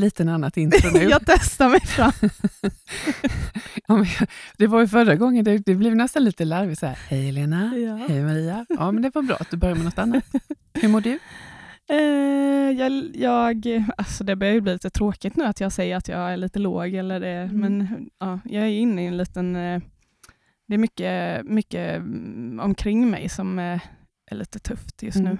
Liten 0.00 0.28
annat 0.28 0.56
intro 0.56 0.90
nu. 0.90 0.98
jag 1.10 1.22
testar 1.26 1.68
mig 1.68 1.80
fram. 1.80 2.12
det 4.58 4.66
var 4.66 4.80
ju 4.80 4.86
förra 4.88 5.16
gången, 5.16 5.44
det, 5.44 5.58
det 5.58 5.74
blev 5.74 5.96
nästan 5.96 6.24
lite 6.24 6.44
larvigt. 6.44 6.80
Så 6.80 6.86
här, 6.86 6.98
Hej 7.08 7.22
Helena, 7.26 7.76
Ja. 7.76 8.06
hej 8.08 8.22
Maria. 8.24 8.66
Ja, 8.68 8.92
men 8.92 9.02
det 9.02 9.14
var 9.14 9.22
bra 9.22 9.36
att 9.40 9.50
du 9.50 9.56
började 9.56 9.78
med 9.78 9.84
något 9.84 9.98
annat. 9.98 10.24
Hur 10.74 10.88
mår 10.88 11.00
du? 11.00 11.18
Eh, 11.90 12.78
jag, 12.80 13.16
jag, 13.16 13.84
alltså 13.96 14.24
det 14.24 14.36
börjar 14.36 14.52
ju 14.54 14.60
bli 14.60 14.72
lite 14.72 14.90
tråkigt 14.90 15.36
nu 15.36 15.44
att 15.44 15.60
jag 15.60 15.72
säger 15.72 15.96
att 15.96 16.08
jag 16.08 16.32
är 16.32 16.36
lite 16.36 16.58
låg, 16.58 16.94
eller 16.94 17.20
det, 17.20 17.28
Mm. 17.28 17.60
men 17.60 17.88
ja, 18.18 18.40
jag 18.44 18.62
är 18.64 18.68
inne 18.68 19.04
i 19.04 19.06
en 19.06 19.16
liten... 19.16 19.56
Eh, 19.56 19.80
det 20.68 20.74
är 20.74 20.78
mycket, 20.78 21.44
mycket 21.46 22.02
omkring 22.60 23.10
mig 23.10 23.28
som 23.28 23.58
eh, 23.58 23.80
är 24.30 24.34
lite 24.36 24.58
tufft 24.58 25.02
just 25.02 25.16
Mm. 25.16 25.30
nu. 25.32 25.38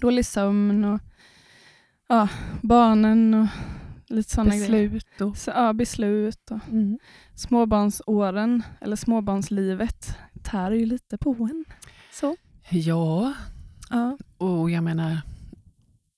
Dålig 0.00 0.26
sömn 0.26 0.84
och 0.84 1.00
ja, 2.12 2.28
barnen 2.62 3.34
och 3.34 3.46
lite 4.08 4.30
sådana 4.30 4.50
grejer. 4.56 4.88
Beslut 4.88 5.20
och... 5.20 5.36
Så, 5.36 5.50
ja, 5.50 5.72
beslut 5.72 6.50
och 6.50 6.58
Mm. 6.70 6.98
småbarnsåren, 7.34 8.62
eller 8.80 8.96
småbarnslivet, 8.96 10.16
tär 10.42 10.70
ju 10.70 10.86
lite 10.86 11.18
på 11.18 11.30
en. 11.50 11.64
Så. 12.12 12.36
Ja, 12.70 13.34
Ja. 13.90 14.18
och 14.38 14.70
jag 14.70 14.84
menar, 14.84 15.18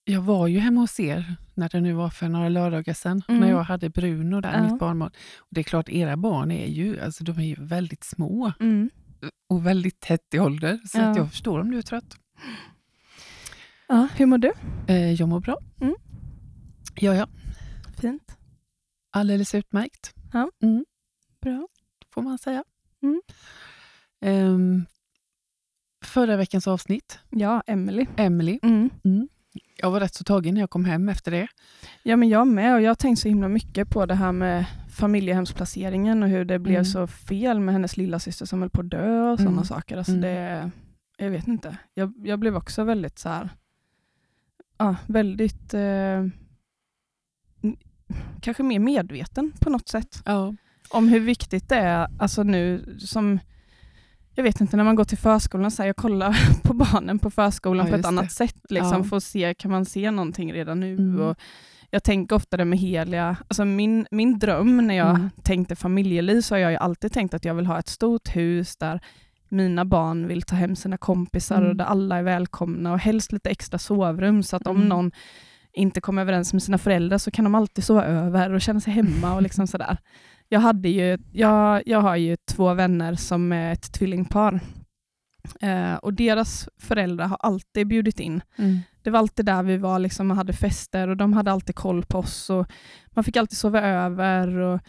jag 0.04 0.20
var 0.20 0.46
ju 0.46 0.58
hemma 0.58 0.80
hos 0.80 1.00
er 1.00 1.36
när 1.54 1.69
det 1.69 1.80
nu 1.80 1.92
var 1.92 2.10
för 2.10 2.28
några 2.28 2.48
lördagar 2.48 2.94
sedan, 2.94 3.22
Mm. 3.28 3.41
när 3.41 3.50
jag 3.50 3.62
hade 3.62 3.91
Bruno 3.91 4.41
där, 4.41 4.52
Ja. 4.56 4.62
mitt 4.70 4.78
barnbarn. 4.80 5.10
Och 5.38 5.48
det 5.50 5.60
är 5.60 5.64
klart, 5.64 5.88
era 5.88 6.16
barn 6.16 6.50
är 6.50 6.66
ju, 6.66 7.00
alltså, 7.00 7.24
de 7.24 7.38
är 7.38 7.42
ju 7.44 7.56
väldigt 7.58 8.04
små 8.04 8.52
Mm. 8.60 8.91
och 9.48 9.66
väldigt 9.66 10.00
tätt 10.00 10.34
i 10.34 10.38
ålder, 10.38 10.78
så 10.86 10.98
Ja. 10.98 11.04
att 11.10 11.16
jag 11.16 11.30
förstår 11.30 11.60
om 11.60 11.70
du 11.70 11.78
är 11.78 11.82
trött. 11.82 12.16
Ja. 13.97 14.09
Hur 14.17 14.27
mår 14.27 14.39
du? 14.39 14.53
Eh, 14.87 15.12
jag 15.12 15.28
mår 15.28 15.41
bra. 15.41 15.59
Mm. 15.81 15.95
Ja, 16.95 17.14
ja. 17.14 17.27
Fint. 18.00 18.37
Alldeles 19.11 19.55
utmärkt. 19.55 20.14
Ja. 20.33 20.50
Mm, 20.62 20.84
Bra. 21.41 21.69
får 22.11 22.22
man 22.22 22.39
säga. 22.39 22.65
Mm. 23.03 23.22
Ehm, 24.20 24.87
förra 26.05 26.37
veckans 26.37 26.67
avsnitt, 26.69 27.19
Ja, 27.31 27.62
Emily. 27.67 28.06
Emily. 28.17 28.59
Mm. 28.62 28.91
Jag 29.77 29.91
var 29.91 30.00
rätt 30.00 30.15
så 30.15 30.25
tagen 30.25 30.55
när 30.55 30.61
jag 30.61 30.70
kom 30.70 30.84
hem 30.84 31.09
efter 31.09 31.31
det. 31.31 31.48
Ja, 32.03 32.17
men 32.17 32.28
jag 32.28 32.47
med. 32.47 32.75
Och 32.75 32.81
jag 32.83 32.91
har 32.91 32.95
tänkt 32.95 33.19
så 33.19 33.28
himla 33.28 33.48
mycket 33.48 33.91
på 33.91 34.06
det 34.06 34.15
här 34.15 34.33
med 34.33 34.65
familjehemsplaceringen 34.91 36.22
och 36.22 36.28
hur 36.28 36.45
det 36.45 36.59
blev 36.59 36.75
Mm. 36.75 36.84
så 36.84 37.06
fel 37.06 37.61
med 37.61 37.75
hennes 37.75 37.97
lilla 37.97 38.19
syster 38.19 38.47
som 38.47 38.61
höll 38.61 38.70
på 38.70 38.81
att 38.81 38.91
dö 38.91 39.31
och 39.31 39.39
sådana 39.39 39.53
Mm. 39.53 39.65
saker. 39.65 39.97
Alltså 39.97 40.12
Mm. 40.12 40.22
det, 40.22 40.70
jag 41.17 41.31
vet 41.31 41.48
inte. 41.48 41.77
Jag, 41.95 42.12
jag 42.25 42.39
blev 42.39 42.56
också 42.56 42.84
väldigt 42.84 43.19
så 43.19 43.28
här, 43.28 43.48
ja, 44.78 44.97
väldigt, 45.06 45.75
eh, 45.75 46.25
kanske 48.41 48.62
mer 48.62 48.78
medveten 48.78 49.53
på 49.61 49.70
något 49.70 49.89
sätt. 49.89 50.22
Ja. 50.25 50.55
om 50.91 51.08
hur 51.08 51.20
viktigt 51.20 51.69
det 51.69 51.77
är, 51.77 52.08
alltså 52.19 52.42
nu 52.42 52.97
som, 52.98 53.39
jag 54.34 54.44
vet 54.44 54.61
inte, 54.61 54.77
när 54.77 54.84
man 54.84 54.94
går 54.97 55.05
till 55.05 55.19
förskolan, 55.19 55.70
så 55.70 55.83
här, 55.83 55.86
jag 55.89 55.97
kollar 55.97 56.62
på 56.62 56.75
barnen 56.75 57.19
på 57.19 57.31
förskolan 57.31 57.86
Ja, 57.86 57.91
på 57.91 57.94
ett 57.94 57.98
just 57.98 58.08
annat 58.08 58.25
det. 58.25 58.31
sätt, 58.31 58.56
liksom, 58.70 58.98
Ja. 58.98 59.05
för 59.05 59.16
att 59.16 59.25
se, 59.25 59.55
kan 59.55 59.70
man 59.70 59.84
se 59.84 60.11
någonting 60.11 60.53
redan 60.53 60.81
nu? 60.81 60.94
Mm. 60.94 61.20
Och 61.20 61.36
jag 61.91 62.05
tänker 62.05 62.36
ofta 62.36 62.56
det 62.56 62.64
med 62.64 62.78
Helia, 62.78 63.36
alltså 63.48 63.64
min, 63.64 64.06
min 64.11 64.38
dröm 64.38 64.86
när 64.86 64.94
jag 64.94 65.11
Mm. 65.14 65.31
tänkte 65.42 65.77
familjeliv, 65.77 66.41
så 66.41 66.54
har 66.54 66.59
jag 66.60 66.71
ju 66.71 66.77
alltid 66.78 67.12
tänkt 67.12 67.34
att 67.34 67.44
jag 67.44 67.54
vill 67.54 67.66
ha 67.66 67.78
ett 67.78 67.88
stort 67.88 68.37
hus 68.37 68.77
där 68.77 69.00
mina 69.54 69.84
barn 69.84 70.26
vill 70.28 70.42
ta 70.42 70.56
hem 70.56 70.76
sina 70.76 70.97
kompisar 70.97 71.56
Mm. 71.56 71.70
och 71.70 71.76
där 71.76 71.84
alla 71.84 72.16
är 72.16 72.22
välkomna 72.22 72.92
och 72.92 72.98
helst 72.98 73.32
lite 73.32 73.50
extra 73.50 73.78
sovrum 73.78 74.42
så 74.42 74.56
att 74.56 74.66
om 74.66 74.76
Mm. 74.76 74.88
någon 74.88 75.12
inte 75.72 76.00
kommer 76.00 76.22
överens 76.22 76.53
med 76.53 76.62
sina 76.62 76.78
föräldrar 76.78 77.19
så 77.19 77.31
kan 77.31 77.44
de 77.44 77.54
alltid 77.54 77.84
sova 77.84 78.04
över 78.04 78.53
och 78.53 78.60
känna 78.60 78.81
sig 78.81 78.92
hemma 78.92 79.34
och 79.34 79.42
liksom 79.42 79.66
sådär. 79.66 79.97
Jag, 80.48 80.60
hade 80.60 80.88
ju, 80.88 81.19
jag, 81.32 81.82
jag 81.87 82.00
har 82.00 82.16
ju 82.16 82.37
två 82.50 82.75
vänner 82.75 83.15
som 83.15 83.53
är 83.53 83.72
ett 83.72 83.92
tvillingpar 83.92 84.60
eh, 85.60 85.94
och 85.94 86.15
deras 86.15 86.69
föräldrar 86.81 87.26
har 87.26 87.36
alltid 87.41 87.86
bjudit 87.88 88.21
in. 88.21 88.42
Mm. 88.59 88.78
Det 89.03 89.10
var 89.10 89.19
alltid 89.19 89.47
där 89.47 89.62
vi 89.62 89.76
var 89.76 89.98
liksom, 89.98 90.31
och 90.31 90.36
hade 90.36 90.53
fester 90.53 91.09
och 91.09 91.16
de 91.16 91.32
hade 91.32 91.53
alltid 91.53 91.75
koll 91.75 92.04
på 92.04 92.19
oss 92.19 92.50
och 92.50 92.66
man 93.10 93.25
fick 93.25 93.36
alltid 93.36 93.59
sova 93.59 93.81
över. 93.81 94.48
Och, 94.56 94.81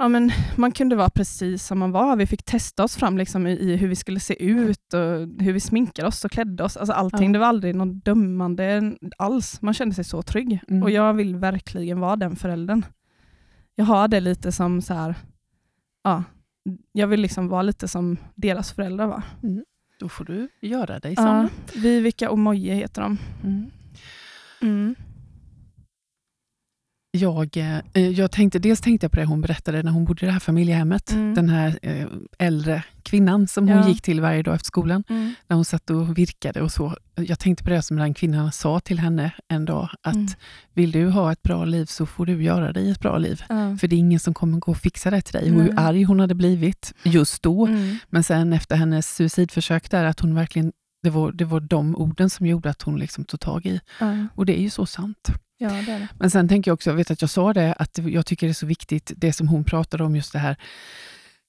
ja, 0.00 0.08
men 0.08 0.32
man 0.56 0.72
kunde 0.72 0.96
vara 0.96 1.10
precis 1.10 1.66
som 1.66 1.78
man 1.78 1.92
var. 1.92 2.16
Vi 2.16 2.26
fick 2.26 2.42
testa 2.42 2.84
oss 2.84 2.96
fram 2.96 3.18
liksom, 3.18 3.46
i, 3.46 3.52
i 3.52 3.76
hur 3.76 3.88
vi 3.88 3.96
skulle 3.96 4.20
se 4.20 4.44
ut 4.44 4.94
och 4.94 5.00
hur 5.44 5.52
vi 5.52 5.60
sminkade 5.60 6.08
oss 6.08 6.24
och 6.24 6.30
klädde 6.30 6.64
oss. 6.64 6.76
Alltså 6.76 6.92
allting. 6.92 7.26
Ja. 7.26 7.32
Det 7.32 7.38
var 7.38 7.46
aldrig 7.46 7.74
något 7.74 8.04
dömande 8.04 8.96
alls. 9.18 9.62
Man 9.62 9.74
kände 9.74 9.94
sig 9.94 10.04
så 10.04 10.22
trygg. 10.22 10.60
Mm. 10.68 10.82
Och 10.82 10.90
jag 10.90 11.14
vill 11.14 11.36
verkligen 11.36 12.00
vara 12.00 12.16
den 12.16 12.36
föräldern. 12.36 12.84
Jag 13.74 13.84
har 13.84 14.08
det 14.08 14.20
lite 14.20 14.52
som 14.52 14.82
så 14.82 14.94
här, 14.94 15.14
ja, 16.04 16.24
jag 16.92 17.06
vill 17.06 17.20
liksom 17.20 17.48
vara 17.48 17.62
lite 17.62 17.88
som 17.88 18.16
deras 18.34 18.72
föräldrar 18.72 19.06
var. 19.06 19.22
Då 19.98 20.08
får 20.08 20.24
du 20.24 20.48
göra 20.60 20.98
dig 20.98 21.16
som. 21.16 21.26
Ja, 21.26 21.48
Vivica 21.74 22.30
och 22.30 22.38
Moje 22.38 22.74
heter 22.74 23.02
de. 23.02 23.18
Mm. 24.62 24.94
Jag, 27.12 27.56
eh, 27.56 28.08
jag 28.08 28.30
tänkte, 28.30 28.58
dels 28.58 28.80
tänkte 28.80 29.04
jag 29.04 29.12
på 29.12 29.16
det 29.20 29.24
hon 29.26 29.40
berättade 29.40 29.82
när 29.82 29.90
hon 29.92 30.04
bodde 30.04 30.22
i 30.22 30.26
det 30.26 30.32
här 30.32 30.40
familjehemmet. 30.40 31.10
Mm. 31.12 31.34
Den 31.34 31.48
här 31.48 31.78
eh, 31.82 32.06
äldre 32.38 32.82
kvinnan 33.02 33.46
som 33.48 33.68
hon 33.68 33.76
Ja. 33.78 33.88
gick 33.88 34.02
till 34.02 34.20
varje 34.20 34.42
dag 34.42 34.54
efter 34.54 34.66
skolan. 34.66 35.04
Mm. 35.08 35.34
När 35.46 35.56
hon 35.56 35.64
satt 35.64 35.90
och 35.90 36.18
virkade 36.18 36.60
och 36.62 36.72
så. 36.72 36.96
Jag 37.14 37.38
tänkte 37.38 37.64
på 37.64 37.70
det 37.70 37.82
som 37.82 37.96
den 37.96 38.14
kvinnan 38.14 38.52
sa 38.52 38.80
till 38.80 38.98
henne 38.98 39.30
en 39.48 39.64
dag. 39.64 39.88
Att 40.02 40.14
Mm. 40.14 40.26
vill 40.74 40.90
du 40.92 41.08
ha 41.08 41.32
ett 41.32 41.42
bra 41.42 41.64
liv 41.64 41.84
så 41.86 42.06
får 42.06 42.26
du 42.26 42.42
göra 42.42 42.72
dig 42.72 42.90
ett 42.90 43.00
bra 43.00 43.18
liv. 43.18 43.42
Ja. 43.48 43.76
För 43.76 43.88
det 43.88 43.96
är 43.96 43.98
ingen 43.98 44.20
som 44.20 44.34
kommer 44.34 44.58
gå 44.58 44.70
och 44.70 44.78
fixa 44.78 45.10
det 45.10 45.20
till 45.20 45.32
dig. 45.40 45.52
Och 45.52 45.62
hur 45.62 45.74
arg 45.78 46.02
hon 46.02 46.20
hade 46.20 46.34
blivit 46.34 46.94
just 47.02 47.42
då. 47.42 47.66
Mm. 47.66 47.96
Men 48.08 48.24
sen 48.24 48.52
efter 48.52 48.76
hennes 48.76 49.14
suicidförsök 49.16 49.90
där, 49.90 50.04
att 50.04 50.20
hon 50.20 50.34
verkligen, 50.34 50.72
det 51.02 51.10
var, 51.10 51.32
det 51.32 51.44
var 51.44 51.60
de 51.60 51.96
orden 51.96 52.30
som 52.30 52.46
gjorde 52.46 52.70
att 52.70 52.82
hon 52.82 52.98
liksom 52.98 53.24
tog 53.24 53.40
tag 53.40 53.66
i. 53.66 53.80
Och 54.34 54.46
det 54.46 54.58
är 54.60 54.62
ju 54.62 54.70
så 54.70 54.86
sant. 54.86 55.28
Ja, 55.60 55.68
det 55.68 55.82
det. 55.82 56.08
Men 56.18 56.30
sen 56.30 56.48
tänker 56.48 56.70
jag 56.70 56.74
också, 56.74 56.90
jag 56.90 56.96
vet 56.96 57.10
att 57.10 57.20
jag 57.20 57.30
sa 57.30 57.52
det, 57.52 57.72
att 57.72 57.98
jag 57.98 58.26
tycker 58.26 58.46
det 58.46 58.50
är 58.50 58.54
så 58.54 58.66
viktigt, 58.66 59.12
det 59.16 59.32
som 59.32 59.48
hon 59.48 59.64
pratade 59.64 60.04
om, 60.04 60.16
just 60.16 60.32
det 60.32 60.38
här, 60.38 60.56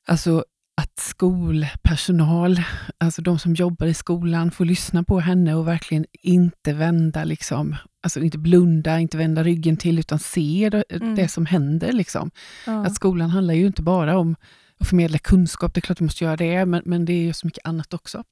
alltså 0.08 0.46
att 0.82 1.00
skolpersonal, 1.00 2.62
alltså 2.98 3.22
de 3.22 3.40
som 3.40 3.54
jobbar 3.56 3.88
i 3.88 3.94
skolan, 3.94 4.52
får 4.52 4.66
lyssna 4.66 5.04
på 5.04 5.20
henne 5.20 5.56
och 5.56 5.68
verkligen 5.68 6.06
inte 6.22 6.74
vända, 6.74 7.24
liksom, 7.24 7.76
alltså 8.04 8.20
inte 8.20 8.38
blunda, 8.38 9.00
inte 9.00 9.18
vända 9.18 9.44
ryggen 9.44 9.78
till, 9.78 10.00
utan 10.00 10.20
se 10.20 10.70
det, 10.72 10.84
Mm. 10.90 11.16
det 11.16 11.28
som 11.28 11.46
händer. 11.46 11.92
Liksom. 11.92 12.32
Ja. 12.66 12.86
Att 12.86 12.96
skolan 12.96 13.30
handlar 13.30 13.54
ju 13.54 13.68
inte 13.68 13.82
bara 13.82 14.18
om 14.18 14.36
att 14.80 14.88
förmedla 14.88 15.18
kunskap, 15.18 15.74
det 15.74 15.80
är 15.80 15.82
klart 15.82 16.02
vi 16.02 16.06
måste 16.06 16.24
göra 16.24 16.38
det, 16.38 16.66
men, 16.66 16.82
men 16.86 17.06
det 17.06 17.14
är 17.14 17.22
ju 17.24 17.34
så 17.34 17.48
mycket 17.48 17.66
annat 17.68 17.94
också. 17.94 18.24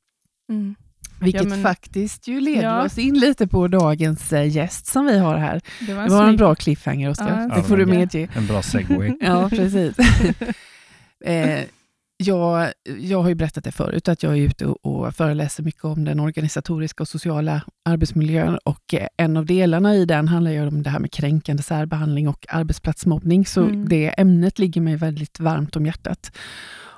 Mm. 0.50 0.76
Vilket 1.22 1.47
men- 1.50 1.63
faktiskt 1.63 2.28
ju 2.28 2.41
leder 2.41 2.63
Ja. 2.63 2.85
oss 2.85 2.97
in 2.97 3.19
lite 3.19 3.47
på 3.47 3.68
dagens 3.68 4.34
eh, 4.34 4.47
gäst 4.56 4.85
som 4.85 5.06
vi 5.06 5.18
har 5.18 5.38
här. 5.38 5.62
Det 5.88 5.94
var 5.94 6.02
en, 6.03 6.09
Det 6.09 6.16
var 6.16 6.28
en 6.28 6.35
bra 6.38 6.56
cliffhanger, 6.56 7.09
Oskar. 7.09 7.47
Ja, 7.50 7.56
det 7.56 7.63
får 7.63 7.78
du 7.78 7.85
medge. 7.85 8.28
En 8.35 8.47
bra 8.47 8.62
segway. 8.62 9.13
Ja, 9.22 9.50
precis. 9.50 9.96
eh, 11.25 11.59
jag, 12.22 12.68
jag 13.00 13.22
har 13.22 13.30
ju 13.30 13.35
berättat 13.35 13.63
det 13.63 13.72
förut, 13.72 14.07
att 14.07 14.24
jag 14.24 14.34
är 14.38 14.41
ute 14.41 14.66
och, 14.66 14.85
och 15.06 15.16
föreläser 15.16 15.63
mycket 15.63 15.84
om 15.85 16.06
den 16.06 16.19
organisatoriska 16.19 17.03
och 17.03 17.07
sociala 17.07 17.62
arbetsmiljön. 17.86 18.57
Och 18.63 18.94
eh, 18.94 19.07
en 19.18 19.38
av 19.38 19.45
delarna 19.45 19.95
i 19.95 20.06
den 20.06 20.27
handlar 20.27 20.51
ju 20.51 20.68
om 20.68 20.83
det 20.83 20.89
här 20.89 21.00
med 21.00 21.12
kränkande 21.12 21.63
särbehandling 21.63 22.27
och 22.27 22.45
arbetsplatsmobbning. 22.50 23.45
Så 23.45 23.62
Mm. 23.63 23.89
det 23.89 24.07
ämnet 24.18 24.60
ligger 24.60 24.81
mig 24.81 24.95
väldigt 24.95 25.39
varmt 25.39 25.75
om 25.75 25.86
hjärtat. 25.86 26.31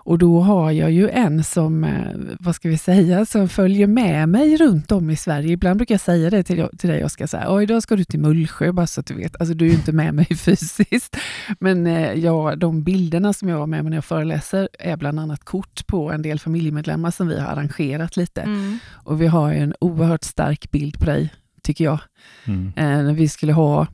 Och 0.04 0.18
då 0.18 0.40
har 0.40 0.72
jag 0.72 0.92
ju 0.92 1.10
en 1.10 1.44
som, 1.44 1.84
eh, 1.84 2.36
vad 2.40 2.56
ska 2.56 2.70
vi 2.70 2.78
säga, 2.78 3.26
som 3.26 3.50
följer 3.50 3.88
med 3.88 4.30
mig 4.30 4.58
runt 4.58 4.92
om 4.92 5.10
i 5.10 5.16
Sverige. 5.16 5.52
Ibland 5.52 5.78
brukar 5.78 5.94
jag 5.94 6.02
säga 6.02 6.30
det 6.30 6.44
till, 6.44 6.68
till 6.78 6.90
dig 6.90 7.06
Oskar, 7.06 7.28
så 7.28 7.38
här, 7.38 7.56
"Oj, 7.56 7.64
idag 7.64 7.84
ska 7.84 7.96
du 7.96 8.04
till 8.04 8.20
Mullsjö, 8.20 8.72
bara 8.72 8.88
så 8.88 9.00
att 9.00 9.06
du 9.06 9.14
vet. 9.14 9.36
Alltså 9.42 9.54
du 9.54 9.66
är 9.66 9.70
ju 9.70 9.76
inte 9.76 9.92
med 9.92 10.14
mig 10.14 10.26
fysiskt. 10.38 11.18
Men 11.60 11.88
eh, 11.88 12.14
ja, 12.14 12.56
de 12.56 12.84
bilderna 12.84 13.34
som 13.34 13.50
jag 13.50 13.58
har 13.58 13.68
med 13.68 13.84
mig 13.84 13.90
när 13.90 13.98
jag 13.98 14.06
föreläser 14.06 14.70
är 14.80 14.98
bland 14.98 15.20
annat 15.20 15.44
kort 15.44 15.88
på 15.88 16.12
en 16.12 16.22
del 16.22 16.40
familjemedlemmar 16.40 17.12
som 17.12 17.28
vi 17.28 17.40
har 17.40 17.48
arrangerat 17.48 18.18
lite. 18.18 18.42
Mm. 18.42 18.80
Och 18.90 19.22
vi 19.22 19.28
har 19.28 19.54
ju 19.54 19.60
en 19.60 19.74
oerhört 19.80 20.24
stark 20.24 20.72
bild 20.72 21.00
på 21.00 21.06
dig, 21.06 21.34
tycker 21.64 21.84
jag. 21.84 22.00
Mm. 22.46 22.74
Eh, 22.76 23.04
när 23.04 23.14
vi 23.14 23.30
skulle 23.30 23.54
ha 23.54 23.88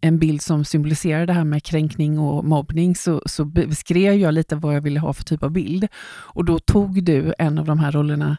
en 0.00 0.18
bild 0.18 0.42
som 0.42 0.64
symboliserar 0.64 1.26
det 1.26 1.32
här 1.32 1.44
med 1.44 1.62
kränkning 1.62 2.18
och 2.18 2.44
mobbning 2.44 2.96
så, 2.96 3.22
så 3.26 3.44
beskrev 3.44 4.14
jag 4.14 4.34
lite 4.34 4.56
vad 4.56 4.76
jag 4.76 4.80
ville 4.80 5.00
ha 5.00 5.12
för 5.12 5.24
typ 5.24 5.42
av 5.42 5.50
bild. 5.50 5.88
Och 6.08 6.44
då 6.44 6.58
tog 6.58 7.04
du 7.04 7.34
en 7.38 7.58
av 7.58 7.64
de 7.66 7.78
här 7.78 7.92
rollerna 7.92 8.36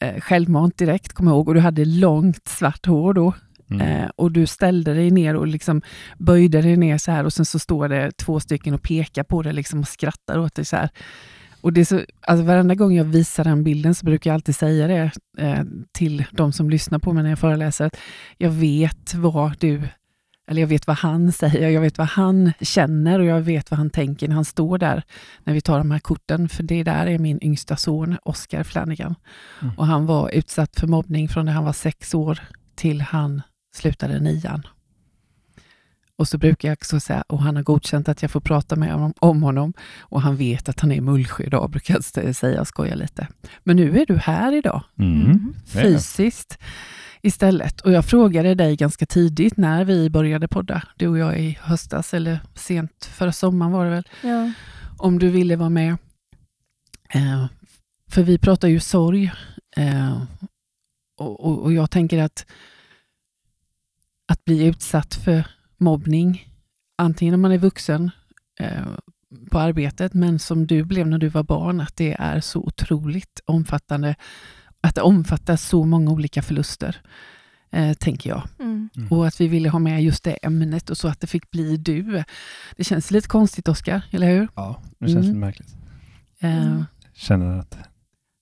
eh, 0.00 0.20
självmant 0.20 0.78
direkt, 0.78 1.12
kommer 1.12 1.30
jag 1.30 1.36
ihåg, 1.36 1.48
och 1.48 1.54
du 1.54 1.60
hade 1.60 1.84
långt 1.84 2.48
svart 2.48 2.86
hår 2.86 3.14
då. 3.14 3.32
Mm. 3.70 3.86
Eh, 3.86 4.10
och 4.16 4.32
du 4.32 4.46
ställde 4.46 4.94
dig 4.94 5.10
ner 5.10 5.36
och 5.36 5.46
liksom 5.46 5.82
böjde 6.18 6.62
dig 6.62 6.76
ner 6.76 6.98
så 6.98 7.10
här 7.10 7.24
och 7.24 7.32
sen 7.32 7.44
så 7.44 7.58
står 7.58 7.88
det 7.88 8.16
två 8.16 8.40
stycken 8.40 8.74
och 8.74 8.82
pekar 8.82 9.22
på 9.22 9.42
dig 9.42 9.52
liksom 9.52 9.80
och 9.80 9.88
skrattar 9.88 10.38
åt 10.38 10.54
dig 10.54 10.64
så 10.64 10.76
här. 10.76 10.90
Och 11.60 11.72
det 11.72 11.80
är 11.80 11.84
så, 11.84 12.00
alltså 12.20 12.44
varenda 12.44 12.74
gång 12.74 12.94
jag 12.94 13.04
visar 13.04 13.44
den 13.44 13.64
bilden 13.64 13.94
så 13.94 14.06
brukar 14.06 14.30
jag 14.30 14.34
alltid 14.34 14.56
säga 14.56 14.86
det 14.86 15.10
eh, 15.38 15.64
till 15.92 16.24
de 16.30 16.52
som 16.52 16.70
lyssnar 16.70 16.98
på 16.98 17.12
mig 17.12 17.22
när 17.22 17.30
jag 17.30 17.38
föreläser. 17.38 17.86
Att 17.86 17.96
jag 18.36 18.50
vet 18.50 19.14
vad 19.14 19.58
du, 19.58 19.82
eller 20.48 20.60
jag 20.60 20.68
vet 20.68 20.86
vad 20.86 20.96
han 20.96 21.32
säger, 21.32 21.68
jag 21.68 21.80
vet 21.80 21.98
vad 21.98 22.08
han 22.08 22.52
känner 22.60 23.18
och 23.18 23.24
jag 23.24 23.40
vet 23.40 23.70
vad 23.70 23.78
han 23.78 23.90
tänker 23.90 24.28
när 24.28 24.34
han 24.34 24.44
står 24.44 24.78
där 24.78 25.02
när 25.44 25.54
vi 25.54 25.60
tar 25.60 25.78
de 25.78 25.90
här 25.90 25.98
korten. 25.98 26.48
För 26.48 26.62
det 26.62 26.82
där 26.82 27.06
är 27.06 27.18
min 27.18 27.38
yngsta 27.44 27.76
son, 27.76 28.16
Oscar 28.22 28.62
Flanagan. 28.62 29.14
Mm. 29.62 29.78
Och 29.78 29.86
han 29.86 30.06
var 30.06 30.30
utsatt 30.30 30.80
för 30.80 30.86
mobbning 30.86 31.28
från 31.28 31.44
när 31.44 31.52
han 31.52 31.64
var 31.64 31.72
sex 31.72 32.14
år 32.14 32.38
till 32.74 33.00
han 33.00 33.42
slutade 33.76 34.20
nian. 34.20 34.66
Och 36.18 36.28
så 36.28 36.38
brukar 36.38 36.68
jag 36.68 36.76
också 36.76 37.00
säga, 37.00 37.24
och 37.26 37.42
han 37.42 37.56
har 37.56 37.62
godkänt 37.62 38.08
att 38.08 38.22
jag 38.22 38.30
får 38.30 38.40
prata 38.40 38.76
med 38.76 38.92
honom 38.92 39.14
om 39.18 39.42
honom. 39.42 39.72
Och 40.00 40.22
han 40.22 40.36
vet 40.36 40.68
att 40.68 40.80
han 40.80 40.92
är 40.92 41.00
Mullsjö 41.00 41.44
idag, 41.44 41.70
brukar 41.70 42.00
jag 42.14 42.36
säga 42.36 42.60
och 42.60 42.68
skoja 42.68 42.94
lite. 42.94 43.28
Men 43.64 43.76
nu 43.76 44.00
är 44.00 44.06
du 44.06 44.16
här 44.16 44.52
idag, 44.52 44.82
Mm. 44.98 45.54
Det. 45.72 45.80
fysiskt 45.82 46.58
istället. 47.22 47.80
Och 47.80 47.92
jag 47.92 48.04
frågade 48.04 48.54
dig 48.54 48.76
ganska 48.76 49.06
tidigt 49.06 49.56
när 49.56 49.84
vi 49.84 50.10
började 50.10 50.48
podda, 50.48 50.82
du 50.96 51.08
och 51.08 51.18
jag 51.18 51.40
i 51.40 51.58
höstas, 51.60 52.14
eller 52.14 52.40
sent 52.54 53.04
förra 53.12 53.32
sommaren 53.32 53.72
var 53.72 53.84
det 53.84 53.90
väl, 53.90 54.08
Ja. 54.22 54.52
om 54.98 55.18
du 55.18 55.28
ville 55.28 55.56
vara 55.56 55.68
med. 55.68 55.96
Eh, 57.10 57.46
för 58.08 58.22
vi 58.22 58.38
pratar 58.38 58.68
ju 58.68 58.80
sorg. 58.80 59.32
Eh, 59.76 60.22
och, 61.16 61.40
och, 61.44 61.58
och 61.62 61.72
jag 61.72 61.90
tänker 61.90 62.22
att 62.22 62.46
att 64.26 64.44
bli 64.44 64.64
utsatt 64.66 65.14
för 65.14 65.44
mobbning, 65.78 66.48
antingen 66.96 67.34
om 67.34 67.40
man 67.40 67.52
är 67.52 67.58
vuxen 67.58 68.10
eh, 68.60 68.86
på 69.50 69.58
arbetet, 69.58 70.14
men 70.14 70.38
som 70.38 70.66
du 70.66 70.84
blev 70.84 71.06
när 71.06 71.18
du 71.18 71.28
var 71.28 71.42
barn, 71.42 71.80
att 71.80 71.96
det 71.96 72.16
är 72.18 72.40
så 72.40 72.60
otroligt 72.60 73.40
omfattande, 73.44 74.14
att 74.80 74.94
det 74.94 75.02
omfattar 75.02 75.56
så 75.56 75.84
många 75.84 76.10
olika 76.10 76.42
förluster, 76.42 76.96
eh, 77.70 77.92
tänker 77.94 78.30
jag. 78.30 78.42
Mm. 78.58 78.88
Mm. 78.96 79.08
Och 79.12 79.26
att 79.26 79.40
vi 79.40 79.48
ville 79.48 79.68
ha 79.68 79.78
med 79.78 80.02
just 80.04 80.24
det 80.24 80.32
ämnet 80.32 80.90
och 80.90 80.98
så 80.98 81.08
att 81.08 81.20
det 81.20 81.26
fick 81.26 81.50
bli 81.50 81.76
du. 81.76 82.24
Det 82.76 82.84
känns 82.84 83.10
lite 83.10 83.28
konstigt, 83.28 83.68
Oskar, 83.68 84.02
eller 84.10 84.26
hur? 84.30 84.48
Ja, 84.54 84.82
det 84.98 85.06
känns 85.06 85.14
Mm. 85.16 85.26
lite 85.26 85.38
märkligt. 85.38 85.74
Eh, 86.40 86.66
Mm. 86.66 86.84
Känner 87.14 87.58
att 87.58 87.78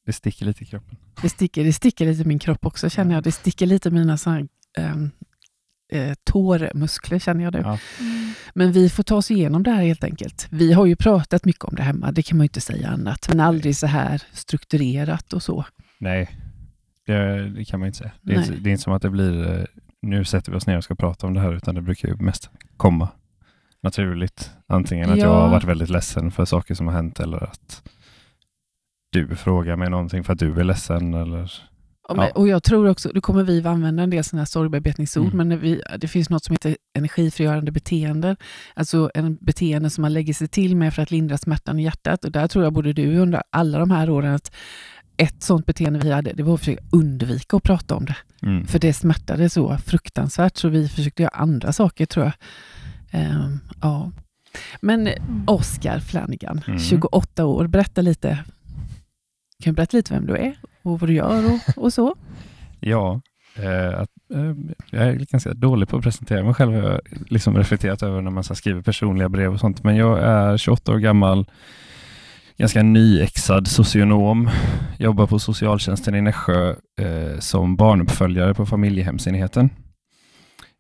det 0.07 0.13
sticker 0.13 0.47
lite 0.47 0.63
i 0.63 0.67
kroppen. 0.67 0.97
Det 1.23 1.29
sticker, 1.29 1.65
det 1.65 1.73
sticker 1.73 2.07
lite 2.07 2.23
i 2.23 2.25
min 2.25 2.39
kropp 2.39 2.67
också, 2.67 2.91
känner 2.91 3.15
jag. 3.15 3.25
Det 3.25 3.33
sticker 3.33 3.67
lite 3.67 3.89
i 3.89 3.93
mina 3.93 4.17
såna, 4.19 4.37
här, 4.37 4.49
ehm, 4.79 5.11
eh, 5.93 6.15
tårmuskler, 6.25 7.19
känner 7.19 7.45
jag 7.45 7.53
nu. 7.55 7.61
Ja. 7.61 7.79
Mm. 8.01 8.33
Men 8.55 8.73
vi 8.73 8.89
får 8.91 9.03
ta 9.03 9.17
oss 9.17 9.31
igenom 9.31 9.63
det 9.63 9.71
här 9.71 9.83
helt 9.83 10.05
enkelt. 10.05 10.47
Vi 10.51 10.73
har 10.73 10.87
ju 10.87 10.97
pratat 10.97 11.45
mycket 11.45 11.65
om 11.65 11.75
det 11.75 11.83
hemma, 11.83 12.13
det 12.13 12.23
kan 12.23 12.39
man 12.39 12.45
ju 12.45 12.47
inte 12.49 12.61
säga 12.61 12.89
annat. 12.89 13.29
Men 13.29 13.41
aldrig 13.41 13.77
så 13.77 13.87
här 13.87 14.23
strukturerat 14.33 15.33
och 15.33 15.43
så. 15.43 15.65
Nej, 15.99 16.31
det, 17.07 17.49
det 17.49 17.65
kan 17.65 17.81
man 17.81 17.87
inte 17.87 17.99
säga. 17.99 18.11
Det 18.23 18.35
är, 18.35 18.39
inte, 18.39 18.53
det 18.53 18.71
är 18.71 18.73
inte 18.73 18.83
som 18.83 18.93
att 18.93 19.03
det 19.03 19.11
blir, 19.11 19.59
eh, 19.59 19.65
nu 20.03 20.25
sätter 20.25 20.53
vi 20.53 20.59
oss 20.59 20.67
ner 20.67 20.77
och 20.77 20.85
ska 20.85 20.95
prata 20.95 21.27
om 21.27 21.35
det 21.35 21.41
här, 21.41 21.53
utan 21.53 21.75
det 21.75 21.81
brukar 21.83 22.09
ju 22.09 22.17
mest 22.17 22.51
komma 22.77 23.09
naturligt. 23.83 24.51
Antingen 24.67 25.11
att 25.11 25.19
jag 25.19 25.29
Ja. 25.29 25.41
har 25.41 25.49
varit 25.49 25.65
väldigt 25.65 25.91
ledsen 25.91 26.31
för 26.31 26.45
saker 26.45 26.75
som 26.75 26.87
har 26.87 26.95
hänt 26.95 27.21
eller 27.21 27.45
att 27.45 27.83
du 29.11 29.37
frågar 29.37 29.77
mig 29.77 29.91
någonting 29.91 30.25
för 30.25 30.33
att 30.33 30.39
du 30.39 30.61
är 30.61 30.65
ledsen 30.65 31.15
eller 31.15 31.53
Ja, 32.09 32.31
och 32.35 32.49
jag 32.49 32.63
tror 32.63 32.89
också, 32.89 33.09
då 33.15 33.21
kommer 33.21 33.43
vi 33.43 33.67
använda 33.67 34.03
en 34.03 34.11
del 34.11 34.25
sådana 34.25 34.41
här 34.41 34.47
sorgbearbetningsord, 34.47 35.35
Mm. 35.35 35.49
men 35.49 35.61
vi, 35.61 35.83
det 35.99 36.09
finns 36.09 36.31
något 36.31 36.45
som 36.45 36.53
heter 36.53 36.77
energifrigörande 36.95 37.73
beteenden. 37.73 38.37
Alltså 38.75 39.11
en 39.15 39.37
beteende 39.41 39.91
som 39.91 40.03
man 40.03 40.13
lägger 40.13 40.35
sig 40.35 40.49
till 40.49 40.77
med 40.77 40.95
för 40.95 41.03
att 41.03 41.11
lindra 41.11 41.39
smärtan 41.39 41.79
i 41.81 41.83
hjärtat. 41.83 42.25
Och 42.25 42.33
där 42.33 42.49
tror 42.49 42.65
jag 42.65 42.73
både 42.73 42.93
du 42.93 43.17
under 43.19 43.43
alla 43.51 43.79
de 43.79 43.91
här 43.91 44.11
åren 44.11 44.35
att 44.35 44.55
ett 45.17 45.43
sådant 45.43 45.67
beteende 45.67 45.99
vi 45.99 46.13
hade, 46.13 46.33
det 46.33 46.43
var 46.43 46.55
att 46.55 46.61
försöka 46.61 46.83
undvika 46.93 47.57
att 47.57 47.63
prata 47.63 47.95
om 47.97 48.05
det. 48.05 48.17
mm. 48.43 48.67
För 48.67 48.79
det 48.79 48.93
smärtade 48.93 49.51
så 49.51 49.79
fruktansvärt, 49.79 50.57
så 50.57 50.69
vi 50.69 50.89
försökte 50.89 51.23
göra 51.23 51.35
andra 51.35 51.73
saker 51.73 52.07
tror 52.07 52.25
jag. 52.25 52.33
Ehm, 53.11 53.59
ja. 53.83 54.13
Men. 54.81 55.09
Oscar 55.47 55.99
Flanagan, 56.01 56.61
Mm. 56.67 56.81
28 56.81 57.45
år, 57.45 57.67
berätta 57.67 58.01
lite. 58.03 58.29
Kan 59.63 59.73
du 59.73 59.77
berätta 59.77 59.97
lite 59.97 60.15
vem 60.15 60.27
du 60.27 60.37
är 60.37 60.55
och 60.87 61.01
vad 61.01 61.11
du 61.11 61.15
gör 61.15 61.45
och, 61.55 61.85
och 61.85 61.93
så? 61.93 62.15
Ja, 62.81 63.21
eh, 63.57 64.01
att, 64.01 64.11
eh, 64.35 64.53
jag 64.91 65.07
är 65.07 65.13
ganska 65.13 65.55
dålig 65.55 65.89
på 65.89 65.97
att 65.97 66.03
presentera 66.03 66.45
mig 66.45 66.55
själv. 66.55 66.75
Jag 66.75 66.83
har 66.83 67.01
liksom 67.29 67.57
reflekterat 67.57 68.03
över 68.03 68.23
när 68.23 68.31
man 68.31 68.45
så 68.45 68.55
skriver 68.55 68.83
personliga 68.83 69.29
brev 69.29 69.53
och 69.53 69.61
sånt. 69.61 69.83
Men 69.85 69.97
jag 69.97 70.19
är 70.23 70.57
28 70.57 70.93
år 70.93 70.99
gammal, 70.99 71.47
ganska 72.59 72.83
nyexad 72.83 73.69
socionom. 73.69 74.51
Jobbar 74.99 75.27
på 75.27 75.39
socialtjänsten 75.39 76.15
i 76.15 76.21
Nässjö 76.23 76.75
eh, 77.01 77.39
som 77.39 77.77
barnuppföljare 77.77 78.55
på 78.55 78.67
familjehemsenheten. 78.67 79.71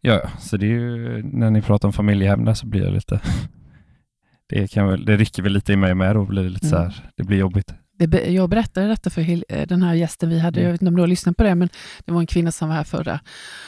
Ja, 0.00 0.20
så 0.40 0.56
det 0.56 0.66
är 0.66 0.70
ju, 0.70 1.22
när 1.22 1.50
ni 1.50 1.62
pratar 1.62 1.88
om 1.88 1.92
familjehem 1.92 2.44
där 2.44 2.54
så 2.54 2.66
blir 2.66 2.84
jag 2.84 2.92
lite 2.92 3.20
det, 4.48 4.70
kan 4.70 4.88
väl, 4.88 5.04
det 5.04 5.16
rycker 5.16 5.42
väl 5.42 5.52
lite 5.52 5.72
i 5.72 5.76
mig 5.76 5.94
med 5.94 6.16
då, 6.16 6.24
blir 6.24 6.42
det 6.42 6.48
lite 6.50 6.66
så 6.66 6.76
Mm. 6.76 6.88
här, 6.88 7.10
det 7.16 7.24
blir 7.24 7.38
jobbigt. 7.38 7.74
Det, 7.98 8.30
jag 8.32 8.48
berättade 8.50 8.86
detta 8.86 9.10
för 9.10 9.22
eh, 9.52 9.66
den 9.66 9.82
här 9.82 9.94
gästen 9.94 10.28
vi 10.28 10.38
hade, 10.38 10.60
Mm. 10.60 10.64
jag 10.66 10.72
vet 10.72 10.82
inte 10.82 10.88
om 10.88 10.96
du 10.96 11.02
har 11.02 11.06
lyssnat 11.06 11.36
på 11.36 11.42
det, 11.42 11.54
men 11.54 11.68
det 12.04 12.12
var 12.12 12.20
en 12.20 12.26
kvinna 12.26 12.52
som 12.52 12.68
var 12.68 12.76
här 12.76 12.84
förra 12.84 13.20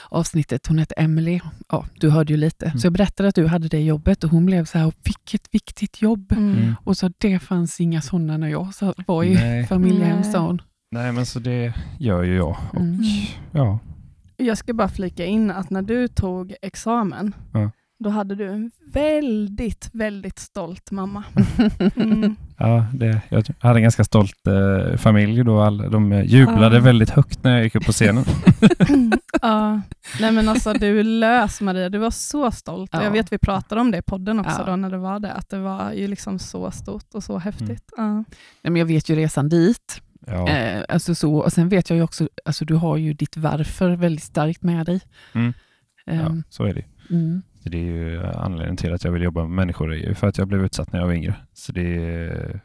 avsnittet. 0.09 0.67
Hon 0.67 0.79
hette 0.79 0.95
Emily. 0.95 1.41
Ja, 1.69 1.87
du 1.95 2.11
hörde 2.11 2.33
ju 2.33 2.37
lite. 2.37 2.67
Mm. 2.67 2.79
Så 2.79 2.87
jag 2.87 2.93
berättade 2.93 3.29
att 3.29 3.35
du 3.35 3.47
hade 3.47 3.69
det 3.69 3.81
jobbet 3.81 4.25
och 4.25 4.31
hon 4.31 4.47
blev 4.47 4.65
så 4.65 4.79
här, 4.79 4.93
vilket 5.05 5.55
viktigt 5.55 6.03
jobb. 6.03 6.33
Mm. 6.33 6.57
Mm. 6.57 6.75
Och 6.85 6.97
så 6.97 7.11
det 7.19 7.39
fanns 7.39 7.81
inga 7.81 8.01
sådana 8.01 8.37
när 8.37 8.49
jag 8.49 8.75
sa- 8.75 8.95
var 9.07 9.25
i 9.25 9.35
Nej. 9.35 9.67
familjehem, 9.67 10.21
Nej. 10.21 10.33
sa 10.33 10.39
hon. 10.39 10.63
Nej, 10.91 11.13
men 11.13 11.27
så 11.27 11.39
det 11.39 11.75
gör 11.99 12.23
ju 12.23 12.37
jag. 12.37 12.57
Och, 12.71 12.81
Mm. 12.81 13.01
ja. 13.53 13.79
Jag 14.37 14.59
ska 14.59 14.73
bara 14.75 14.89
flika 14.89 15.25
in 15.25 15.51
att 15.51 15.71
när 15.71 15.83
du 15.83 16.09
tog 16.09 16.55
examen, 16.63 17.33
Ja. 17.53 17.71
Då 17.99 18.11
hade 18.11 18.35
du 18.35 18.49
en 18.49 18.71
väldigt, 18.93 19.91
väldigt 19.93 20.39
stolt 20.39 20.91
mamma. 20.91 21.25
Mm. 21.97 22.37
Ja, 22.61 22.87
det, 22.95 23.21
jag 23.29 23.45
hade 23.59 23.79
en 23.79 23.83
ganska 23.83 24.05
stolt 24.05 24.47
eh, 24.47 24.97
familj 24.97 25.45
då. 25.45 25.61
All, 25.61 25.91
de 25.91 26.13
jublade 26.25 26.77
Ja. 26.77 26.83
väldigt 26.83 27.11
högt 27.11 27.45
när 27.45 27.55
jag 27.55 27.65
gick 27.65 27.75
upp 27.75 27.85
på 27.87 27.93
scenen. 27.93 28.25
ja. 29.43 29.81
Nej 30.21 30.33
men 30.33 30.49
alltså 30.49 30.73
du 30.73 31.01
är 31.01 31.05
lös 31.05 31.61
Maria, 31.61 31.89
du 31.89 31.99
var 31.99 32.11
så 32.11 32.51
stolt. 32.51 32.91
Ja. 32.93 33.03
Jag 33.05 33.11
vet 33.11 33.33
vi 33.33 33.39
pratade 33.39 33.81
om 33.81 33.91
det 33.91 33.99
i 33.99 34.03
podden 34.03 34.41
också 34.41 34.57
Ja. 34.59 34.71
då 34.71 34.77
när 34.77 34.91
det 34.91 34.99
var 34.99 35.21
det, 35.21 35.33
att 35.33 35.49
det 35.49 35.59
var 35.59 35.93
ju 35.93 36.07
liksom 36.09 36.39
så 36.39 36.71
stort 36.71 37.15
och 37.15 37.25
så 37.25 37.39
häftigt. 37.39 37.93
Mm. 37.99 38.15
Ja. 38.17 38.25
Nej, 38.63 38.71
men 38.71 38.77
jag 38.77 38.87
vet 38.87 39.09
ju 39.09 39.17
resan 39.17 39.49
dit. 39.49 40.01
Ja. 40.27 40.49
Eh, 40.49 40.85
alltså 40.89 41.15
så, 41.15 41.35
och 41.37 41.53
sen 41.53 41.69
vet 41.69 41.91
jag 41.91 41.97
ju 41.97 42.03
också, 42.03 42.29
alltså 42.45 42.65
du 42.65 42.75
har 42.75 42.97
ju 42.97 43.13
ditt 43.13 43.37
varför 43.37 43.91
väldigt 43.91 44.25
starkt 44.25 44.63
med 44.63 44.87
dig. 44.87 45.01
Mm. 45.33 45.53
ja, 46.05 46.13
Ehm, 46.13 46.43
så 46.51 46.65
är 46.65 46.75
det. 46.75 46.85
mm. 47.11 47.43
Så 47.63 47.69
Det 47.69 47.79
är 47.79 47.83
ju 47.83 48.23
anledningen 48.27 48.77
till 48.77 48.93
att 48.95 49.05
jag 49.05 49.13
vill 49.13 49.23
jobba 49.23 49.41
med 49.41 49.51
människor, 49.51 49.93
är 49.93 49.97
ju 49.97 50.15
för 50.15 50.27
att 50.27 50.39
jag 50.39 50.49
blev 50.49 50.65
utsatt 50.65 50.93
när 50.93 51.01
jag 51.01 51.07
var 51.07 51.15
yngre. 51.15 51.35
Så 51.53 51.73
det 51.73 51.97
är 52.05 52.61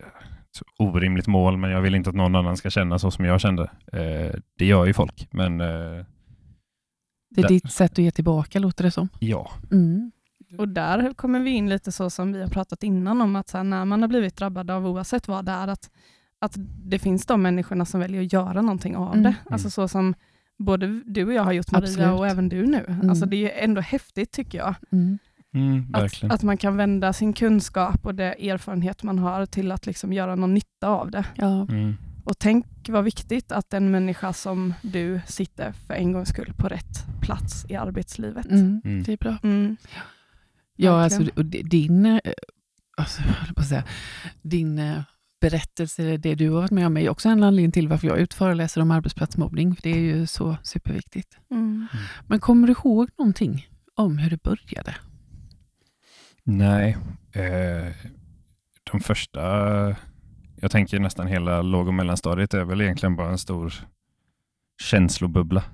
ett 0.00 0.62
orimligt 0.78 1.26
mål, 1.26 1.56
men 1.56 1.70
jag 1.70 1.80
vill 1.80 1.94
inte 1.94 2.10
att 2.10 2.16
någon 2.16 2.34
annan 2.36 2.56
ska 2.56 2.70
känna 2.70 2.98
så 2.98 3.10
som 3.10 3.24
jag 3.24 3.40
kände. 3.40 3.62
Eh, 3.92 4.34
det 4.58 4.64
gör 4.66 4.86
ju 4.86 4.92
folk, 4.92 5.28
men 5.30 5.60
eh, 5.60 5.66
Det 7.30 7.40
är 7.40 7.42
Där- 7.42 7.48
ditt 7.48 7.72
sätt 7.72 7.92
att 7.92 7.98
ge 7.98 8.10
tillbaka, 8.10 8.58
låter 8.58 8.84
det 8.84 8.90
som. 8.90 9.08
ja. 9.18 9.50
Mm. 9.72 10.10
Och 10.58 10.68
där 10.68 11.14
kommer 11.14 11.40
vi 11.40 11.50
in 11.50 11.68
lite 11.68 11.92
så 11.92 12.10
som 12.10 12.32
vi 12.32 12.40
har 12.42 12.48
pratat 12.48 12.82
innan 12.82 13.20
om 13.20 13.36
att 13.36 13.50
här, 13.50 13.64
när 13.64 13.84
man 13.84 14.00
har 14.02 14.08
blivit 14.08 14.36
drabbad 14.36 14.70
av 14.70 14.86
oavsett 14.86 15.28
vad 15.28 15.44
det 15.44 15.52
är, 15.52 15.68
att, 15.68 15.90
att 16.38 16.52
det 16.84 16.98
finns 16.98 17.26
de 17.26 17.42
människorna 17.42 17.84
som 17.84 18.00
väljer 18.00 18.22
att 18.24 18.32
göra 18.32 18.62
någonting 18.62 18.96
av 18.96 19.12
Mm. 19.12 19.22
det. 19.22 19.34
Alltså 19.50 19.70
så 19.70 19.88
som 19.88 20.14
både 20.64 21.00
du 21.06 21.24
och 21.26 21.32
jag 21.32 21.42
har 21.44 21.52
gjort 21.52 21.70
Maria 21.70 21.88
Absolut. 21.88 22.18
och 22.18 22.26
även 22.28 22.48
du 22.48 22.66
nu. 22.66 22.84
Mm. 22.88 23.10
Alltså 23.10 23.26
det 23.26 23.36
är 23.36 23.40
ju 23.40 23.50
ändå 23.50 23.80
häftigt 23.80 24.32
tycker 24.32 24.58
jag. 24.58 24.74
Mm. 24.92 25.18
Mm, 25.54 25.86
Att, 25.94 26.02
verkligen. 26.02 26.32
att 26.34 26.42
man 26.42 26.56
kan 26.56 26.76
vända 26.76 27.12
sin 27.12 27.32
kunskap 27.32 28.06
och 28.06 28.14
det 28.14 28.50
erfarenhet 28.50 29.02
man 29.02 29.18
har 29.18 29.46
till 29.46 29.72
att 29.72 29.86
liksom 29.86 30.12
göra 30.12 30.34
någon 30.36 30.54
nytta 30.54 30.88
av 30.88 31.10
det. 31.10 31.24
Ja. 31.36 31.62
Mm. 31.68 31.96
Och 32.24 32.38
tänk 32.38 32.66
vad 32.88 33.04
viktigt 33.04 33.52
att 33.52 33.74
en 33.74 33.90
människa 33.90 34.32
som 34.32 34.74
du 34.82 35.20
sitter 35.26 35.72
för 35.72 35.94
en 35.94 36.12
gångs 36.12 36.28
skull 36.28 36.52
på 36.56 36.68
rätt 36.68 37.04
plats 37.20 37.66
i 37.68 37.74
arbetslivet. 37.76 38.46
Mm. 38.50 38.80
Mm. 38.84 39.02
Det 39.02 39.12
är 39.12 39.16
bra. 39.16 39.36
Mm. 39.42 39.76
Ja, 40.76 40.96
Verkligen. 40.96 41.22
alltså, 41.22 41.40
och 41.40 41.44
di- 41.44 41.62
din, 41.62 42.06
eh, 42.06 42.20
alltså, 42.96 43.22
jag 43.46 43.56
på 43.56 43.62
säga, 43.62 43.84
din 44.42 44.78
eh, 45.42 45.50
berättelse, 45.50 46.16
det 46.16 46.34
du 46.34 46.50
har 46.50 46.60
varit 46.60 46.70
med 46.70 46.86
om, 46.86 46.96
är 46.96 47.08
också 47.08 47.28
en 47.28 47.42
anledning 47.42 47.72
till 47.72 47.88
varför 47.88 48.06
jag 48.06 48.22
och 48.22 48.32
föreläser 48.32 48.80
om 48.80 48.90
arbetsplatsmobbning. 48.90 49.76
Det 49.82 49.90
är 49.90 50.00
ju 50.00 50.26
så 50.26 50.56
superviktigt. 50.62 51.38
Mm. 51.50 51.86
Men 52.26 52.40
kommer 52.40 52.66
du 52.66 52.72
ihåg 52.72 53.10
någonting 53.18 53.68
om 53.94 54.18
hur 54.18 54.30
det 54.30 54.42
började? 54.42 54.96
Nej, 56.42 56.96
eh, 57.32 57.92
de 58.90 59.00
första, 59.00 59.40
jag 60.56 60.70
tänker 60.70 61.00
nästan 61.00 61.26
hela 61.26 61.62
låg 61.62 61.88
och 61.88 61.94
mellanstadiet 61.94 62.54
är 62.54 62.64
väl 62.64 62.80
egentligen 62.80 63.16
bara 63.16 63.30
en 63.30 63.38
stor 63.38 63.74
känslobubbla. 64.82 65.64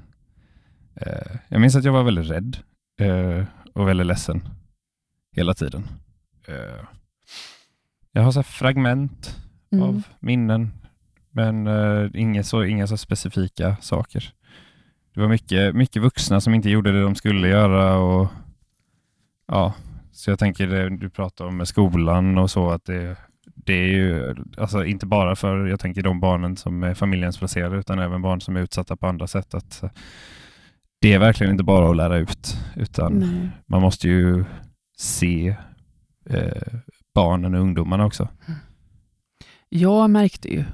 Eh, 0.94 1.36
jag 1.48 1.60
minns 1.60 1.76
att 1.76 1.84
jag 1.84 1.92
var 1.92 2.02
väldigt 2.02 2.30
rädd 2.30 2.58
eh, 3.00 3.44
och 3.74 3.88
väldigt 3.88 4.06
ledsen 4.06 4.48
hela 5.32 5.54
tiden. 5.54 5.88
Eh, 6.48 6.84
jag 8.12 8.22
har 8.22 8.32
så 8.32 8.38
här 8.38 8.44
fragment 8.44 9.36
Mm. 9.72 9.84
av 9.84 10.02
minnen, 10.20 10.70
men 11.30 11.66
uh, 11.66 12.10
inga, 12.14 12.44
så, 12.44 12.64
inga 12.64 12.86
så 12.86 12.96
specifika 12.96 13.76
saker. 13.80 14.32
Det 15.14 15.20
var 15.20 15.28
mycket, 15.28 15.74
mycket 15.74 16.02
vuxna 16.02 16.40
som 16.40 16.54
inte 16.54 16.70
gjorde 16.70 16.92
det 16.92 17.02
de 17.02 17.14
skulle 17.14 17.48
göra 17.48 17.96
och 17.96 18.28
ja, 19.46 19.74
så 20.12 20.30
jag 20.30 20.38
tänker 20.38 20.66
det 20.66 20.96
du 20.96 21.10
pratar 21.10 21.44
om 21.44 21.56
med 21.56 21.68
skolan 21.68 22.38
och 22.38 22.50
så 22.50 22.70
att 22.70 22.84
det, 22.84 23.16
det 23.54 23.74
är 23.74 23.88
ju 23.88 24.34
alltså 24.58 24.84
inte 24.84 25.06
bara 25.06 25.36
för 25.36 25.66
jag 25.66 25.80
tänker 25.80 26.02
de 26.02 26.20
barnen 26.20 26.56
som 26.56 26.82
är 26.82 26.94
familjens 26.94 27.38
placerade 27.38 27.78
utan 27.78 27.98
även 27.98 28.22
barn 28.22 28.40
som 28.40 28.56
är 28.56 28.60
utsatta 28.60 28.96
på 28.96 29.06
andra 29.06 29.26
sätt 29.26 29.54
att 29.54 29.82
eh, 29.82 29.90
det 31.00 31.12
är 31.12 31.18
verkligen 31.18 31.50
inte 31.50 31.64
bara 31.64 31.90
att 31.90 31.96
lära 31.96 32.16
ut 32.16 32.56
utan 32.76 33.12
Nej. 33.12 33.50
man 33.66 33.82
måste 33.82 34.08
ju 34.08 34.44
se 34.98 35.56
eh, 36.30 36.74
barnen 37.14 37.54
och 37.54 37.60
ungdomarna 37.60 38.06
också. 38.06 38.28
Jag 39.72 40.10
märkte 40.10 40.48
ju, 40.48 40.64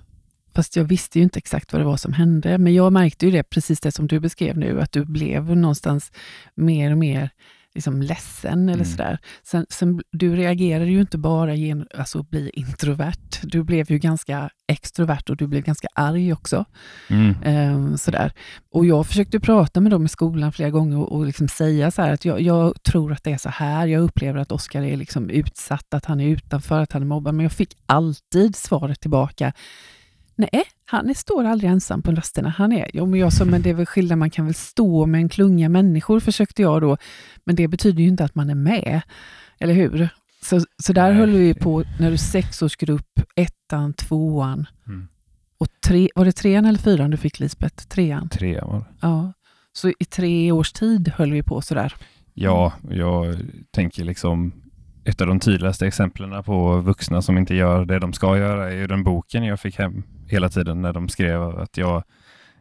fast 0.55 0.77
jag 0.77 0.85
visste 0.85 1.19
ju 1.19 1.23
inte 1.23 1.39
exakt 1.39 1.73
vad 1.73 1.81
det 1.81 1.87
var 1.87 1.97
som 1.97 2.13
hände, 2.13 2.59
men 2.59 2.75
jag 2.75 2.93
märkte 2.93 3.27
ju 3.27 3.33
det, 3.33 3.43
precis 3.43 3.81
det 3.81 3.93
som 3.93 4.07
du 4.07 4.21
beskrev 4.21 4.59
nu, 4.59 4.81
att 4.81 4.93
du 4.93 5.05
blev 5.05 5.57
någonstans 5.57 6.13
mer 6.55 6.93
och 6.93 6.99
mer 6.99 7.31
liksom 7.77 8.03
ledsen 8.03 8.69
eller 8.69 8.85
Mm. 8.85 8.85
sådär. 8.87 9.19
Sen, 9.43 9.67
sen, 9.71 10.03
du 10.13 10.37
reagerade 10.37 10.91
ju 10.91 11.01
inte 11.01 11.19
bara 11.19 11.55
genom 11.55 11.87
alltså, 11.99 12.19
att 12.21 12.31
bli 12.31 12.51
introvert, 12.55 13.41
du 13.43 13.63
blev 13.63 13.91
ju 13.91 13.99
ganska 13.99 14.51
extrovert 14.69 15.31
och 15.31 15.37
du 15.37 15.47
blev 15.47 15.63
ganska 15.63 15.89
arg 15.95 16.33
också. 16.33 16.65
Mm. 17.09 17.35
Ehm, 17.45 17.99
sådär. 17.99 18.33
Och 18.73 18.87
jag 18.87 19.07
försökte 19.07 19.41
prata 19.41 19.81
med 19.81 19.93
dem 19.93 20.05
i 20.05 20.09
skolan 20.09 20.53
flera 20.53 20.71
gånger 20.71 20.99
och, 20.99 21.13
och 21.13 21.27
liksom 21.27 21.49
säga 21.49 21.91
så 21.91 22.03
att 22.03 22.25
jag, 22.25 22.41
jag 22.41 22.83
tror 22.83 23.13
att 23.13 23.25
det 23.25 23.33
är 23.33 23.39
så 23.39 23.49
här, 23.49 23.87
jag 23.87 24.03
upplever 24.03 24.41
att 24.41 24.53
Oskar 24.53 24.83
är 24.83 24.97
liksom 24.97 25.31
utsatt, 25.31 25.95
att 25.95 26.05
han 26.05 26.21
är 26.21 26.29
utanför, 26.29 26.81
att 26.81 26.93
han 26.93 27.03
är 27.03 27.07
mobbad, 27.07 27.35
men 27.35 27.43
jag 27.43 27.53
fick 27.53 27.75
alltid 27.87 28.57
svaret 28.57 29.01
tillbaka, 29.01 29.53
nej, 30.37 30.63
han 30.87 31.11
är, 31.11 31.15
står 31.15 31.45
aldrig 31.45 31.71
ensam 31.71 32.03
på 32.03 32.11
rasterna. 32.13 32.49
Han 32.49 32.73
är, 32.73 32.91
jo, 32.95 33.07
men 33.07 33.21
jag 33.21 33.33
sa, 33.33 33.45
men 33.45 33.63
det 33.63 33.71
är 33.71 33.75
väl 33.75 33.87
skillnad, 33.87 34.19
man 34.19 34.31
kan 34.31 34.45
väl 34.45 34.55
stå 34.55 35.07
med 35.07 35.21
en 35.21 35.29
klunga 35.29 35.69
människor, 35.69 36.21
försökte 36.21 36.63
jag 36.63 36.81
då, 36.83 36.97
men 37.45 37.57
det 37.57 37.69
betyder 37.69 38.03
ju 38.03 38.09
inte 38.09 38.25
att 38.25 38.35
man 38.35 38.51
är 38.51 38.55
med, 38.55 39.01
eller 39.59 39.75
hur? 39.75 40.09
Så, 40.43 40.61
så 40.83 40.93
där 40.93 41.09
Nej. 41.09 41.19
höll 41.19 41.31
vi 41.31 41.55
på, 41.55 41.83
när 42.01 42.11
du 42.11 42.17
sexårsgrupp, 42.17 43.21
ettan, 43.37 43.93
tvåan, 43.93 44.67
Mm. 44.87 45.09
och 45.59 45.69
tre, 45.87 46.09
var 46.15 46.25
det 46.25 46.33
trean 46.33 46.65
eller 46.65 46.79
fyran 46.79 47.11
du 47.11 47.17
fick 47.17 47.41
Lisbeth? 47.41 47.87
Trean? 47.87 48.29
Tre 48.29 48.61
var 48.61 48.79
det. 48.79 48.85
Ja. 49.01 49.33
Så 49.73 49.89
i 49.89 50.05
tre 50.05 50.53
års 50.53 50.73
tid 50.73 51.13
höll 51.17 51.33
vi 51.33 51.43
på 51.43 51.61
sådär. 51.61 51.95
Ja, 52.35 52.73
jag 52.91 53.37
tänker 53.71 54.05
liksom 54.05 54.53
ett 55.05 55.21
av 55.21 55.27
de 55.27 55.41
tydligaste 55.41 55.87
exemplen 55.87 56.43
på 56.43 56.81
vuxna 56.81 57.23
som 57.23 57.39
inte 57.39 57.55
gör 57.55 57.85
det 57.85 57.99
de 57.99 58.13
ska 58.13 58.39
göra 58.39 58.73
är 58.73 58.77
ju 58.77 58.87
den 58.87 59.05
boken 59.05 59.45
jag 59.45 59.61
fick 59.61 59.79
hem 59.79 60.03
hela 60.29 60.49
tiden 60.49 60.83
när 60.83 60.93
de 60.93 61.09
skrev 61.09 61.43
att 61.43 61.77
jag 61.77 61.97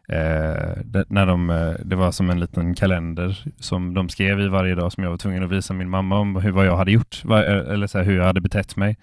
eh, 0.08 0.82
det, 0.84 1.04
när 1.08 1.26
de, 1.26 1.50
eh, 1.50 1.74
det 1.84 1.96
var 1.96 2.12
som 2.12 2.30
en 2.30 2.40
liten 2.40 2.74
kalender 2.74 3.44
som 3.58 3.94
de 3.94 4.08
skrev 4.08 4.40
i 4.40 4.48
varje 4.48 4.74
dag 4.74 4.92
som 4.92 5.04
jag 5.04 5.10
var 5.10 5.18
tvungen 5.18 5.42
att 5.42 5.50
visa 5.50 5.74
min 5.74 5.90
mamma 5.90 6.18
om 6.18 6.36
hur, 6.36 6.50
vad 6.50 6.66
jag 6.66 6.76
hade 6.76 6.92
gjort, 6.92 7.24
vad, 7.24 7.44
eller 7.44 7.86
så 7.86 7.98
här, 7.98 8.04
hur 8.04 8.16
jag 8.16 8.24
hade 8.24 8.40
betett 8.40 8.76
mig. 8.76 8.96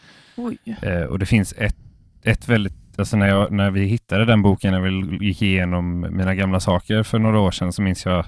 Eh, 0.82 1.04
och 1.04 1.20
det 1.20 1.26
finns 1.26 1.54
ett, 1.58 1.76
ett 2.24 2.48
väldigt, 2.48 2.74
alltså 2.98 3.18
när, 3.18 3.28
jag, 3.28 3.52
när 3.52 3.72
vi 3.72 3.86
hittade 3.86 4.26
den 4.26 4.42
boken, 4.42 4.74
när 4.74 4.82
vi 4.82 5.26
gick 5.26 5.42
igenom 5.42 6.08
mina 6.12 6.36
gamla 6.36 6.60
saker 6.60 7.04
för 7.04 7.20
några 7.20 7.40
år 7.40 7.52
sedan 7.52 7.74
så 7.74 7.82
minns 7.82 8.06
jag, 8.06 8.20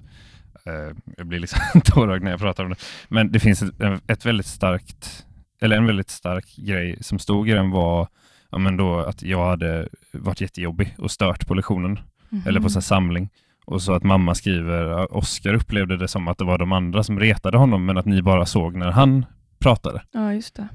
eh, 0.65 0.95
jag 1.17 1.27
blir 1.27 1.39
liksom 1.39 1.59
tårögd 1.85 2.23
när 2.23 2.31
jag 2.31 2.39
pratar 2.39 2.63
om 2.63 2.69
det, 2.69 2.77
men 3.07 3.31
det 3.31 3.39
finns 3.39 3.61
ett, 3.61 4.01
ett 4.07 4.25
väldigt 4.25 4.47
starkt, 4.47 5.25
eller 5.61 5.77
en 5.77 5.85
väldigt 5.85 6.09
stark 6.09 6.55
grej 6.57 6.97
som 7.01 7.19
stod 7.19 7.49
i 7.49 7.51
den 7.51 7.71
var 7.71 8.07
ja, 8.55 8.59
men 8.59 8.77
då 8.77 8.99
att 8.99 9.23
jag 9.23 9.45
hade 9.45 9.87
varit 10.11 10.41
jättejobbig 10.41 10.95
och 10.97 11.11
stört 11.11 11.47
på 11.47 11.53
lektionen 11.53 11.99
eller 12.45 12.59
på 12.59 12.69
så 12.69 12.75
här 12.75 12.81
samling. 12.81 13.29
Och 13.65 13.81
så 13.81 13.93
att 13.93 14.03
mamma 14.03 14.35
skriver, 14.35 15.13
Oskar 15.15 15.53
upplevde 15.53 15.97
det 15.97 16.07
som 16.07 16.27
att 16.27 16.37
det 16.37 16.45
var 16.45 16.57
de 16.57 16.71
andra 16.71 17.03
som 17.03 17.19
retade 17.19 17.57
honom 17.57 17.85
men 17.85 17.97
att 17.97 18.05
ni 18.05 18.21
bara 18.21 18.45
såg 18.45 18.75
när 18.75 18.91
han 18.91 19.25
pratade. 19.59 20.01
Ja, 20.11 20.33
just 20.33 20.55
det. 20.55 20.67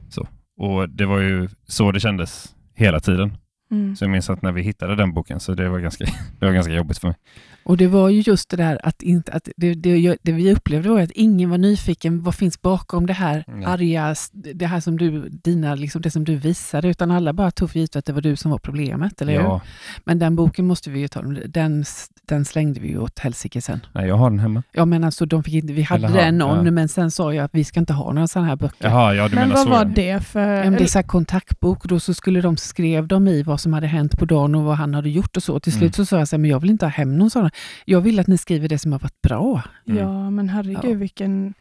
Och 0.56 0.88
det 0.88 1.06
var 1.06 1.18
ju 1.18 1.48
så 1.66 1.92
det 1.92 2.00
kändes 2.00 2.54
hela 2.74 3.00
tiden. 3.00 3.36
Mm. 3.70 3.96
Så 3.96 4.04
jag 4.04 4.10
minns 4.10 4.30
att 4.30 4.42
när 4.42 4.52
vi 4.52 4.62
hittade 4.62 4.96
den 4.96 5.12
boken 5.12 5.40
så 5.40 5.54
det 5.54 5.68
var 5.68 5.78
ganska, 5.78 6.04
det 6.38 6.46
var 6.46 6.52
ganska 6.52 6.72
jobbigt 6.72 6.98
för 6.98 7.08
mig. 7.08 7.16
Och 7.62 7.76
det 7.76 7.86
var 7.86 8.08
ju 8.08 8.20
just 8.20 8.50
det 8.50 8.56
där 8.56 8.80
att, 8.82 9.02
inte, 9.02 9.32
att 9.32 9.48
det, 9.56 9.74
det, 9.74 10.16
det 10.22 10.32
vi 10.32 10.54
upplevde 10.54 10.88
var 10.88 11.00
att 11.00 11.10
ingen 11.10 11.50
var 11.50 11.58
nyfiken, 11.58 12.22
vad 12.22 12.34
finns 12.34 12.62
bakom 12.62 13.06
det 13.06 13.12
här 13.12 13.44
Nej. 13.48 13.64
arga, 13.64 14.14
det 14.32 14.66
här 14.66 14.80
som 14.80 14.98
du, 14.98 15.28
dina, 15.28 15.74
liksom 15.74 16.02
det 16.02 16.10
som 16.10 16.24
du 16.24 16.36
visade, 16.36 16.88
utan 16.88 17.10
alla 17.10 17.32
bara 17.32 17.50
tog 17.50 17.70
för 17.70 17.78
givet 17.78 17.96
att 17.96 18.04
det 18.04 18.12
var 18.12 18.20
du 18.20 18.36
som 18.36 18.50
var 18.50 18.58
problemet, 18.58 19.22
eller 19.22 19.32
hur? 19.32 19.40
Ja, 19.40 19.60
Men 20.04 20.18
den 20.18 20.36
boken 20.36 20.66
måste 20.66 20.90
vi 20.90 21.00
ju 21.00 21.08
ta, 21.08 21.22
den, 21.46 21.84
den 22.28 22.44
slängde 22.44 22.80
vi 22.80 22.88
ju 22.88 22.98
åt 22.98 23.18
helsike 23.18 23.60
sen. 23.60 23.80
nej, 23.92 24.08
jag 24.08 24.16
har 24.16 24.30
den 24.30 24.38
hemma. 24.38 24.62
Ja 24.72 24.84
men 24.84 25.04
alltså, 25.04 25.26
de 25.26 25.42
fick 25.44 25.54
inte, 25.54 25.72
vi 25.72 25.82
hade 25.82 26.06
Eller 26.06 26.18
ha, 26.18 26.24
den 26.24 26.38
någon, 26.38 26.64
ja. 26.64 26.72
men 26.72 26.88
sen 26.88 27.10
sa 27.10 27.34
jag 27.34 27.44
att 27.44 27.54
vi 27.54 27.64
ska 27.64 27.80
inte 27.80 27.92
ha 27.92 28.12
några 28.12 28.26
sådana 28.28 28.48
här 28.48 28.56
böcker. 28.56 28.88
Jaha, 28.88 29.14
ja 29.14 29.28
du 29.28 29.34
Men 29.34 29.48
menar 29.48 29.54
vad 29.56 29.64
så. 29.64 29.70
var 29.70 29.84
det 29.84 30.26
för... 30.26 30.54
Ja, 30.54 30.64
men 30.64 30.72
det 30.72 30.84
är 30.84 30.86
så 30.86 30.98
här 30.98 31.06
kontaktbok 31.06 31.84
då 31.84 32.00
så 32.00 32.14
skulle 32.14 32.40
de, 32.40 32.56
skrev 32.56 33.06
de 33.06 33.28
i 33.28 33.42
vad 33.42 33.59
som 33.60 33.72
hade 33.72 33.86
hänt 33.86 34.18
på 34.18 34.24
dagen 34.24 34.54
och 34.54 34.62
vad 34.62 34.76
han 34.76 34.94
hade 34.94 35.10
gjort 35.10 35.36
och 35.36 35.42
så. 35.42 35.60
Till 35.60 35.72
slut 35.72 35.82
Mm. 35.82 35.92
så 35.92 36.04
sa 36.06 36.18
jag 36.18 36.28
så 36.28 36.36
här, 36.36 36.40
men 36.40 36.50
jag 36.50 36.60
vill 36.60 36.70
inte 36.70 36.84
ha 36.86 36.90
hem 36.90 37.18
någon 37.18 37.30
sån. 37.30 37.50
Jag 37.84 38.00
vill 38.00 38.20
att 38.20 38.26
ni 38.26 38.38
skriver 38.38 38.68
det 38.68 38.78
som 38.78 38.92
har 38.92 38.98
varit 38.98 39.22
bra. 39.22 39.62
Mm. 39.86 39.98
Ja, 40.02 40.30
men 40.30 40.48
herregud 40.48 40.90
Ja. 40.90 40.94
vilken... 40.94 41.54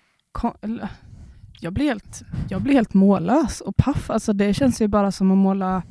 Jag 1.62 1.74
blir, 1.74 1.86
helt, 1.86 2.24
jag 2.50 2.62
blir 2.62 2.74
helt 2.74 2.94
mållös 2.94 3.62
och 3.62 3.76
paff. 3.78 4.10
Alltså, 4.10 4.34
det 4.34 4.54
känns 4.54 4.82
ju 4.82 4.88
bara 4.88 5.12
som 5.12 5.32
att 5.32 5.38
måla... 5.38 5.84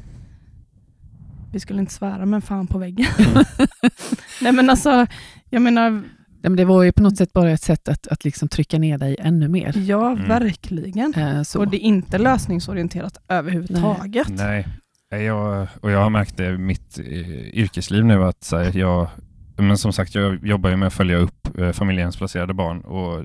Vi 1.53 1.61
skulle 1.61 1.81
inte 1.81 1.93
svära, 1.93 2.27
men 2.27 2.43
fan 2.43 2.67
på 2.67 2.79
väggen. 2.79 3.07
Nej 4.43 4.53
men 4.53 4.71
alltså, 4.71 5.07
jag 5.51 5.63
menar, 5.63 6.03
Ja, 6.43 6.49
men 6.51 6.57
det 6.57 6.65
var 6.65 6.83
ju 6.83 6.93
på 6.93 7.03
något 7.03 7.17
sätt 7.17 7.33
bara 7.33 7.51
ett 7.51 7.63
sätt 7.63 7.89
att, 7.89 8.07
att 8.09 8.25
liksom 8.25 8.49
trycka 8.49 8.79
ner 8.79 8.99
dig 8.99 9.17
ännu 9.19 9.49
mer. 9.49 9.77
ja 9.79 10.11
Mm. 10.13 10.29
verkligen. 10.29 11.45
Så. 11.45 11.59
Och 11.59 11.69
det 11.69 11.77
är 11.77 11.81
inte 11.81 12.19
lösningsorienterat 12.19 13.19
överhuvudtaget. 13.29 14.29
Nej, 14.29 14.37
Nej, 14.47 14.69
jag, 15.11 15.67
och 15.81 15.91
jag 15.91 16.03
har 16.03 16.11
märkt 16.11 16.37
det 16.37 16.47
i 16.47 16.59
mitt 16.59 16.99
eh, 16.99 17.59
yrkesliv 17.59 18.05
nu 18.05 18.25
att 18.25 18.45
så 18.45 18.57
här, 18.57 18.79
jag, 18.79 19.09
men 19.57 19.79
som 19.79 19.93
sagt, 19.93 20.15
jag 20.15 20.47
jobbar 20.47 20.71
ju 20.71 20.77
med 20.77 20.87
att 20.87 20.95
följa 20.95 21.17
upp 21.17 21.59
eh, 21.59 21.71
familjehemsplacerade 21.73 22.55
barn 22.55 22.81
och 22.81 23.19
eh, 23.19 23.25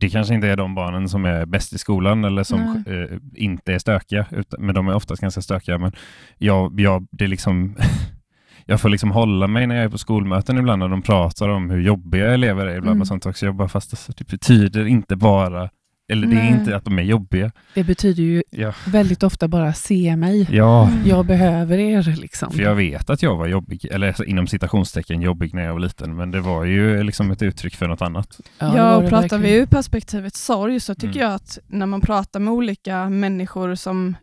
det 0.00 0.10
kanske 0.10 0.34
inte 0.34 0.48
är 0.48 0.56
de 0.56 0.74
barnen 0.74 1.08
som 1.08 1.24
är 1.24 1.46
bäst 1.46 1.72
i 1.72 1.78
skolan 1.78 2.24
eller 2.24 2.42
som 2.42 2.84
eh, 2.86 3.18
inte 3.34 3.74
är 3.74 3.78
stökiga, 3.78 4.26
utan, 4.30 4.66
men 4.66 4.74
de 4.74 4.88
är 4.88 4.94
oftast 4.94 5.22
ganska 5.22 5.40
stökiga. 5.42 5.78
Men 5.78 5.92
jag, 6.38 6.80
jag, 6.80 7.06
det 7.10 7.24
är 7.24 7.28
liksom, 7.28 7.76
jag 8.66 8.80
får 8.80 8.88
liksom 8.88 9.10
hålla 9.10 9.46
mig 9.46 9.66
när 9.66 9.74
jag 9.74 9.84
är 9.84 9.88
på 9.88 9.98
skolmöten 9.98 10.58
ibland 10.58 10.78
när 10.78 10.88
de 10.88 11.02
pratar 11.02 11.48
om 11.48 11.70
hur 11.70 11.80
jobbiga 11.80 12.34
elever 12.34 12.66
är 12.66 12.76
ibland 12.76 12.88
Mm. 12.88 13.00
och 13.00 13.06
sånt 13.06 13.26
också. 13.26 13.46
Jag 13.46 13.54
bara, 13.56 13.68
fast 13.68 13.92
alltså, 13.92 14.12
det 14.16 14.26
betyder 14.26 14.86
inte 14.86 15.16
bara, 15.16 15.70
eller 16.08 16.26
det 16.26 16.36
är 16.36 16.48
inte 16.48 16.76
att 16.76 16.84
de 16.84 16.98
är 16.98 17.02
jobbiga. 17.02 17.52
Det 17.74 17.84
betyder 17.84 18.22
ju 18.22 18.42
Ja, 18.50 18.72
väldigt 18.86 19.22
ofta 19.22 19.48
bara 19.48 19.72
se 19.72 20.16
mig. 20.16 20.48
ja 20.50 20.88
Mm. 20.88 21.06
Jag 21.08 21.26
behöver 21.26 21.78
er 21.78 22.16
liksom. 22.20 22.50
För 22.52 22.62
jag 22.62 22.74
vet 22.74 23.10
att 23.10 23.22
jag 23.22 23.36
var 23.36 23.46
jobbig, 23.46 23.84
eller 23.92 24.28
inom 24.28 24.46
citationstecken 24.46 25.20
jobbig 25.22 25.54
när 25.54 25.62
jag 25.64 25.72
var 25.72 25.80
liten, 25.80 26.16
men 26.16 26.30
det 26.30 26.40
var 26.40 26.64
ju 26.64 27.02
liksom 27.02 27.30
ett 27.30 27.42
uttryck 27.42 27.74
för 27.76 27.88
något 27.88 28.02
annat. 28.02 28.40
Ja, 28.58 28.66
det 29.00 29.08
pratar 29.08 29.20
verkligen. 29.20 29.42
vi 29.42 29.54
ur 29.54 29.66
perspektivet 29.66 30.34
sorg 30.34 30.80
så 30.80 30.94
tycker 30.94 31.06
Mm. 31.08 31.18
jag 31.20 31.34
att 31.34 31.58
när 31.66 31.86
man 31.86 32.00
pratar 32.00 32.40
med 32.40 32.52
olika 32.52 33.08
människor 33.08 33.74
som 33.74 34.16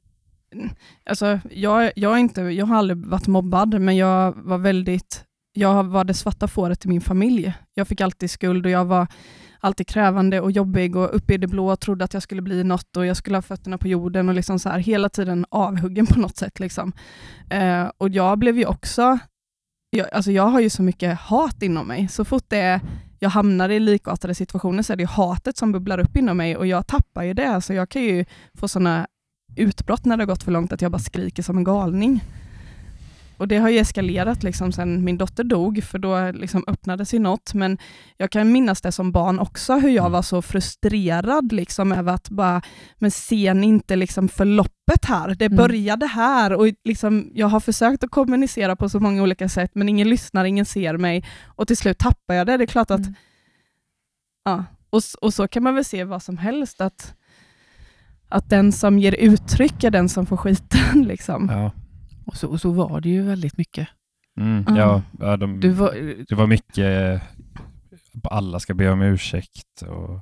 Alltså, 1.09 1.39
jag, 1.51 1.91
jag, 1.95 2.13
är 2.13 2.17
inte, 2.17 2.41
jag 2.41 2.65
har 2.65 2.77
aldrig 2.77 2.97
varit 3.05 3.27
mobbad, 3.27 3.81
men 3.81 3.97
jag 3.97 4.33
var 4.37 4.57
väldigt 4.57 5.21
jag 5.53 5.83
var 5.83 6.03
det 6.03 6.13
svarta 6.13 6.47
fåret 6.47 6.85
i 6.85 6.87
min 6.87 7.01
familj. 7.01 7.53
Jag 7.73 7.87
fick 7.87 8.01
alltid 8.01 8.31
skuld 8.31 8.65
och 8.65 8.71
jag 8.71 8.85
var 8.85 9.07
alltid 9.65 9.87
krävande 9.87 10.41
och 10.41 10.51
jobbig 10.51 10.95
och 10.95 11.15
uppe 11.15 11.33
i 11.33 11.37
det 11.37 11.47
blå 11.47 11.71
och 11.71 11.79
trodde 11.79 12.05
att 12.05 12.13
jag 12.13 12.23
skulle 12.23 12.41
bli 12.41 12.63
något 12.63 12.97
och 12.97 13.05
jag 13.05 13.17
skulle 13.17 13.37
ha 13.37 13.41
fötterna 13.41 13.77
på 13.77 13.87
jorden 13.87 14.29
och 14.29 14.35
liksom 14.35 14.59
så 14.59 14.69
här, 14.69 14.79
hela 14.79 15.09
tiden 15.09 15.45
avhuggen 15.49 16.05
på 16.05 16.19
något 16.19 16.37
sätt. 16.37 16.59
Liksom. 16.59 16.93
Eh, 17.49 17.85
och 17.97 18.09
jag 18.09 18.39
blev 18.39 18.57
ju 18.57 18.65
också, 18.65 19.19
jag, 19.89 20.07
alltså 20.13 20.31
jag 20.31 20.47
har 20.47 20.59
ju 20.59 20.69
så 20.69 20.83
mycket 20.83 21.19
hat 21.19 21.63
inom 21.63 21.87
mig. 21.87 22.07
Så 22.07 22.25
fort 22.25 22.45
det 22.47 22.57
är, 22.57 22.81
jag 23.19 23.29
hamnar 23.29 23.69
i 23.69 23.79
likartade 23.79 24.35
situationer 24.35 24.83
så 24.83 24.93
är 24.93 24.97
det 24.97 25.05
hatet 25.05 25.57
som 25.57 25.71
bubblar 25.71 25.99
upp 25.99 26.15
inom 26.15 26.37
mig 26.37 26.57
och 26.57 26.67
jag 26.67 26.87
tappar 26.87 27.23
ju 27.23 27.33
det. 27.33 27.61
Så 27.61 27.73
jag 27.73 27.89
kan 27.89 28.03
ju 28.03 28.25
få 28.53 28.67
sådana 28.67 29.07
utbrott 29.55 30.05
när 30.05 30.17
det 30.17 30.23
har 30.23 30.27
gått 30.27 30.43
för 30.43 30.51
långt 30.51 30.73
att 30.73 30.81
jag 30.81 30.91
bara 30.91 30.99
skriker 30.99 31.43
som 31.43 31.57
en 31.57 31.63
galning. 31.63 32.23
Och 33.37 33.47
det 33.47 33.57
har 33.57 33.69
ju 33.69 33.77
eskalerat 33.79 34.43
liksom 34.43 34.71
sen 34.71 35.03
min 35.03 35.17
dotter 35.17 35.43
dog, 35.43 35.83
för 35.83 35.99
då 35.99 36.31
liksom 36.31 36.63
öppnades 36.67 37.13
ju 37.13 37.19
något. 37.19 37.53
Men 37.53 37.77
jag 38.17 38.31
kan 38.31 38.51
minnas 38.51 38.81
det 38.81 38.91
som 38.91 39.11
barn 39.11 39.39
också, 39.39 39.73
hur 39.75 39.89
jag 39.89 40.09
var 40.09 40.21
så 40.21 40.41
frustrerad 40.41 41.51
liksom 41.51 41.91
över 41.91 42.13
att 42.13 42.29
bara, 42.29 42.61
men 42.95 43.11
ser 43.11 43.53
ni 43.53 43.67
inte 43.67 43.95
liksom 43.95 44.27
förloppet 44.29 45.05
här? 45.05 45.35
Det 45.35 45.45
Mm. 45.45 45.55
började 45.57 46.05
här 46.07 46.53
och 46.53 46.67
liksom, 46.83 47.31
jag 47.33 47.47
har 47.47 47.59
försökt 47.59 48.03
att 48.03 48.11
kommunicera 48.11 48.75
på 48.75 48.89
så 48.89 48.99
många 48.99 49.23
olika 49.23 49.49
sätt, 49.49 49.71
men 49.73 49.89
ingen 49.89 50.09
lyssnar, 50.09 50.45
ingen 50.45 50.65
ser 50.65 50.97
mig. 50.97 51.25
Och 51.45 51.67
till 51.67 51.77
slut 51.77 51.97
tappar 51.97 52.33
jag 52.33 52.47
det. 52.47 52.57
Det 52.57 52.63
är 52.63 52.67
klart 52.67 52.91
att 52.91 52.99
Mm. 52.99 53.15
Ja, 54.45 54.63
och, 54.89 55.01
och 55.21 55.33
så 55.33 55.47
kan 55.47 55.63
man 55.63 55.75
väl 55.75 55.85
se 55.85 56.03
vad 56.03 56.23
som 56.23 56.37
helst. 56.37 56.81
att 56.81 57.13
att 58.29 58.49
den 58.49 58.71
som 58.71 58.99
ger 58.99 59.15
uttryck 59.15 59.83
är 59.83 59.91
den 59.91 60.09
som 60.09 60.25
får 60.25 60.37
skiten. 60.37 61.03
Liksom. 61.07 61.49
Ja. 61.51 61.71
Och 62.25 62.37
så, 62.37 62.47
och 62.47 62.61
så 62.61 62.71
var 62.71 63.01
det 63.01 63.09
ju 63.09 63.21
väldigt 63.23 63.57
mycket. 63.57 63.87
Mm, 64.39 64.65
Ja. 64.77 65.01
ja, 65.19 65.37
de, 65.37 65.59
Du 65.59 65.69
var, 65.69 65.93
det 66.29 66.35
var 66.35 66.47
mycket, 66.47 67.21
alla 68.23 68.59
ska 68.59 68.73
be 68.73 68.89
om 68.89 69.01
ursäkt. 69.01 69.81
Och 69.81 70.19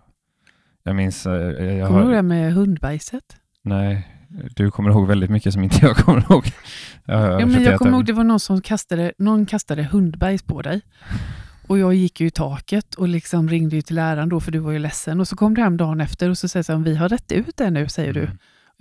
jag 0.83 0.95
minns, 0.95 1.25
eh, 1.25 1.33
jag 1.65 1.87
kommer 1.87 1.99
du 1.99 2.05
ihåg 2.05 2.15
det 2.15 2.21
med 2.21 2.53
hundbajset? 2.53 3.37
nej, 3.61 4.07
du 4.55 4.71
kommer 4.71 4.89
ihåg 4.89 5.07
väldigt 5.07 5.29
mycket 5.29 5.53
som 5.53 5.63
inte 5.63 5.85
jag 5.85 5.95
kommer 5.95 6.31
ihåg. 6.31 6.45
Jag, 7.05 7.41
Ja, 7.41 7.45
men 7.45 7.63
jag 7.63 7.79
kommer 7.79 7.91
ihåg 7.91 8.05
det 8.05 8.13
var 8.13 8.23
någon 8.23 8.39
som 8.39 8.61
kastade, 8.61 9.13
någon 9.17 9.45
kastade 9.45 9.83
hundbajs 9.83 10.43
på 10.43 10.61
dig. 10.61 10.81
Och 11.67 11.79
jag 11.79 11.93
gick 11.93 12.19
ju 12.21 12.27
i 12.27 12.31
taket 12.31 12.95
och 12.95 13.07
liksom 13.07 13.49
ringde 13.49 13.75
ju 13.75 13.81
till 13.81 13.95
läraren 13.95 14.29
då, 14.29 14.39
för 14.39 14.51
du 14.51 14.59
var 14.59 14.71
ju 14.71 14.79
ledsen. 14.79 15.19
Och 15.19 15.27
så 15.27 15.35
kom 15.35 15.53
du 15.53 15.61
hem 15.61 15.77
dagen 15.77 16.01
efter 16.01 16.29
och 16.29 16.37
så 16.37 16.47
säger 16.47 16.73
här, 16.77 16.83
vi 16.83 16.95
har 16.95 17.09
rätt 17.09 17.31
ut 17.31 17.57
det 17.57 17.69
nu, 17.69 17.87
säger 17.87 18.13
du. 18.13 18.29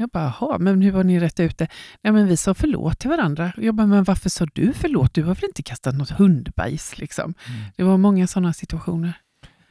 Jag 0.02 0.10
bara, 0.10 0.34
jaha, 0.40 0.58
men 0.58 0.82
hur 0.82 0.92
har 0.92 1.04
ni 1.04 1.20
rätt 1.20 1.40
ut 1.40 1.58
det? 1.58 1.68
Nej, 2.02 2.12
men 2.12 2.26
vi 2.26 2.36
sa 2.36 2.54
förlåt 2.54 2.98
till 2.98 3.10
varandra. 3.10 3.52
Jag 3.56 3.74
bara, 3.74 3.86
men 3.86 4.04
varför 4.04 4.28
sa 4.30 4.46
du 4.52 4.72
förlåt? 4.72 5.14
Du 5.14 5.22
har 5.22 5.34
väl 5.34 5.44
inte 5.44 5.62
kastat 5.62 5.94
något 5.94 6.10
hundbajs? 6.10 6.98
Liksom. 6.98 7.24
Mm. 7.48 7.60
Det 7.76 7.82
var 7.82 7.96
många 7.98 8.26
sådana 8.26 8.52
situationer. 8.52 9.12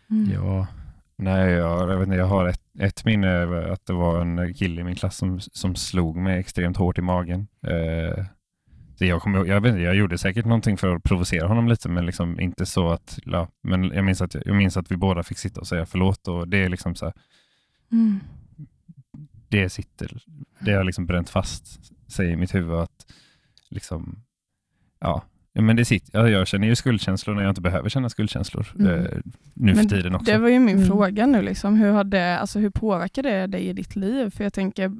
Mm. 0.09 0.31
Ja, 0.33 0.67
nej, 1.15 1.51
jag, 1.51 1.91
jag, 1.91 1.97
vet 1.97 2.05
inte, 2.07 2.17
jag 2.17 2.25
har 2.25 2.47
ett, 2.47 2.61
ett 2.79 3.05
minne 3.05 3.27
över 3.27 3.69
att 3.69 3.85
det 3.85 3.93
var 3.93 4.21
en 4.21 4.53
kille 4.53 4.81
i 4.81 4.83
min 4.83 4.95
klass 4.95 5.17
som, 5.17 5.39
som 5.39 5.75
slog 5.75 6.15
mig 6.17 6.39
extremt 6.39 6.77
hårt 6.77 6.97
i 6.97 7.01
magen. 7.01 7.47
Eh, 7.67 8.25
så 8.97 9.05
jag, 9.05 9.21
ihåg- 9.21 9.47
jag, 9.47 9.61
vet 9.61 9.69
inte, 9.69 9.81
jag 9.81 9.95
gjorde 9.95 10.17
säkert 10.17 10.45
någonting 10.45 10.77
för 10.77 10.95
att 10.95 11.03
provocera 11.03 11.47
honom 11.47 11.67
lite, 11.67 11.89
men 11.89 12.05
liksom 12.05 12.39
inte 12.39 12.65
så 12.65 12.89
att... 12.91 13.19
Ja, 13.25 13.47
men 13.63 13.83
jag 13.83 14.05
minns, 14.05 14.21
att, 14.21 14.35
jag 14.45 14.55
minns 14.55 14.77
att 14.77 14.91
vi 14.91 14.97
båda 14.97 15.23
fick 15.23 15.37
sitta 15.37 15.59
och 15.59 15.67
säga 15.67 15.85
förlåt 15.85 16.27
och 16.27 16.47
det 16.47 16.57
är 16.57 16.69
liksom 16.69 16.95
så 16.95 17.05
här, 17.05 17.13
Mm. 17.91 18.19
Det 19.51 19.69
sitter, 19.69 20.23
det 20.59 20.71
har 20.71 20.83
liksom 20.83 21.05
bränt 21.05 21.29
fast 21.29 21.79
sig 22.11 22.31
i 22.31 22.35
mitt 22.35 22.55
huvud 22.55 22.75
att 22.75 23.05
liksom, 23.69 24.19
ja, 24.99 25.21
men 25.53 25.75
det 25.75 25.85
sitter, 25.85 26.19
ja, 26.19 26.29
jag 26.29 26.47
känner 26.47 26.67
ju 26.67 26.75
skuldkänslor 26.75 27.35
när 27.35 27.41
jag 27.41 27.51
inte 27.51 27.61
behöver 27.61 27.89
känna 27.89 28.09
skuldkänslor 28.09 28.67
Mm. 28.79 28.87
eh, 29.05 29.11
nu 29.53 29.73
Men 29.73 29.75
för 29.75 29.83
tiden 29.95 30.15
också. 30.15 30.31
Det 30.31 30.37
var 30.37 30.49
ju 30.49 30.59
min 30.59 30.75
Mm. 30.75 30.87
fråga 30.87 31.25
nu. 31.25 31.41
Liksom. 31.41 31.75
Hur, 31.77 31.91
har 31.91 32.03
det, 32.03 32.39
alltså, 32.39 32.59
hur 32.59 32.69
påverkar 32.69 33.23
det 33.23 33.47
dig 33.47 33.67
i 33.67 33.73
ditt 33.73 33.95
liv? 33.95 34.29
För 34.29 34.43
jag 34.43 34.53
tänker, 34.53 34.91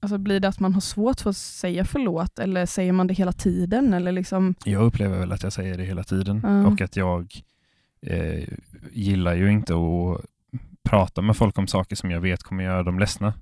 alltså, 0.00 0.18
blir 0.18 0.40
det 0.40 0.48
att 0.48 0.60
man 0.60 0.74
har 0.74 0.80
svårt 0.80 1.20
för 1.20 1.30
att 1.30 1.36
säga 1.36 1.84
förlåt 1.84 2.38
eller 2.38 2.66
säger 2.66 2.92
man 2.92 3.06
det 3.06 3.14
hela 3.14 3.32
tiden? 3.32 3.94
Eller 3.94 4.12
liksom, 4.12 4.54
Jag 4.64 4.82
upplever 4.82 5.18
väl 5.18 5.32
att 5.32 5.42
jag 5.42 5.52
säger 5.52 5.76
det 5.78 5.84
hela 5.84 6.04
tiden 6.04 6.40
Ja. 6.44 6.66
och 6.66 6.80
att 6.80 6.96
jag 6.96 7.34
eh, 8.06 8.44
gillar 8.92 9.34
ju 9.34 9.50
inte 9.52 9.74
att 9.74 10.24
prata 10.82 11.22
med 11.22 11.36
folk 11.36 11.58
om 11.58 11.66
saker 11.66 11.96
som 11.96 12.10
jag 12.10 12.20
vet 12.20 12.42
kommer 12.42 12.64
göra 12.64 12.82
dem 12.82 12.98
ledsna. 12.98 13.34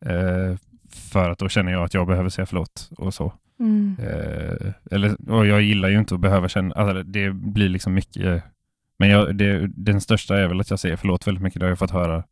Eh, 0.00 0.56
för 0.90 1.30
att 1.30 1.38
då 1.38 1.48
känner 1.48 1.72
jag 1.72 1.84
att 1.84 1.94
jag 1.94 2.06
behöver 2.06 2.28
säga 2.28 2.46
förlåt 2.46 2.90
och 2.96 3.14
så. 3.14 3.32
Mm. 3.60 3.96
Eh, 4.00 4.72
eller, 4.90 5.30
och 5.30 5.46
jag 5.46 5.62
gillar 5.62 5.88
ju 5.88 5.98
inte 5.98 6.14
att 6.14 6.20
behöva 6.20 6.48
känna, 6.48 6.74
alltså 6.74 7.02
det 7.02 7.30
blir 7.30 7.68
liksom 7.68 7.94
mycket, 7.94 8.42
men 8.98 9.08
jag, 9.08 9.36
det, 9.36 9.66
den 9.66 10.00
största 10.00 10.38
är 10.38 10.48
väl 10.48 10.60
att 10.60 10.70
jag 10.70 10.78
säger 10.78 10.96
förlåt 10.96 11.26
väldigt 11.26 11.42
mycket. 11.42 11.60
Det 11.60 11.66
har 11.66 11.70
jag 11.70 11.78
fått 11.78 11.90
höra 11.90 12.24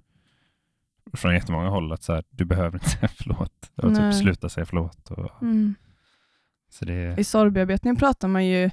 från 1.13 1.35
jättemånga 1.35 1.69
håll 1.69 1.93
att 1.93 2.03
så 2.03 2.13
här, 2.15 2.25
du 2.31 2.45
behöver 2.45 2.77
inte 2.77 2.89
säga 2.91 3.09
förlåt. 3.09 3.71
Och 3.77 3.93
Nej. 3.93 4.13
typ 4.13 4.21
sluta 4.23 4.49
säga 4.49 4.67
förlåt. 4.67 5.11
Och, 5.11 5.43
Mm. 5.43 5.75
så 6.71 6.85
det, 6.85 7.15
I 7.19 7.25
sorgbearbetning 7.25 7.97
pratar 7.97 8.29
man 8.29 8.47
ju 8.47 8.71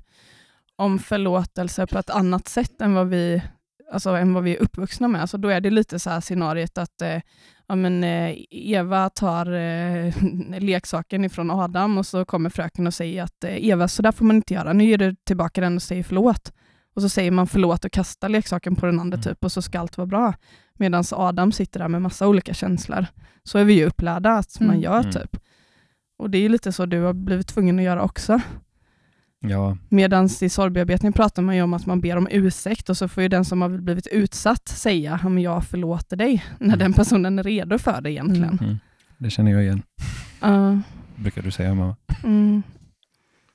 om 0.76 1.00
förlåtelse 1.00 1.88
på 1.88 2.00
ett 2.00 2.10
annat 2.10 2.48
sätt 2.48 2.82
än 2.82 2.94
vad 2.94 3.08
vi, 3.08 3.44
alltså, 3.92 4.10
än 4.10 4.34
vad 4.34 4.44
vi 4.44 4.56
är 4.56 4.62
uppvuxna 4.62 5.08
med. 5.08 5.22
Alltså, 5.22 5.38
då 5.38 5.50
är 5.50 5.62
det 5.62 5.70
lite 5.70 6.00
så 6.00 6.10
här 6.10 6.22
scenariet 6.22 6.78
att 6.78 7.02
eh, 7.02 7.22
ja, 7.68 7.76
men, 7.76 8.04
eh, 8.04 8.36
Eva 8.50 9.10
tar 9.10 9.52
eh, 9.54 10.14
leksaken 10.60 11.26
ifrån 11.26 11.52
Adam 11.52 11.98
och 11.98 12.06
så 12.06 12.26
kommer 12.26 12.50
fröken 12.50 12.88
och 12.88 12.94
säger 12.94 13.24
att 13.24 13.44
eh, 13.44 13.68
Eva, 13.68 13.88
så 13.88 14.02
där 14.02 14.12
får 14.12 14.26
man 14.26 14.36
inte 14.36 14.54
göra. 14.54 14.74
Nu 14.74 14.84
ger 14.84 14.98
du 14.98 15.16
tillbaka 15.16 15.62
den 15.62 15.76
och 15.76 15.82
säger 15.84 16.04
förlåt. 16.04 16.54
Och 16.96 17.02
så 17.02 17.10
säger 17.10 17.32
man 17.32 17.48
förlåt 17.48 17.86
och 17.86 17.92
kastar 17.92 18.30
leksaken 18.30 18.76
på 18.76 18.86
den 18.86 19.00
andra 19.00 19.16
Mm. 19.16 19.24
typ 19.24 19.44
och 19.44 19.52
så 19.52 19.62
ska 19.62 19.80
allt 19.80 19.98
vara 19.98 20.06
bra. 20.08 20.34
Medan 20.74 21.04
Adam 21.12 21.52
sitter 21.52 21.80
där 21.80 21.88
med 21.88 22.02
massa 22.02 22.28
olika 22.28 22.54
känslor. 22.54 23.06
Så 23.44 23.58
är 23.58 23.64
vi 23.64 23.74
ju 23.74 23.86
upplärda 23.86 24.32
att 24.32 24.60
man 24.60 24.70
Mm. 24.70 24.82
gör 24.82 25.00
Mm. 25.00 25.12
typ. 25.12 25.38
Och 26.18 26.30
det 26.30 26.38
är 26.38 26.50
lite 26.50 26.72
så 26.72 26.86
du 26.86 27.02
har 27.02 27.14
blivit 27.14 27.48
tvungen 27.48 27.80
att 27.80 27.86
göra 27.86 28.04
också. 28.04 28.42
Ja, 29.40 29.78
Medan 29.90 30.30
i 30.42 30.50
sorgbearbetning 30.50 31.14
pratar 31.14 31.42
man 31.42 31.56
ju 31.56 31.62
om 31.62 31.74
att 31.74 31.86
man 31.86 32.02
ber 32.02 32.18
om 32.18 32.28
ursäkt 32.32 32.90
och 32.90 32.98
så 32.98 33.08
får 33.08 33.24
ju 33.24 33.30
den 33.30 33.46
som 33.46 33.62
har 33.62 33.70
blivit 33.70 34.08
utsatt 34.08 34.68
säga 34.68 35.14
att 35.14 35.42
jag 35.42 35.66
förlåter 35.66 36.18
dig, 36.18 36.46
när 36.60 36.68
Mm. 36.68 36.80
den 36.80 36.94
personen 36.94 37.40
är 37.40 37.44
redo 37.44 37.78
för 37.78 38.02
det 38.02 38.12
egentligen. 38.12 38.60
mm, 38.62 38.80
det 39.18 39.30
känner 39.30 39.52
jag 39.52 39.64
igen. 39.64 39.82
Ja, 40.42 40.80
Brukar 41.16 41.42
du 41.42 41.52
säga 41.52 41.74
mamma? 41.74 41.96
mm, 42.24 42.64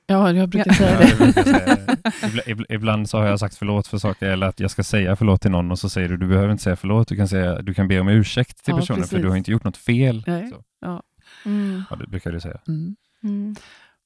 Ja, 0.07 0.31
jag 0.31 0.49
brukar 0.49 0.71
Ja. 0.71 0.75
säga 0.75 0.91
Ja, 0.91 0.99
det. 0.99 1.09
jag 1.09 1.17
brukar 1.17 1.43
säga 1.43 1.75
det. 1.75 2.45
Ibla- 2.47 2.65
Ibland 2.69 3.09
så 3.09 3.17
har 3.17 3.25
jag 3.25 3.39
sagt 3.39 3.55
förlåt 3.57 3.87
för 3.87 3.97
saker 3.97 4.25
eller 4.29 4.47
att 4.47 4.59
jag 4.59 4.71
ska 4.71 4.83
säga 4.83 5.15
förlåt 5.15 5.41
till 5.41 5.51
någon 5.51 5.71
och 5.71 5.79
så 5.79 5.89
säger 5.89 6.09
du 6.09 6.17
du 6.17 6.27
behöver 6.27 6.51
inte 6.51 6.63
säga 6.63 6.75
förlåt, 6.75 7.07
du 7.07 7.15
kan, 7.15 7.27
säga, 7.27 7.61
du 7.61 7.73
kan 7.73 7.87
be 7.87 7.99
om 7.99 8.07
ursäkt 8.07 8.63
till 8.65 8.71
Ja, 8.73 8.77
personen 8.79 9.03
för 9.03 9.09
precis. 9.09 9.21
du 9.23 9.29
har 9.29 9.35
inte 9.37 9.51
gjort 9.51 9.63
något 9.63 9.77
fel. 9.77 10.23
Nej. 10.27 10.49
Så, 10.81 11.01
mm, 11.45 11.83
ja, 11.89 11.95
det 11.95 12.07
brukar 12.07 12.31
du 12.31 12.39
säga. 12.39 12.57
Mm. 12.67 12.95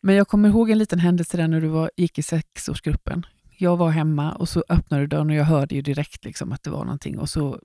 Men 0.02 0.16
jag 0.16 0.28
kommer 0.28 0.50
ihåg 0.50 0.70
en 0.70 0.78
liten 0.78 1.00
händelse 1.00 1.38
där 1.38 1.48
när 1.48 1.62
du 1.62 1.68
var, 1.68 1.92
gick 1.98 2.20
i 2.20 2.24
sexårsgruppen. 2.24 3.26
Jag 3.58 3.78
var 3.78 3.90
hemma 3.90 4.32
och 4.32 4.50
så 4.50 4.64
öppnade 4.70 5.04
du 5.04 5.08
dörren 5.08 5.30
och 5.30 5.36
jag 5.36 5.44
hörde 5.44 5.76
ju 5.76 5.82
direkt 5.82 6.26
liksom 6.26 6.52
att 6.52 6.64
det 6.64 6.70
var 6.70 6.84
någonting. 6.84 7.20
Och, 7.20 7.30
så, 7.30 7.60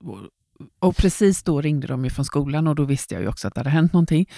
och, 0.79 0.95
precis 0.95 1.43
då 1.43 1.61
ringde 1.61 1.87
de 1.87 2.03
ju 2.03 2.09
från 2.09 2.25
skolan 2.25 2.67
och 2.67 2.75
då 2.75 2.83
visste 2.83 3.13
jag 3.13 3.21
ju 3.21 3.29
också 3.29 3.47
att 3.47 3.53
det 3.53 3.59
hade 3.59 3.69
hänt 3.69 3.93
någonting. 3.93 4.29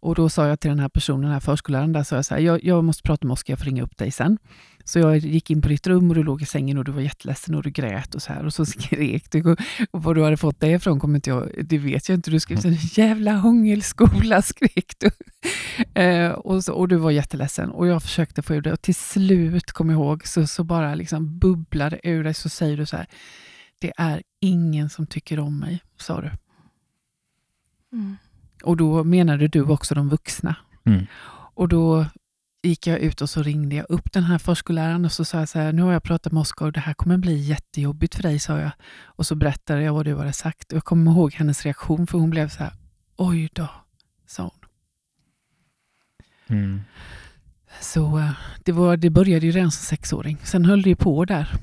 Och 0.00 0.14
då 0.14 0.28
sa 0.28 0.46
jag 0.46 0.60
till 0.60 0.70
den 0.70 0.78
här 0.78 0.88
personen, 0.88 1.22
den 1.22 1.32
här 1.32 1.40
förskolläraren, 1.40 1.92
där, 1.92 2.02
så 2.02 2.14
jag, 2.14 2.24
så 2.24 2.34
här, 2.34 2.40
jag, 2.40 2.64
jag 2.64 2.84
måste 2.84 3.02
prata 3.02 3.26
med 3.26 3.32
Oskar, 3.32 3.52
jag 3.52 3.58
får 3.58 3.66
ringa 3.66 3.82
upp 3.82 3.96
dig 3.96 4.10
sen. 4.10 4.38
Så 4.84 4.98
jag 4.98 5.18
gick 5.18 5.50
in 5.50 5.62
på 5.62 5.68
ditt 5.68 5.86
rum 5.86 6.08
och 6.08 6.14
du 6.14 6.22
låg 6.22 6.42
i 6.42 6.46
sängen 6.46 6.78
och 6.78 6.84
du 6.84 6.92
var 6.92 7.00
jätteledsen 7.00 7.54
och 7.54 7.62
du 7.62 7.70
grät 7.70 8.14
och 8.14 8.22
så 8.22 8.32
här 8.32 8.46
och 8.46 8.54
så 8.54 8.66
skrek 8.66 9.30
du. 9.30 9.56
Och 9.90 10.02
var 10.02 10.14
du 10.14 10.24
hade 10.24 10.36
fått 10.36 10.60
det 10.60 10.68
ifrån 10.68 11.00
kommer 11.00 11.14
inte 11.14 11.30
jag, 11.30 11.50
det 11.64 11.78
vet 11.78 12.08
jag 12.08 12.18
inte. 12.18 12.30
Du 12.30 12.40
skrev 12.40 12.56
så 12.56 12.68
här, 12.68 12.98
jävla 12.98 13.32
hångelskola 13.32 14.42
skrek 14.52 14.94
du. 14.98 15.10
Eh, 16.00 16.30
och, 16.30 16.64
så, 16.64 16.72
och 16.72 16.88
du 16.88 16.96
var 16.96 17.10
jätteledsen 17.10 17.70
och 17.70 17.86
jag 17.86 18.02
försökte 18.02 18.42
få 18.42 18.54
ur 18.54 18.60
det 18.60 18.72
och 18.72 18.82
till 18.82 18.94
slut, 18.94 19.72
kom 19.72 19.90
jag 19.90 19.96
ihåg, 19.96 20.26
så, 20.26 20.46
så 20.46 20.64
bara 20.64 20.94
liksom 20.94 21.38
bubblade 21.38 22.00
ur 22.02 22.24
dig 22.24 22.34
så 22.34 22.48
säger 22.48 22.76
du 22.76 22.86
så 22.86 22.96
här, 22.96 23.06
det 23.80 23.92
är 23.96 24.22
ingen 24.40 24.90
som 24.90 25.06
tycker 25.06 25.38
om 25.38 25.58
mig, 25.58 25.82
sa 25.96 26.20
du. 26.20 26.30
mm. 27.92 28.16
Och 28.62 28.76
då 28.76 29.04
menade 29.04 29.48
du 29.48 29.62
också 29.62 29.94
de 29.94 30.08
vuxna. 30.08 30.54
Mm. 30.84 31.06
Och 31.54 31.68
då 31.68 32.06
gick 32.62 32.86
jag 32.86 32.98
ut 32.98 33.20
och 33.20 33.30
så 33.30 33.42
ringde 33.42 33.76
jag 33.76 33.86
upp 33.88 34.12
den 34.12 34.24
här 34.24 34.38
förskolläraren 34.38 35.04
och 35.04 35.12
så 35.12 35.24
sa 35.24 35.38
jag 35.38 35.48
så 35.48 35.58
här, 35.58 35.72
nu 35.72 35.82
har 35.82 35.92
jag 35.92 36.02
pratat 36.02 36.32
med 36.32 36.40
Oskar 36.40 36.66
och 36.66 36.72
det 36.72 36.80
här 36.80 36.94
kommer 36.94 37.16
bli 37.16 37.36
jättejobbigt 37.36 38.14
för 38.14 38.22
dig, 38.22 38.38
sa 38.38 38.58
jag. 38.58 38.70
Och 39.04 39.26
så 39.26 39.34
berättade 39.34 39.82
jag 39.82 39.94
vad 39.94 40.04
du 40.04 40.16
hade 40.16 40.32
sagt. 40.32 40.72
Och 40.72 40.76
jag 40.76 40.84
kommer 40.84 41.10
ihåg 41.10 41.34
hennes 41.34 41.64
reaktion, 41.64 42.06
för 42.06 42.18
hon 42.18 42.30
blev 42.30 42.48
så 42.48 42.58
här, 42.58 42.72
oj 43.16 43.48
då, 43.52 43.68
sa 44.26 44.42
hon. 44.42 44.60
Mm. 46.58 46.80
Så 47.80 48.18
eh, 48.18 48.30
det, 48.64 48.72
var, 48.72 48.96
det 48.96 49.10
började 49.10 49.46
ju 49.46 49.52
redan 49.52 49.70
som 49.70 49.84
sexåring. 49.84 50.38
Sen 50.44 50.64
höll 50.64 50.82
det 50.82 50.88
ju 50.88 50.96
på 50.96 51.24
där. 51.24 51.54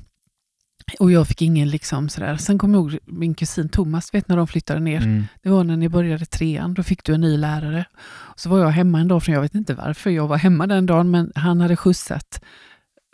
Och 0.99 1.11
jag 1.11 1.27
fick 1.27 1.41
ingen 1.41 1.69
liksom 1.69 2.09
sådär. 2.09 2.37
Sen 2.37 2.57
kom 2.57 2.73
jag 2.73 2.79
ihåg 2.79 2.99
min 3.05 3.33
kusin 3.33 3.69
Thomas, 3.69 4.13
vet 4.13 4.27
när 4.27 4.37
de 4.37 4.47
flyttade 4.47 4.79
ner. 4.79 5.01
Mm. 5.01 5.23
Det 5.43 5.49
var 5.49 5.63
när 5.63 5.77
ni 5.77 5.89
började 5.89 6.25
trean, 6.25 6.73
då 6.73 6.83
fick 6.83 7.03
du 7.03 7.13
en 7.13 7.21
ny 7.21 7.37
lärare. 7.37 7.85
Så 8.35 8.49
var 8.49 8.59
jag 8.59 8.69
hemma 8.69 8.99
en 8.99 9.07
dag, 9.07 9.23
för 9.23 9.31
jag 9.31 9.41
vet 9.41 9.55
inte 9.55 9.73
varför 9.73 10.09
jag 10.09 10.27
var 10.27 10.37
hemma 10.37 10.67
den 10.67 10.85
dagen, 10.85 11.11
men 11.11 11.31
han 11.35 11.61
hade 11.61 11.75
skjutsat 11.75 12.41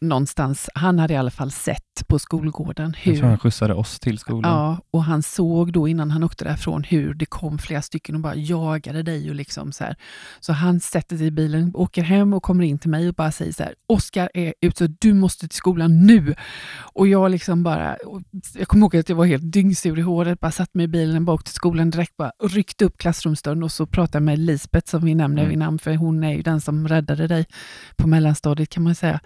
någonstans. 0.04 0.70
Han 0.76 1.00
hade 1.00 1.14
i 1.14 1.18
alla 1.18 1.32
fall 1.32 1.52
sett 1.52 2.08
på 2.08 2.20
skolgården 2.20 2.96
Jag 3.04 3.16
tror 3.16 3.22
han 3.24 3.32
hur... 3.32 3.38
skjutsade 3.38 3.74
oss 3.74 4.00
till 4.00 4.18
skolan. 4.20 4.52
Ja, 4.52 4.78
och 4.92 5.04
han 5.04 5.24
såg 5.24 5.74
då 5.74 5.88
innan 5.88 6.12
han 6.12 6.24
åkte 6.24 6.44
därifrån 6.46 6.84
hur 6.84 7.14
det 7.14 7.26
kom 7.26 7.58
flera 7.58 7.82
stycken 7.82 8.16
och 8.16 8.22
bara 8.22 8.36
jagade 8.36 9.04
dig. 9.04 9.30
Och 9.30 9.36
liksom 9.36 9.72
så, 9.72 9.84
här. 9.84 9.96
så 10.40 10.54
han 10.54 10.80
sätter 10.80 11.18
sig 11.18 11.28
i 11.28 11.32
bilen, 11.32 11.72
åker 11.76 12.04
hem 12.04 12.34
och 12.34 12.44
kommer 12.44 12.64
in 12.64 12.80
till 12.80 12.90
mig 12.90 13.08
och 13.08 13.14
bara 13.14 13.32
säger 13.32 13.52
så 13.54 13.64
här, 13.64 13.74
Oskar 13.88 14.30
är 14.34 14.54
ute, 14.62 14.78
så 14.78 14.94
du 15.00 15.14
måste 15.14 15.48
till 15.48 15.58
skolan 15.58 16.06
nu. 16.06 16.36
Och 16.94 17.08
jag 17.08 17.32
liksom 17.32 17.64
bara, 17.64 17.98
jag 18.54 18.68
kommer 18.68 18.82
ihåg 18.86 18.96
att 18.98 19.10
jag 19.10 19.16
var 19.16 19.26
helt 19.26 19.52
dyngsur 19.52 20.00
i 20.00 20.02
håret, 20.02 20.40
bara 20.40 20.52
satt 20.52 20.74
mig 20.74 20.84
i 20.84 20.88
bilen, 20.88 21.26
bara 21.26 21.34
åkte 21.36 21.52
till 21.52 21.56
skolan 21.56 21.90
direkt, 21.90 22.18
bara 22.18 22.32
ryckte 22.44 22.86
upp 22.86 22.98
klassrumsdörren 22.98 23.64
och 23.64 23.72
så 23.72 23.86
pratade 23.86 24.26
med 24.26 24.40
Lisbeth 24.40 24.90
som 24.92 25.06
vi 25.06 25.16
nämner 25.16 25.42
Mm. 25.44 25.50
vid 25.50 25.60
namn, 25.60 25.80
för 25.80 25.96
hon 25.96 26.24
är 26.24 26.34
ju 26.34 26.42
den 26.42 26.62
som 26.62 26.88
räddade 26.88 27.28
dig 27.28 27.46
på 27.96 28.08
mellanstadiet 28.08 28.70
kan 28.70 28.84
man 28.84 28.96
säga. 28.96 29.20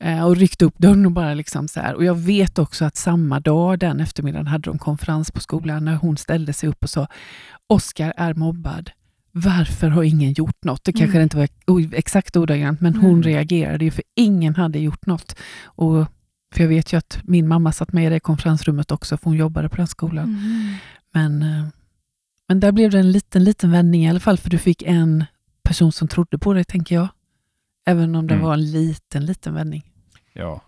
Eh, 0.00 0.24
och 0.24 0.36
ryckte 0.36 0.64
upp 0.64 0.78
dörren 0.78 1.06
och 1.06 1.12
bara 1.12 1.34
liksom 1.34 1.68
så 1.68 1.80
här. 1.80 1.94
Och 1.94 2.04
jag 2.04 2.14
vet 2.14 2.58
också 2.58 2.84
att 2.84 2.96
samma 2.96 3.40
dag, 3.40 3.78
den 3.78 4.00
eftermiddagen, 4.00 4.46
hade 4.46 4.70
de 4.70 4.78
konferens 4.78 5.30
på 5.30 5.40
skolan 5.40 5.84
när 5.84 5.94
hon 5.96 6.16
ställde 6.16 6.52
sig 6.52 6.68
upp 6.68 6.82
och 6.84 6.90
sa 6.90 7.06
Oskar 7.66 8.12
är 8.16 8.34
mobbad. 8.34 8.90
Varför 9.32 9.88
har 9.88 10.02
ingen 10.02 10.32
gjort 10.32 10.64
något? 10.64 10.84
Det 10.84 10.92
kanske 10.92 11.16
Mm. 11.18 11.22
inte 11.22 11.36
var 11.36 11.48
exakt 11.94 12.36
ordagrant, 12.36 12.80
men 12.80 12.94
hon 12.94 13.10
Mm. 13.10 13.22
reagerade 13.22 13.84
ju 13.84 13.90
för 13.90 14.04
ingen 14.14 14.54
hade 14.54 14.78
gjort 14.78 15.06
något. 15.06 15.34
Och, 15.64 16.06
för 16.54 16.62
jag 16.62 16.68
vet 16.68 16.92
ju 16.92 16.96
att 16.96 17.18
min 17.22 17.48
mamma 17.48 17.72
satt 17.72 17.92
med 17.92 18.06
i 18.06 18.10
det 18.10 18.20
konferensrummet 18.20 18.90
också, 18.90 19.16
för 19.16 19.24
hon 19.24 19.36
jobbade 19.36 19.68
på 19.68 19.76
den 19.76 19.86
skolan. 19.86 20.24
Mm. 20.24 20.74
Men 21.12 21.42
eh, 21.42 21.66
Men 22.50 22.60
där 22.60 22.72
blev 22.72 22.90
det 22.90 22.98
en 22.98 23.12
liten, 23.12 23.44
liten 23.44 23.70
vändning 23.70 24.04
i 24.04 24.10
alla 24.10 24.20
fall, 24.20 24.38
för 24.38 24.50
du 24.50 24.58
fick 24.58 24.82
en 24.82 25.24
person 25.62 25.92
som 25.92 26.08
trodde 26.08 26.38
på 26.38 26.52
dig, 26.54 26.64
tänker 26.64 26.94
jag. 26.94 27.08
Även 27.84 28.14
om 28.14 28.26
det 28.26 28.34
Mm. 28.34 28.46
var 28.46 28.54
en 28.54 28.70
liten, 28.70 29.26
liten 29.26 29.54
vändning. 29.54 29.87
Ja. 30.38 30.60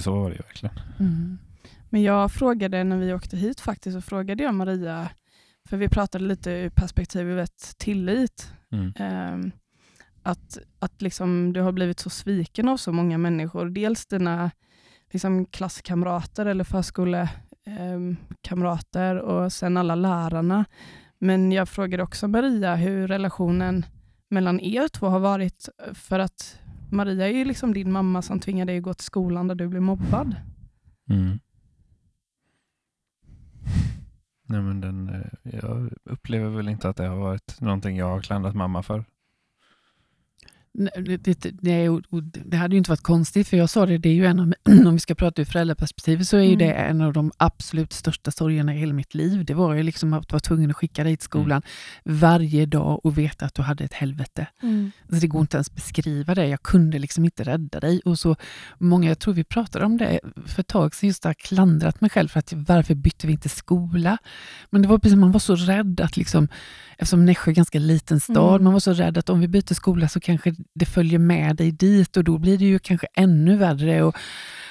Så 0.00 0.12
var 0.12 0.30
det 0.30 0.36
ju 0.36 0.42
verkligen. 0.42 0.74
Mm. 1.00 1.38
Men 1.90 2.02
jag 2.02 2.32
frågade 2.32 2.84
när 2.84 2.96
vi 2.96 3.14
åkte 3.14 3.36
hit 3.36 3.60
faktiskt, 3.60 3.96
så 3.96 4.00
frågade 4.00 4.42
jag 4.42 4.54
Maria, 4.54 5.08
för 5.68 5.76
vi 5.76 5.88
pratade 5.88 6.24
lite 6.24 6.50
ur 6.50 6.70
perspektivet 6.70 7.74
tillit. 7.78 8.52
Mm. 8.70 8.92
Ehm, 8.96 9.50
att 10.22 10.58
att 10.78 11.02
liksom, 11.02 11.52
du 11.52 11.60
har 11.60 11.72
blivit 11.72 12.00
så 12.00 12.10
sviken 12.10 12.68
av 12.68 12.76
så 12.76 12.92
många 12.92 13.18
människor. 13.18 13.70
Dels 13.70 14.06
dina 14.06 14.50
liksom, 15.10 15.46
klasskamrater 15.46 16.46
eller 16.46 16.64
förskolekamrater 16.64 19.16
och 19.16 19.52
sen 19.52 19.76
alla 19.76 19.94
lärarna. 19.94 20.64
Men 21.18 21.52
jag 21.52 21.68
frågade 21.68 22.02
också 22.02 22.28
Maria 22.28 22.74
hur 22.74 23.08
relationen 23.08 23.86
mellan 24.28 24.60
er 24.60 24.88
två 24.88 25.06
har 25.06 25.20
varit. 25.20 25.68
För 25.94 26.18
att 26.18 26.59
Maria 26.90 27.28
är 27.28 27.32
ju 27.32 27.44
liksom 27.44 27.74
din 27.74 27.92
mamma 27.92 28.22
som 28.22 28.40
tvingar 28.40 28.66
dig 28.66 28.76
att 28.78 28.82
gå 28.82 28.94
till 28.94 29.04
skolan 29.04 29.48
där 29.48 29.54
du 29.54 29.68
blir 29.68 29.80
mobbad. 29.80 30.36
Mm. 31.10 31.38
Nej, 34.46 34.60
men 34.60 34.80
den, 34.80 35.08
eh, 35.08 35.52
jag 35.60 35.92
upplever 36.04 36.48
väl 36.48 36.68
inte 36.68 36.88
att 36.88 36.96
det 36.96 37.06
har 37.06 37.16
varit 37.16 37.60
någonting 37.60 37.96
jag 37.96 38.06
har 38.06 38.20
klandrat 38.20 38.54
mamma 38.54 38.82
för. 38.82 39.04
Det, 40.72 41.16
det, 41.16 41.50
det, 42.44 42.56
hade 42.56 42.74
ju 42.74 42.78
inte 42.78 42.90
varit 42.90 43.02
konstigt, 43.02 43.48
för 43.48 43.56
jag 43.56 43.70
sa 43.70 43.86
det, 43.86 43.98
det 43.98 44.08
är 44.08 44.14
ju 44.14 44.26
en 44.26 44.40
av, 44.40 44.52
om 44.86 44.92
vi 44.92 44.98
ska 45.00 45.14
prata 45.14 45.42
ur 45.42 45.46
föräldraperspektivet, 45.46 46.28
så 46.28 46.36
är 46.36 46.40
ju 46.40 46.46
Mm. 46.46 46.58
det 46.58 46.72
en 46.72 47.00
av 47.00 47.12
de 47.12 47.32
absolut 47.36 47.92
största 47.92 48.30
sorgerna 48.30 48.74
i 48.74 48.78
hela 48.78 48.92
mitt 48.92 49.14
liv. 49.14 49.44
Det 49.44 49.54
var 49.54 49.74
ju 49.74 49.82
liksom 49.82 50.12
att 50.12 50.32
vara 50.32 50.40
tvungen 50.40 50.70
att 50.70 50.76
skicka 50.76 51.04
dig 51.04 51.16
till 51.16 51.24
skolan 51.24 51.62
varje 52.04 52.66
dag 52.66 53.00
och 53.06 53.18
veta 53.18 53.46
att 53.46 53.54
du 53.54 53.62
hade 53.62 53.84
ett 53.84 53.92
helvete. 53.92 54.46
Alltså 55.02 55.20
det 55.20 55.26
går 55.26 55.40
inte 55.40 55.56
ens 55.56 55.68
att 55.68 55.74
beskriva 55.74 56.34
det. 56.34 56.46
Jag 56.46 56.62
kunde 56.62 56.98
liksom 56.98 57.24
inte 57.24 57.44
rädda 57.44 57.80
dig. 57.80 58.00
Och 58.04 58.18
så 58.18 58.36
många, 58.78 59.08
jag 59.08 59.18
tror 59.18 59.34
vi 59.34 59.44
pratade 59.44 59.84
om 59.84 59.96
det 59.96 60.20
för 60.46 60.60
ett 60.60 60.66
tag 60.68 60.94
sedan, 60.94 61.06
just 61.08 61.24
här 61.24 61.34
klandrat 61.34 62.00
mig 62.00 62.10
själv 62.10 62.28
för 62.28 62.38
att 62.38 62.52
varför 62.52 62.94
bytte 62.94 63.26
vi 63.26 63.32
inte 63.32 63.48
skola? 63.48 64.18
Men 64.70 64.82
det 64.82 64.88
var 64.88 64.98
precis, 64.98 65.16
man 65.18 65.32
var 65.32 65.40
så 65.40 65.56
rädd 65.56 66.00
att 66.00 66.16
liksom, 66.16 66.48
eftersom 66.98 67.26
Nässjö 67.26 67.48
är 67.50 67.52
en 67.52 67.54
ganska 67.54 67.78
liten 67.78 68.20
stad, 68.20 68.50
Mm. 68.54 68.64
man 68.64 68.72
var 68.72 68.80
så 68.80 68.92
rädd 68.92 69.18
att 69.18 69.28
om 69.28 69.40
vi 69.40 69.48
byter 69.48 69.74
skola 69.74 70.08
så 70.08 70.20
kanske 70.20 70.54
det 70.74 70.84
följer 70.86 71.18
med 71.18 71.56
dig 71.56 71.72
dit 71.72 72.16
och 72.16 72.24
då 72.24 72.38
blir 72.38 72.58
det 72.58 72.64
ju 72.64 72.78
kanske 72.78 73.06
ännu 73.14 73.56
värre. 73.56 74.02
Och, 74.02 74.16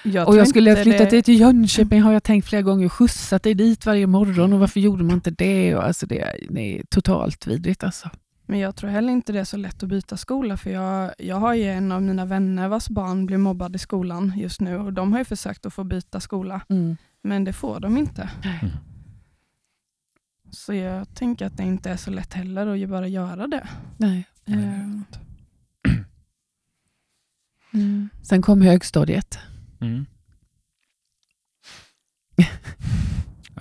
Jag 0.04 0.28
och 0.28 0.36
jag 0.38 0.48
skulle 0.48 0.70
inte 0.70 0.84
flytta 0.84 1.04
det- 1.04 1.10
dig 1.10 1.24
till 1.24 1.40
Jönköping 1.40 2.02
har 2.02 2.14
jag 2.14 2.24
tänkt 2.24 2.48
flera 2.48 2.62
gånger, 2.62 2.86
och 2.86 2.94
skjutsat 2.94 3.44
dig 3.44 3.54
dit 3.54 3.86
varje 3.86 4.08
morgon 4.08 4.54
och 4.54 4.60
varför 4.60 4.80
gjorde 4.80 5.04
man 5.04 5.16
inte 5.16 5.32
det? 5.32 5.76
Och 5.76 5.84
alltså 5.84 6.06
det, 6.06 6.36
det 6.50 6.80
är 6.80 6.84
totalt 6.90 7.48
vidrigt 7.48 7.84
alltså. 7.84 8.10
Men 8.46 8.60
jag 8.60 8.76
tror 8.76 8.90
heller 8.90 9.14
inte 9.14 9.34
det 9.34 9.40
är 9.40 9.44
så 9.44 9.58
lätt 9.58 9.84
att 9.84 9.90
byta 9.90 10.18
skola 10.18 10.58
för 10.58 10.70
jag, 10.70 11.12
jag 11.18 11.36
har 11.36 11.54
ju 11.54 11.64
en 11.64 11.92
av 11.92 12.02
mina 12.02 12.26
vänner 12.26 12.68
vars 12.68 12.90
barn 12.90 13.26
blir 13.26 13.38
mobbad 13.38 13.76
i 13.76 13.80
skolan 13.80 14.34
just 14.38 14.62
nu 14.62 14.78
och 14.78 14.94
de 14.94 15.12
har 15.12 15.20
ju 15.20 15.26
försökt 15.26 15.66
att 15.66 15.74
få 15.74 15.84
byta 15.84 16.20
skola 16.20 16.62
Mm. 16.70 16.98
men 17.22 17.44
det 17.44 17.54
får 17.54 17.80
de 17.80 17.98
inte. 17.98 18.30
Nej. 18.44 18.72
Så 20.52 20.74
jag 20.74 21.16
tänker 21.16 21.46
att 21.46 21.58
det 21.58 21.64
inte 21.64 21.90
är 21.90 21.98
så 21.98 22.12
lätt 22.12 22.34
heller 22.34 22.68
att 22.68 22.78
ju 22.78 22.88
bara 22.88 23.08
göra 23.08 23.48
det. 23.48 23.68
Nej. 23.98 24.26
Eh, 24.46 25.00
Mm. 27.74 28.10
Sen 28.24 28.42
kom 28.42 28.62
högstadiet. 28.62 29.40
Mm. 29.82 30.06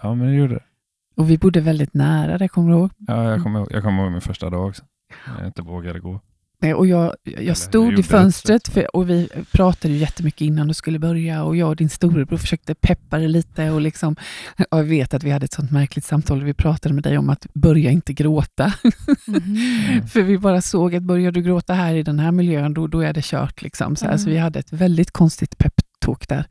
ja, 0.02 0.14
men 0.14 0.26
det 0.26 0.34
gjorde 0.34 0.54
det. 0.54 0.64
Och 1.14 1.30
vi 1.30 1.38
bodde 1.38 1.60
väldigt 1.60 1.94
nära 1.94 2.38
det, 2.38 2.48
kommer 2.48 2.70
du 2.70 2.78
ihåg? 2.78 2.90
Ja, 2.98 3.30
jag 3.30 3.42
kommer 3.42 3.58
ihåg, 3.60 3.68
jag 3.72 3.82
kommer 3.82 4.02
ihåg 4.02 4.12
min 4.12 4.20
första 4.20 4.50
dag 4.50 4.68
också. 4.68 4.82
Jag 5.38 5.46
inte 5.46 5.62
vågade 5.62 6.00
gå. 6.00 6.20
Nej, 6.60 6.74
Och 6.74 6.86
jag, 6.86 7.14
jag 7.24 7.56
stod 7.56 7.98
i 7.98 8.02
fönstret 8.02 8.68
för, 8.68 8.96
och 8.96 9.10
vi 9.10 9.28
pratade 9.52 9.94
ju 9.94 10.00
jättemycket 10.00 10.40
innan 10.40 10.68
du 10.68 10.74
skulle 10.74 10.98
börja 10.98 11.44
och 11.44 11.56
jag 11.56 11.68
och 11.68 11.76
din 11.76 11.88
storebror 11.88 12.36
försökte 12.38 12.74
peppa 12.74 13.18
dig 13.18 13.28
lite 13.28 13.70
och 13.70 13.80
liksom, 13.80 14.16
och 14.70 14.78
jag 14.78 14.84
vet 14.84 15.14
att 15.14 15.22
vi 15.24 15.30
hade 15.30 15.44
ett 15.44 15.52
sånt 15.52 15.70
märkligt 15.70 16.04
samtal 16.04 16.40
och 16.42 16.48
vi 16.48 16.54
pratade 16.54 16.94
med 16.94 17.02
dig 17.02 17.18
om 17.18 17.30
att 17.30 17.46
börja 17.54 17.90
inte 17.90 18.12
gråta. 18.12 18.72
Mhm. 19.26 20.08
för 20.12 20.22
vi 20.22 20.38
bara 20.38 20.60
såg 20.62 20.94
att 20.94 21.02
börjar 21.02 21.32
du 21.32 21.42
gråta 21.42 21.74
här 21.74 21.94
i 21.94 22.02
den 22.02 22.18
här 22.18 22.32
miljön, 22.32 22.74
då, 22.74 22.86
då 22.86 23.00
är 23.00 23.12
det 23.12 23.24
kört. 23.24 23.62
Liksom. 23.62 23.96
Så, 23.96 24.04
Mm. 24.06 24.18
så 24.18 24.30
vi 24.30 24.38
hade 24.38 24.58
ett 24.58 24.72
väldigt 24.72 25.10
konstigt 25.10 25.58
peptalk 25.58 26.28
där. 26.28 26.44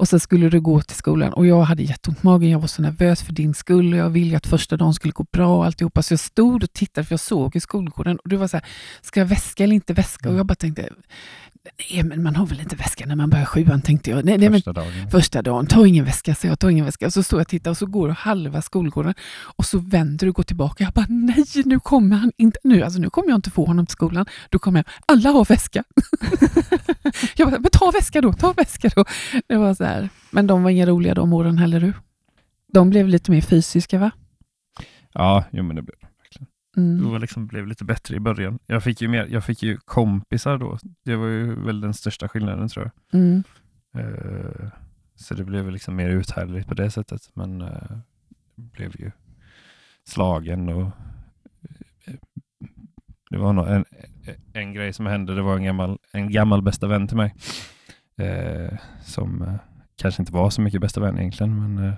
Och 0.00 0.08
så 0.08 0.18
skulle 0.18 0.48
du 0.48 0.60
gå 0.60 0.80
till 0.80 0.96
skolan 0.96 1.32
och 1.32 1.46
jag 1.46 1.62
hade 1.62 1.82
jätteont 1.82 2.18
i 2.18 2.26
magen. 2.26 2.50
Jag 2.50 2.58
var 2.58 2.66
så 2.66 2.82
nervös 2.82 3.22
för 3.22 3.32
din 3.32 3.54
skull 3.54 3.92
och 3.92 3.98
jag 3.98 4.10
ville 4.10 4.36
att 4.36 4.46
första 4.46 4.76
dagen 4.76 4.94
skulle 4.94 5.12
gå 5.12 5.26
bra 5.32 5.56
och 5.56 5.64
alltihopa. 5.64 6.02
Så 6.02 6.12
jag 6.12 6.20
stod 6.20 6.62
och 6.62 6.72
tittade 6.72 7.06
för 7.06 7.12
jag 7.12 7.20
såg 7.20 7.56
i 7.56 7.60
skolgården 7.60 8.16
och 8.16 8.28
du 8.28 8.36
var 8.36 8.48
så 8.48 8.56
här, 8.56 8.66
ska 9.02 9.20
jag 9.20 9.26
väska 9.26 9.64
eller 9.64 9.74
inte 9.74 9.92
väska? 9.92 10.30
Och 10.30 10.34
jag 10.34 10.46
bara 10.46 10.54
tänkte, 10.54 10.88
nej 11.92 12.02
men 12.02 12.22
man 12.22 12.36
har 12.36 12.46
väl 12.46 12.60
inte 12.60 12.76
väska 12.76 13.06
när 13.06 13.16
man 13.16 13.30
börjar 13.30 13.44
sjuan 13.44 13.82
tänkte 13.82 14.10
jag. 14.10 14.24
Nej, 14.24 14.38
nej, 14.38 14.48
men 14.48 14.60
Första 14.60 14.72
dagen. 14.72 15.10
Första 15.10 15.42
dagen, 15.42 15.66
ta 15.66 15.86
ingen 15.86 16.04
väska, 16.04 16.34
så 16.34 16.46
jag 16.46 16.58
tar 16.58 16.70
ingen 16.70 16.84
väska. 16.84 17.06
Och 17.06 17.12
så 17.12 17.22
står 17.22 17.40
jag 17.40 17.44
och 17.44 17.48
tittar 17.48 17.70
och 17.70 17.76
så 17.76 17.86
går 17.86 18.08
halva 18.08 18.62
skolgården 18.62 19.14
och 19.42 19.64
så 19.64 19.78
vänder 19.78 20.26
du 20.26 20.30
och 20.30 20.36
går 20.36 20.42
tillbaka. 20.42 20.84
Jag 20.84 20.92
bara, 20.92 21.06
nej 21.08 21.44
nu 21.64 21.80
kommer 21.80 22.16
han 22.16 22.32
inte, 22.36 22.58
nu, 22.64 22.82
alltså, 22.82 23.00
nu 23.00 23.10
kommer 23.10 23.28
jag 23.28 23.38
inte 23.38 23.50
få 23.50 23.66
honom 23.66 23.86
till 23.86 23.92
skolan. 23.92 24.26
Då 24.50 24.58
kommer 24.58 24.78
jag, 24.78 24.86
alla 25.06 25.30
har 25.30 25.44
väska. 25.44 25.84
jag 27.36 27.50
bara, 27.50 27.60
men 27.60 27.70
ta 27.70 27.90
väska 27.90 28.20
då, 28.20 28.32
ta 28.32 28.52
väska 28.52 28.88
då. 28.94 29.04
Det 29.46 29.56
var 29.56 29.74
så 29.74 29.84
här. 29.84 30.08
Men 30.30 30.46
de 30.46 30.62
var 30.62 30.70
inga 30.70 30.86
roliga 30.86 31.14
de 31.14 31.32
åren 31.32 31.58
heller 31.58 31.80
du. 31.80 31.92
De 32.72 32.90
blev 32.90 33.08
lite 33.08 33.30
mer 33.30 33.40
fysiska 33.40 33.98
va? 33.98 34.10
Ja, 35.12 35.44
jo, 35.50 35.62
men 35.62 35.76
det 35.76 35.82
blev. 35.82 35.99
Mm. 36.76 37.10
Var 37.10 37.18
liksom, 37.18 37.46
blev 37.46 37.66
lite 37.66 37.84
bättre 37.84 38.16
i 38.16 38.20
början. 38.20 38.58
Jag 38.66 38.82
fick, 38.82 39.02
ju 39.02 39.08
mer, 39.08 39.26
jag 39.26 39.44
fick 39.44 39.62
ju 39.62 39.76
kompisar 39.76 40.58
då. 40.58 40.78
Det 41.04 41.16
var 41.16 41.26
ju 41.26 41.64
väl 41.64 41.80
den 41.80 41.94
största 41.94 42.28
skillnaden 42.28 42.68
tror 42.68 42.90
jag. 43.10 43.20
Mm. 43.20 43.42
Eh, 43.94 44.68
så 45.16 45.34
det 45.34 45.44
blev 45.44 45.70
liksom 45.70 45.96
mer 45.96 46.08
uthärdligt 46.08 46.68
på 46.68 46.74
det 46.74 46.90
sättet. 46.90 47.30
Men 47.34 47.62
uh, 47.62 47.98
blev 48.54 49.00
ju 49.00 49.10
slagen 50.04 50.68
och 50.68 50.82
eh, 52.04 52.14
det 53.30 53.38
var 53.38 53.52
nog 53.52 53.68
en, 53.68 53.84
en 54.52 54.72
grej 54.72 54.92
som 54.92 55.06
hände. 55.06 55.34
Det 55.34 55.42
var 55.42 55.56
en 55.56 55.64
gammal, 55.64 55.98
en 56.12 56.32
gammal 56.32 56.62
bästa 56.62 56.86
vän 56.86 57.08
till 57.08 57.16
mig. 57.16 57.34
eh, 58.16 58.78
som 59.02 59.58
kanske 59.96 60.22
inte 60.22 60.32
var 60.32 60.50
så 60.50 60.60
mycket 60.60 60.80
bästa 60.80 61.00
vän 61.00 61.18
egentligen. 61.18 61.74
Men 61.74 61.92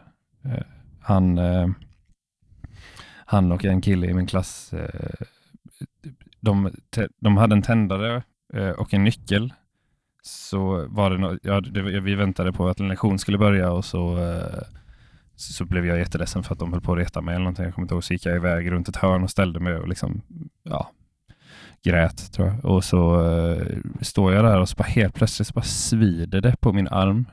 han, 1.00 1.38
han 3.32 3.52
och 3.52 3.64
en 3.64 3.80
kille 3.80 4.06
i 4.06 4.14
min 4.14 4.26
klass 4.26 4.72
eh, 4.72 5.26
de, 6.40 6.70
de 7.20 7.36
hade 7.36 7.54
en 7.54 7.62
tändare 7.62 8.22
eh, 8.54 8.70
och 8.70 8.94
en 8.94 9.04
nyckel 9.04 9.52
så 10.22 10.86
var 10.88 11.10
det, 11.10 11.18
no 11.18 11.38
ja, 11.42 11.60
det 11.60 12.00
vi 12.00 12.14
väntade 12.14 12.52
på 12.52 12.68
att 12.68 12.80
en 12.80 12.88
lektion 12.88 13.18
skulle 13.18 13.38
börja 13.38 13.72
och 13.72 13.84
så, 13.84 14.18
eh, 14.18 14.62
så 15.36 15.64
blev 15.64 15.86
jag 15.86 15.98
jätteledsen 15.98 16.42
för 16.42 16.52
att 16.52 16.58
de 16.58 16.72
höll 16.72 16.80
på 16.80 16.92
att 16.92 16.98
reta 16.98 17.20
mig 17.20 17.34
eller 17.34 17.44
någonting. 17.44 17.64
Jag 17.64 17.74
kommer 17.74 17.84
inte 17.84 17.94
ihåg, 17.94 18.04
så 18.04 18.12
gick 18.12 18.26
jag 18.26 18.36
iväg 18.36 18.70
runt 18.70 18.88
ett 18.88 18.96
hörn 18.96 19.22
och 19.22 19.30
ställde 19.30 19.60
mig 19.60 19.74
och 19.76 19.88
liksom, 19.88 20.22
ja, 20.62 20.90
grät 21.84 22.32
tror 22.32 22.48
jag. 22.48 22.64
Och 22.64 22.84
så 22.84 23.26
står 24.00 24.32
jag 24.32 24.44
där 24.44 24.60
och 24.60 24.68
så 24.68 24.76
bara 24.76 24.88
helt 24.88 25.14
plötsligt 25.14 25.48
så 25.48 25.54
bara 25.54 25.64
svider 25.64 26.40
det 26.40 26.56
på 26.60 26.72
min 26.72 26.88
arm. 26.88 27.26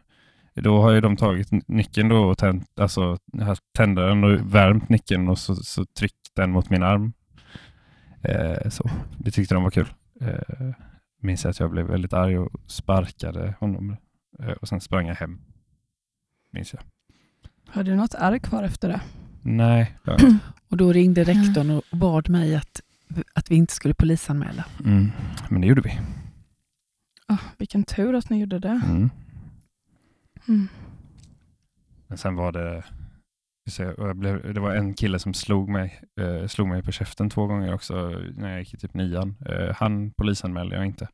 Då 0.61 0.81
har 0.81 0.91
ju 0.91 1.01
de 1.01 1.17
tagit 1.17 1.51
ny- 1.51 1.61
nyckeln 1.67 2.09
då 2.09 2.23
och 2.23 2.37
tänt, 2.37 2.79
alltså 2.79 3.17
här 3.41 3.57
tändaren 3.77 4.23
och 4.23 4.55
värmt 4.55 4.89
nyckeln 4.89 5.27
och 5.27 5.39
så, 5.39 5.55
så 5.55 5.85
tryckt 5.85 6.35
den 6.35 6.51
mot 6.51 6.69
min 6.69 6.83
arm. 6.83 7.13
Eh, 8.21 8.69
så. 8.69 8.89
Det 9.17 9.31
tyckte 9.31 9.53
de 9.53 9.63
var 9.63 9.71
kul. 9.71 9.93
Eh, 10.21 10.73
minns 11.21 11.43
jag 11.43 11.51
att 11.51 11.59
jag 11.59 11.71
blev 11.71 11.85
väldigt 11.85 12.13
arg 12.13 12.37
och 12.37 12.59
sparkade 12.65 13.53
honom. 13.59 13.97
Eh, 14.39 14.51
och 14.51 14.67
sen 14.67 14.81
sprang 14.81 15.07
jag 15.07 15.15
hem. 15.15 15.41
Minns 16.51 16.73
jag. 16.73 16.81
Har 17.67 17.83
du 17.83 17.95
något 17.95 18.13
ärr 18.13 18.37
kvar 18.39 18.63
efter 18.63 18.87
det? 18.89 19.01
Nej. 19.41 19.97
Och 20.69 20.77
då 20.77 20.93
ringde 20.93 21.23
rektorn 21.23 21.69
och 21.69 21.97
bad 21.97 22.29
mig 22.29 22.55
att, 22.55 22.81
att 23.33 23.51
vi 23.51 23.55
inte 23.55 23.73
skulle 23.73 23.93
polisanmäla. 23.93 24.65
Mm. 24.85 25.11
Men 25.49 25.61
det 25.61 25.67
gjorde 25.67 25.81
vi. 25.81 25.99
Ah, 27.25 27.37
vilken 27.57 27.83
tur 27.83 28.15
att 28.15 28.29
ni 28.29 28.39
gjorde 28.39 28.59
det. 28.59 28.81
Mm. 28.85 29.09
Mm. 30.47 30.67
Men 32.07 32.17
sen 32.17 32.35
var 32.35 32.51
det 32.51 32.83
jag 33.77 34.15
blev, 34.15 34.53
det 34.53 34.59
var 34.59 34.75
en 34.75 34.93
kille 34.93 35.19
som 35.19 35.33
slog 35.33 35.69
mig, 35.69 36.01
eh, 36.21 36.47
slog 36.47 36.67
mig 36.67 36.83
på 36.83 36.91
käften 36.91 37.29
två 37.29 37.47
gånger 37.47 37.73
också 37.73 37.95
när 38.35 38.49
jag 38.49 38.59
gick 38.59 38.73
i 38.73 38.77
typ 38.77 38.93
nian. 38.93 39.35
Eh, 39.45 39.75
han 39.75 40.11
polisanmälde 40.11 40.75
jag 40.75 40.85
inte. 40.85 41.07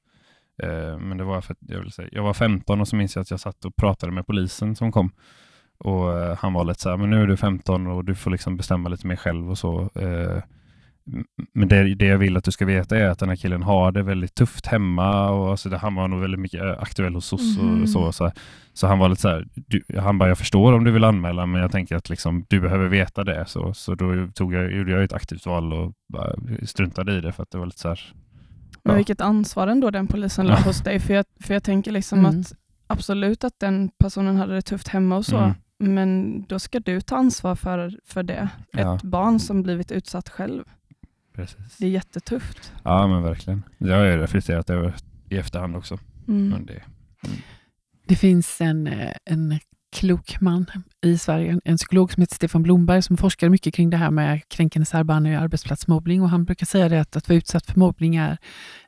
Eh, 0.64 0.98
men 0.98 1.18
det 1.18 1.24
var 1.24 1.42
för 1.42 1.54
att 1.54 1.60
jag, 1.62 1.80
vill 1.80 1.92
säga, 1.92 2.10
jag 2.12 2.24
var 2.24 2.34
15 2.34 2.82
och 2.82 2.88
så 2.88 2.96
minns 2.96 3.16
jag 3.16 3.22
att 3.22 3.32
jag 3.32 3.40
satt 3.40 3.66
och 3.66 3.76
pratade 3.76 4.12
med 4.12 4.28
polisen 4.28 4.76
som 4.76 4.92
kom. 4.92 5.12
Och 5.78 6.20
eh, 6.20 6.38
han 6.38 6.54
var 6.54 6.66
lite 6.66 6.82
så 6.82 6.90
här, 6.90 6.98
men 6.98 7.10
nu 7.10 7.22
är 7.22 7.28
du 7.28 7.38
15 7.38 7.88
och 7.88 8.06
du 8.06 8.16
får 8.16 8.32
liksom 8.32 8.58
bestämma 8.58 8.90
lite 8.90 9.08
mer 9.08 9.16
själv 9.16 9.50
och 9.50 9.58
så. 9.58 9.90
Eh, 9.96 10.44
Eh, 11.14 11.22
men 11.54 11.68
det, 11.68 11.96
det 11.96 12.06
jag 12.06 12.18
vill 12.18 12.38
att 12.38 12.44
du 12.44 12.52
ska 12.52 12.66
veta 12.66 12.98
är 12.98 13.08
att 13.10 13.20
den 13.20 13.30
här 13.30 13.36
killen 13.36 13.64
har 13.64 13.92
det 13.92 14.04
väldigt 14.04 14.36
tufft 14.36 14.66
hemma 14.66 15.30
och 15.30 15.50
alltså 15.52 15.70
det, 15.70 15.78
han 15.78 15.96
var 15.96 16.08
nog 16.08 16.20
väldigt 16.22 16.40
mycket 16.40 16.62
aktuell 16.80 17.16
hos 17.16 17.34
oss 17.34 17.58
Mhm. 17.58 17.82
och 17.82 17.90
så. 17.90 18.12
Så, 18.12 18.32
så 18.74 18.88
han 18.88 19.00
var 19.00 19.10
lite 19.10 19.22
så 19.22 19.30
här, 19.30 19.48
du, 19.56 19.82
han 20.00 20.18
bara, 20.18 20.30
jag 20.30 20.38
förstår 20.38 20.74
om 20.74 20.84
du 20.84 20.92
vill 20.92 21.04
anmäla, 21.04 21.46
men 21.46 21.62
jag 21.62 21.72
tänker 21.72 21.96
att 21.96 22.10
liksom, 22.10 22.46
du 22.50 22.60
behöver 22.60 22.88
veta 22.88 23.24
det. 23.24 23.46
Så, 23.48 23.74
så 23.74 23.96
då 23.96 24.28
tog 24.36 24.54
jag, 24.54 24.72
gjorde 24.74 24.92
jag 24.92 25.04
ett 25.04 25.14
aktivt 25.14 25.46
val 25.46 25.74
och 25.74 25.94
bara 26.14 26.36
struntade 26.66 27.14
i 27.18 27.22
det 27.22 27.32
för 27.32 27.44
att 27.44 27.52
det 27.52 27.58
var 27.58 27.66
lite 27.66 27.80
så 27.80 27.88
här, 27.90 28.14
Men 28.84 28.92
Ja. 28.94 28.98
vilket 28.98 29.22
ansvar 29.22 29.68
ändå 29.68 29.92
den 29.92 30.08
polisen 30.08 30.48
la 30.48 30.54
Ja. 30.54 30.60
hos 30.60 30.82
dig. 30.84 31.00
För 31.00 31.14
jag, 31.14 31.26
för 31.44 31.54
jag 31.54 31.64
tänker 31.64 31.92
liksom 31.92 32.20
Mm. 32.20 32.40
att 32.42 32.54
absolut 32.88 33.44
att 33.44 33.60
den 33.60 33.90
personen 34.00 34.36
hade 34.36 34.54
det 34.56 34.62
tufft 34.62 34.88
hemma 34.88 35.18
och 35.18 35.26
så, 35.26 35.38
Mm. 35.38 35.54
men 35.78 36.42
då 36.50 36.60
ska 36.60 36.80
du 36.80 37.02
ta 37.02 37.16
ansvar 37.18 37.56
för, 37.56 38.00
för 38.06 38.24
det. 38.24 38.50
Ja. 38.72 38.96
Ett 38.96 39.04
barn 39.04 39.40
som 39.40 39.64
blivit 39.64 39.92
utsatt 39.92 40.30
själv. 40.30 40.64
Precis. 41.36 41.78
Det 41.78 41.86
är 41.86 41.90
jättetufft. 41.90 42.74
Ja 42.84 43.08
men 43.08 43.24
verkligen. 43.24 43.64
Jag 43.78 43.98
har 43.98 44.06
ju 44.06 44.18
reflekterat 44.18 44.70
över 44.70 44.96
i 45.30 45.38
efterhand 45.38 45.76
också. 45.76 46.00
Mm. 46.28 46.50
Men 46.50 46.66
det, 46.66 46.82
Det 48.08 48.16
finns 48.16 48.62
en, 48.62 48.88
eh, 48.88 49.12
en 49.26 49.60
klok 49.92 50.42
man 50.42 50.66
i 51.02 51.18
Sverige, 51.18 51.52
en- 51.52 51.62
en 51.66 51.78
psykolog 51.78 52.12
som 52.14 52.22
heter 52.22 52.36
Stefan 52.36 52.64
Blomberg 52.64 53.02
som 53.02 53.18
forskar 53.18 53.50
mycket 53.50 53.74
kring 53.74 53.90
det 53.90 53.98
här 53.98 54.12
med 54.12 54.42
kränkande 54.50 54.86
särbehandling 54.86 55.36
och 55.38 55.42
arbetsplatsmobbning. 55.42 56.22
Och 56.22 56.30
han 56.30 56.46
brukar 56.46 56.66
säga 56.66 56.90
det 56.90 57.02
att 57.02 57.16
att 57.16 57.30
vara 57.30 57.38
utsatt 57.38 57.66
för 57.66 57.80
mobbning 57.80 58.16
är 58.16 58.38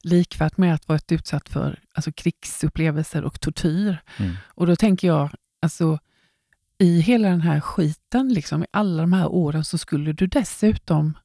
likvärt 0.04 0.58
med 0.58 0.74
att 0.74 0.88
vara 0.88 1.00
utsatt 1.12 1.50
för 1.50 1.80
alltså, 1.94 2.12
krigsupplevelser 2.12 3.24
och 3.24 3.40
tortyr. 3.42 3.98
mm. 4.20 4.36
Och 4.48 4.68
då 4.68 4.76
tänker 4.76 5.08
jag, 5.08 5.30
alltså 5.62 6.00
i 6.78 7.00
hela 7.00 7.30
den 7.30 7.42
här 7.42 7.60
skiten, 7.60 8.34
liksom, 8.34 8.64
i 8.64 8.68
alla 8.72 9.02
de 9.04 9.14
här 9.14 9.28
åren, 9.28 9.66
så 9.66 9.78
skulle 9.78 10.14
du 10.14 10.28
dessutom 10.28 11.18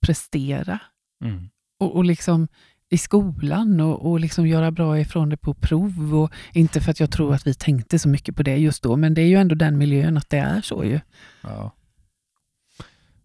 prestera 0.00 0.78
Mm. 1.20 1.48
och, 1.78 1.96
och 1.96 2.04
liksom 2.04 2.48
i 2.90 2.98
skolan 2.98 3.80
och, 3.80 4.10
och 4.10 4.20
liksom 4.20 4.46
göra 4.46 4.70
bra 4.70 5.00
ifrån 5.00 5.28
det 5.28 5.36
på 5.36 5.54
prov. 5.54 6.14
Och 6.14 6.32
inte 6.52 6.80
för 6.80 6.90
att 6.90 7.00
jag 7.00 7.10
tror 7.10 7.34
att 7.34 7.46
vi 7.46 7.54
tänkte 7.54 7.98
så 7.98 8.08
mycket 8.08 8.36
på 8.36 8.42
det 8.42 8.56
just 8.56 8.82
då, 8.82 8.96
men 8.96 9.14
det 9.14 9.22
är 9.22 9.26
ju 9.26 9.36
ändå 9.36 9.54
den 9.54 9.78
miljön 9.78 10.16
att 10.16 10.30
det 10.30 10.38
är 10.38 10.60
så 10.62 10.84
ju. 10.84 11.00
Ja. 11.42 11.72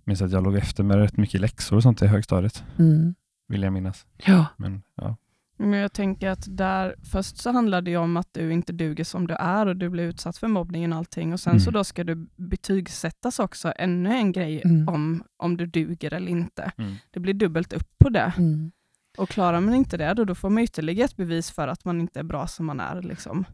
Minns 0.04 0.22
att 0.22 0.32
jag 0.32 0.44
låg 0.44 0.56
efter 0.56 0.84
med 0.84 0.98
rätt 0.98 1.18
mycket 1.18 1.42
läxor 1.42 1.76
och 1.76 1.84
sånt 1.84 2.02
i 2.02 2.08
högstadiet, 2.08 2.64
Mm. 2.80 3.16
vill 3.48 3.62
jag 3.64 3.74
minnas. 3.74 4.06
Ja, 4.26 4.46
Men 4.58 4.82
ja. 4.96 5.16
Men 5.58 5.80
jag 5.80 5.94
tänker 5.94 6.30
att 6.30 6.46
där, 6.58 6.96
först 7.12 7.38
så 7.38 7.52
handlar 7.52 7.82
det 7.82 7.98
om 7.98 8.18
att 8.18 8.28
du 8.32 8.54
inte 8.54 8.74
duger 8.74 9.04
som 9.04 9.28
du 9.28 9.34
är 9.34 9.66
och 9.66 9.76
du 9.76 9.90
blir 9.90 10.04
utsatt 10.04 10.38
för 10.38 10.48
mobbningen 10.48 10.94
och 10.94 10.98
allting. 11.00 11.34
Och 11.34 11.40
sen 11.40 11.52
Mm. 11.52 11.60
så 11.60 11.72
då 11.72 11.84
ska 11.84 12.04
du 12.04 12.28
betygsättas 12.36 13.40
också, 13.40 13.74
ännu 13.76 14.10
en 14.14 14.32
grej 14.32 14.62
Mm. 14.66 14.88
om, 14.90 15.24
om 15.38 15.58
du 15.58 15.66
duger 15.66 16.14
eller 16.14 16.32
inte. 16.32 16.72
Mm. 16.78 16.96
Det 17.12 17.20
blir 17.20 17.34
dubbelt 17.34 17.74
upp 17.74 17.90
på 18.00 18.10
det. 18.10 18.34
mm. 18.38 18.72
Och 19.18 19.30
klarar 19.30 19.62
man 19.62 19.74
inte 19.76 19.98
det, 19.98 20.14
då, 20.14 20.26
då 20.26 20.36
får 20.36 20.50
man 20.50 20.64
ytterligare 20.64 21.06
ett 21.06 21.16
bevis 21.18 21.52
för 21.52 21.68
att 21.68 21.86
man 21.86 22.02
inte 22.02 22.20
är 22.20 22.24
bra 22.24 22.48
som 22.48 22.66
man 22.66 22.80
är. 22.80 23.02
Liksom. 23.02 23.46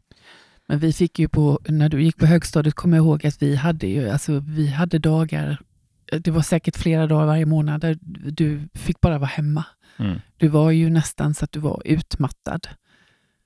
men 0.67 0.79
vi 0.79 0.93
fick 0.93 1.19
ju 1.19 1.27
på, 1.27 1.59
när 1.67 1.89
du 1.89 2.03
gick 2.03 2.17
på 2.17 2.25
högstadiet, 2.25 2.75
kommer 2.75 2.97
jag 2.97 3.03
ihåg 3.05 3.25
att 3.25 3.41
vi 3.41 3.55
hade 3.55 3.87
ju, 3.87 4.09
alltså 4.09 4.39
vi 4.39 4.67
hade 4.67 4.99
dagar, 4.99 5.57
det 6.19 6.31
var 6.31 6.41
säkert 6.41 6.77
flera 6.77 7.07
dagar 7.07 7.25
varje 7.25 7.45
månad 7.45 7.81
där 7.81 7.97
du 8.31 8.61
fick 8.73 9.01
bara 9.01 9.17
vara 9.17 9.27
hemma. 9.29 9.65
Mm. 9.99 10.19
Du 10.37 10.47
var 10.47 10.71
ju 10.71 10.89
nästan 10.89 11.33
så 11.33 11.45
att 11.45 11.51
du 11.51 11.59
var 11.59 11.81
utmattad. 11.85 12.67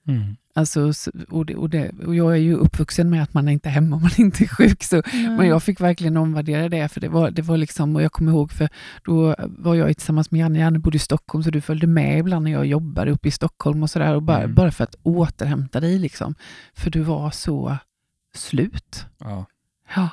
Mm. 0.07 0.35
Alltså, 0.55 0.91
och, 1.29 1.45
det, 1.45 1.55
och, 1.55 1.69
det, 1.69 1.89
och 2.05 2.15
jag 2.15 2.31
är 2.33 2.37
ju 2.37 2.55
uppvuxen 2.55 3.09
med 3.09 3.23
att 3.23 3.33
man 3.33 3.47
är 3.47 3.51
inte 3.51 3.69
är 3.69 3.73
hemma 3.73 3.95
om 3.95 4.01
man 4.01 4.11
inte 4.17 4.43
är 4.43 4.47
sjuk. 4.47 4.83
Så 4.83 5.01
Men 5.13 5.47
jag 5.47 5.63
fick 5.63 5.81
verkligen 5.81 6.17
omvärdera 6.17 6.69
det, 6.69 6.87
för 6.89 7.01
det 7.01 7.07
var, 7.09 7.31
det 7.31 7.41
var 7.41 7.57
liksom, 7.57 7.95
och 7.95 8.01
jag 8.01 8.11
kommer 8.11 8.31
ihåg, 8.31 8.51
för 8.51 8.69
då 9.03 9.35
var 9.47 9.75
jag 9.75 9.97
tillsammans 9.97 10.31
med 10.31 10.39
Janne, 10.39 10.59
Janne 10.59 10.79
bodde 10.79 10.95
i 10.95 10.99
Stockholm, 10.99 11.43
så 11.43 11.49
du 11.49 11.61
följde 11.61 11.87
med 11.87 12.19
ibland 12.19 12.43
när 12.43 12.51
jag 12.51 12.65
jobbade 12.65 13.11
uppe 13.11 13.27
i 13.27 13.31
Stockholm 13.31 13.83
och 13.83 13.89
sådär, 13.89 14.15
och 14.15 14.21
bara, 14.23 14.43
Mm. 14.43 14.55
bara 14.55 14.71
för 14.71 14.83
att 14.83 14.95
återhämta 15.03 15.79
dig, 15.79 15.99
liksom. 15.99 16.35
För 16.73 16.91
du 16.91 17.01
var 17.01 17.31
så 17.31 17.77
slut. 18.33 19.05
Ja. 19.17 19.45
Ja. 19.95 20.09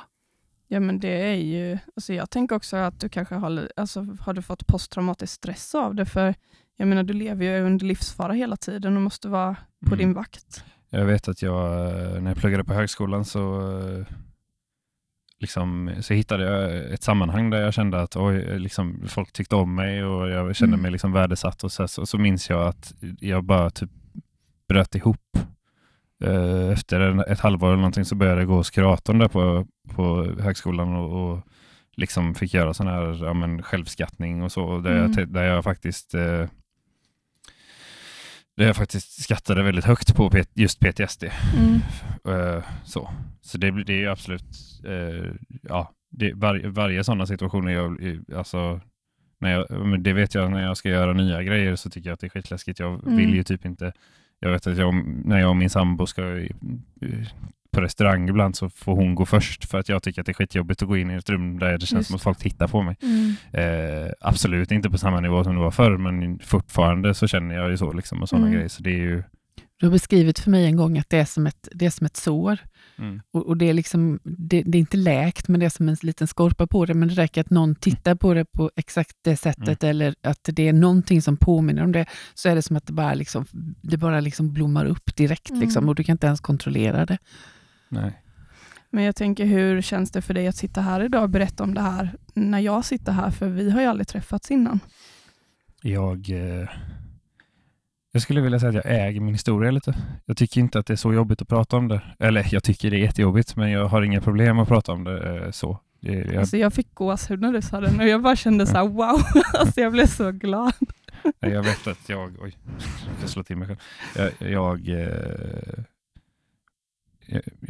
Ja 0.73 0.79
men 0.79 0.99
det 0.99 1.07
är 1.31 1.35
ju, 1.35 1.77
alltså 1.95 2.13
jag 2.13 2.29
tänker 2.29 2.55
också 2.55 2.77
att 2.77 2.99
du 2.99 3.09
kanske 3.09 3.35
har, 3.35 3.69
alltså, 3.75 4.17
har 4.19 4.33
du 4.33 4.41
fått 4.41 4.67
posttraumatisk 4.67 5.33
stress 5.33 5.75
av 5.75 5.95
det, 5.95 6.05
för 6.05 6.33
jag 6.77 6.87
menar 6.87 7.03
du 7.03 7.13
lever 7.13 7.45
ju 7.45 7.61
under 7.65 7.85
livsfara 7.85 8.33
hela 8.33 8.57
tiden 8.57 8.95
och 8.95 9.01
måste 9.01 9.27
vara 9.27 9.55
på 9.85 9.85
Mm. 9.95 9.97
din 9.97 10.13
vakt. 10.13 10.63
Jag 10.89 11.05
vet 11.05 11.27
att 11.27 11.41
jag, 11.41 11.89
eh, 11.89 12.21
när 12.21 12.31
jag 12.31 12.37
pluggade 12.37 12.63
på 12.63 12.73
högskolan 12.73 13.25
så, 13.25 13.61
eh, 13.79 14.05
liksom, 15.39 15.91
så 16.01 16.13
hittade 16.13 16.43
jag 16.43 16.91
ett 16.93 17.03
sammanhang 17.03 17.49
där 17.49 17.61
jag 17.61 17.73
kände 17.73 18.01
att 18.01 18.15
oj, 18.15 18.59
liksom, 18.59 19.05
folk 19.07 19.31
tyckte 19.31 19.55
om 19.55 19.75
mig 19.75 20.03
och 20.03 20.29
jag 20.29 20.55
kände 20.55 20.73
Mm. 20.73 20.81
mig 20.81 20.91
liksom 20.91 21.11
värdesatt. 21.11 21.63
Och 21.63 21.71
så, 21.71 21.87
så, 21.87 22.05
så 22.05 22.17
minns 22.17 22.49
jag 22.49 22.67
att 22.67 22.93
jag 23.19 23.43
bara 23.43 23.69
typ 23.69 23.89
bröt 24.69 24.95
ihop. 24.95 25.37
Eh, 26.23 26.69
Efter 26.71 27.29
ett 27.31 27.39
halvår 27.39 27.67
eller 27.67 27.77
någonting 27.77 28.05
så 28.05 28.15
började 28.15 28.41
jag 28.41 28.47
gå 28.47 28.55
hos 28.55 28.69
kuratorn 28.69 29.19
där 29.19 29.27
på, 29.27 29.67
på 29.89 30.23
högskolan 30.39 30.95
och, 30.95 31.31
och 31.31 31.39
liksom 31.95 32.35
fick 32.35 32.53
göra 32.53 32.73
sån 32.73 32.87
här 32.87 33.25
ja, 33.25 33.33
men, 33.33 33.61
självskattning 33.63 34.43
och 34.43 34.51
så. 34.51 34.79
Där, 34.79 34.91
jag, 34.91 34.99
Mm. 34.99 35.13
te- 35.13 35.25
där 35.25 35.43
jag 35.43 35.63
faktiskt 35.63 36.13
eh, 36.13 36.45
där 38.57 38.65
jag 38.67 38.75
faktiskt 38.75 39.23
skattade 39.23 39.63
väldigt 39.63 39.85
högt 39.85 40.15
på 40.15 40.31
just 40.53 40.79
PTSD. 40.79 41.23
Mm. 41.57 41.79
Eh, 42.39 42.63
så 42.83 43.09
så 43.41 43.57
det, 43.57 43.83
det 43.83 43.93
är 43.93 43.97
ju 43.97 44.07
absolut, 44.07 44.43
eh, 44.85 45.31
ja, 45.61 45.91
det, 46.11 46.33
var, 46.33 46.67
varje 46.67 47.03
sådana 47.03 47.25
situationer, 47.25 47.71
jag, 47.71 48.19
alltså, 48.35 48.81
när 49.39 49.51
jag, 49.51 49.85
men 49.85 50.03
det 50.03 50.13
vet 50.13 50.35
jag 50.35 50.51
när 50.51 50.63
jag 50.63 50.77
ska 50.77 50.89
göra 50.89 51.13
nya 51.13 51.43
grejer 51.43 51.75
så 51.75 51.89
tycker 51.89 52.09
jag 52.09 52.13
att 52.13 52.19
det 52.19 52.27
är 52.27 52.29
skitläskigt. 52.29 52.79
Jag 52.79 53.03
Mm. 53.03 53.17
vill 53.17 53.33
ju 53.33 53.43
typ 53.43 53.65
inte, 53.65 53.93
jag 54.39 54.51
vet 54.51 54.67
att 54.67 54.77
jag, 54.77 54.93
när 55.25 55.39
jag 55.39 55.49
och 55.49 55.57
min 55.57 55.69
sambo 55.69 56.05
ska 56.07 56.21
på 57.71 57.81
restaurang 57.81 58.29
ibland 58.29 58.55
så 58.55 58.69
får 58.69 58.95
hon 58.95 59.15
gå 59.15 59.25
först 59.25 59.65
för 59.65 59.79
att 59.79 59.89
jag 59.89 60.03
tycker 60.03 60.21
att 60.21 60.25
det 60.25 60.31
är 60.31 60.33
skitjobbigt 60.33 60.81
att 60.81 60.87
gå 60.87 60.97
in 60.97 61.11
i 61.11 61.13
ett 61.13 61.29
rum 61.29 61.59
där 61.59 61.77
det 61.77 61.85
känns 61.85 61.91
Just 61.91 62.07
som 62.07 62.15
att 62.15 62.21
folk 62.21 62.37
tittar 62.37 62.67
på 62.67 62.81
mig. 62.81 62.95
Mm. 63.01 63.35
Eh, 63.51 64.11
absolut 64.21 64.71
inte 64.71 64.89
på 64.89 64.97
samma 64.97 65.19
nivå 65.19 65.43
som 65.43 65.55
det 65.55 65.61
var 65.61 65.71
förr, 65.71 65.97
men 65.97 66.39
fortfarande 66.39 67.13
så 67.13 67.27
känner 67.27 67.55
jag 67.55 67.69
ju 67.69 67.77
så 67.77 67.93
liksom 67.93 68.21
och 68.21 68.29
sådana 68.29 68.45
Mm. 68.45 68.55
grejer. 68.55 68.69
Så 68.69 68.83
det 68.83 68.89
är 68.89 68.99
ju... 68.99 69.23
Du 69.77 69.85
har 69.85 69.91
beskrivit 69.91 70.39
för 70.39 70.51
mig 70.51 70.65
en 70.65 70.75
gång 70.75 70.97
att 70.97 71.09
det 71.09 71.17
är 71.17 71.25
som 71.25 71.47
ett, 71.47 71.67
det 71.71 71.85
är 71.85 71.89
som 71.89 72.05
ett 72.05 72.17
sår. 72.17 72.57
Mm. 72.97 73.21
Och, 73.33 73.47
och 73.47 73.57
det, 73.57 73.69
är 73.69 73.73
liksom, 73.73 74.19
det, 74.23 74.63
det 74.65 74.77
är 74.77 74.79
inte 74.79 74.97
läkt, 74.97 75.47
men 75.47 75.59
det 75.59 75.65
är 75.65 75.69
som 75.69 75.89
en 75.89 75.97
liten 76.01 76.27
skorpa 76.27 76.67
på 76.67 76.85
det. 76.85 76.93
Men 76.93 77.07
det 77.07 77.13
räcker 77.13 77.41
att 77.41 77.49
någon 77.49 77.75
tittar 77.75 78.15
på 78.15 78.33
det 78.33 78.45
på 78.45 78.71
exakt 78.75 79.17
det 79.21 79.37
sättet, 79.37 79.83
eller 79.83 80.15
att 80.21 80.49
det 80.53 80.67
är 80.67 80.73
någonting 80.73 81.21
som 81.21 81.37
påminner 81.37 81.83
om 81.83 81.91
det, 81.91 82.05
så 82.33 82.49
är 82.49 82.55
det 82.55 82.61
som 82.61 82.75
att 82.75 82.85
det 82.85 82.93
bara, 82.93 83.13
liksom, 83.13 83.45
det 83.81 83.97
bara 83.97 84.19
liksom 84.19 84.53
blommar 84.53 84.85
upp 84.85 85.15
direkt. 85.15 85.49
Mm. 85.49 85.61
Liksom, 85.61 85.89
och 85.89 85.95
du 85.95 86.03
kan 86.03 86.13
inte 86.13 86.27
ens 86.27 86.41
kontrollera 86.41 87.05
det. 87.05 87.17
Nej. 87.91 88.21
Men 88.89 89.03
jag 89.03 89.15
tänker, 89.15 89.45
hur 89.45 89.81
känns 89.81 90.11
det 90.11 90.21
för 90.21 90.33
dig 90.33 90.47
att 90.47 90.55
sitta 90.55 90.81
här 90.81 91.03
idag 91.03 91.23
och 91.23 91.29
berätta 91.29 91.63
om 91.63 91.73
det 91.73 91.81
här 91.81 92.11
när 92.33 92.59
jag 92.59 92.85
sitter 92.85 93.11
här? 93.11 93.31
För 93.31 93.47
vi 93.47 93.71
har 93.71 93.81
ju 93.81 93.87
aldrig 93.87 94.07
träffats 94.07 94.51
innan. 94.51 94.79
Jag, 95.81 96.29
eh, 96.29 96.69
jag 98.11 98.21
skulle 98.21 98.41
vilja 98.41 98.59
säga 98.59 98.69
att 98.69 98.85
jag 98.85 99.07
äger 99.07 99.21
min 99.21 99.33
historia 99.33 99.71
lite. 99.71 99.95
Jag 100.25 100.37
tycker 100.37 100.61
inte 100.61 100.79
att 100.79 100.85
det 100.85 100.93
är 100.93 100.97
så 100.97 101.13
jobbigt 101.13 101.41
att 101.41 101.47
prata 101.47 101.77
om 101.77 101.87
det. 101.87 102.01
Eller 102.19 102.47
jag 102.51 102.63
tycker 102.63 102.91
det 102.91 102.97
är 102.97 103.01
jättejobbigt, 103.01 103.55
men 103.55 103.71
jag 103.71 103.87
har 103.87 104.01
inga 104.01 104.21
problem 104.21 104.59
att 104.59 104.67
prata 104.67 104.91
om 104.91 105.03
det 105.03 105.45
eh, 105.45 105.51
så. 105.51 105.79
Det, 105.99 106.13
jag, 106.13 106.35
Alltså 106.35 106.57
jag 106.57 106.73
fick 106.73 106.93
gåshud 106.93 107.41
när 107.41 107.53
du 107.53 107.61
sa 107.61 107.79
det 107.79 107.97
och 108.03 108.07
jag 108.07 108.21
bara 108.21 108.35
kände 108.35 108.65
så 108.65 108.77
här, 108.77 108.87
wow, 108.87 109.21
alltså 109.59 109.81
jag 109.81 109.91
blev 109.91 110.07
så 110.07 110.31
glad. 110.31 110.73
jag 111.39 111.63
vet 111.63 111.87
att 111.87 112.09
jag... 112.09 112.37
Oj, 112.41 112.57
jag 113.09 113.17
ska 113.19 113.27
slå 113.27 113.43
till 113.43 113.57
mig 113.57 113.67
själv. 113.67 113.79
Jag, 114.15 114.51
jag, 114.51 114.89
eh, 114.89 115.83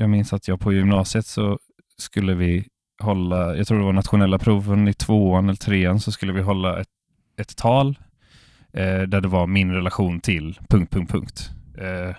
jag, 0.02 0.10
minns 0.10 0.34
att 0.34 0.48
jag 0.48 0.60
på 0.60 0.74
gymnasiet 0.74 1.26
så 1.26 1.60
skulle 1.98 2.34
vi 2.34 2.68
hålla, 3.02 3.56
jag 3.56 3.68
tror 3.68 3.80
det 3.80 3.86
var 3.86 3.94
nationella 3.94 4.40
proven 4.40 4.88
i 4.88 4.94
tvåan 4.94 5.46
eller 5.46 5.56
trean, 5.56 6.00
så 6.00 6.12
skulle 6.12 6.34
vi 6.34 6.42
hålla 6.42 6.82
ett, 6.82 6.88
ett 7.38 7.58
tal 7.58 8.00
eh, 8.74 9.02
där 9.02 9.22
det 9.22 9.28
var 9.28 9.48
min 9.48 9.72
relation 9.72 10.20
till... 10.20 10.60
punkt, 10.70 10.94
punkt, 10.94 11.12
punkt. 11.12 11.50
Eh, 11.78 12.16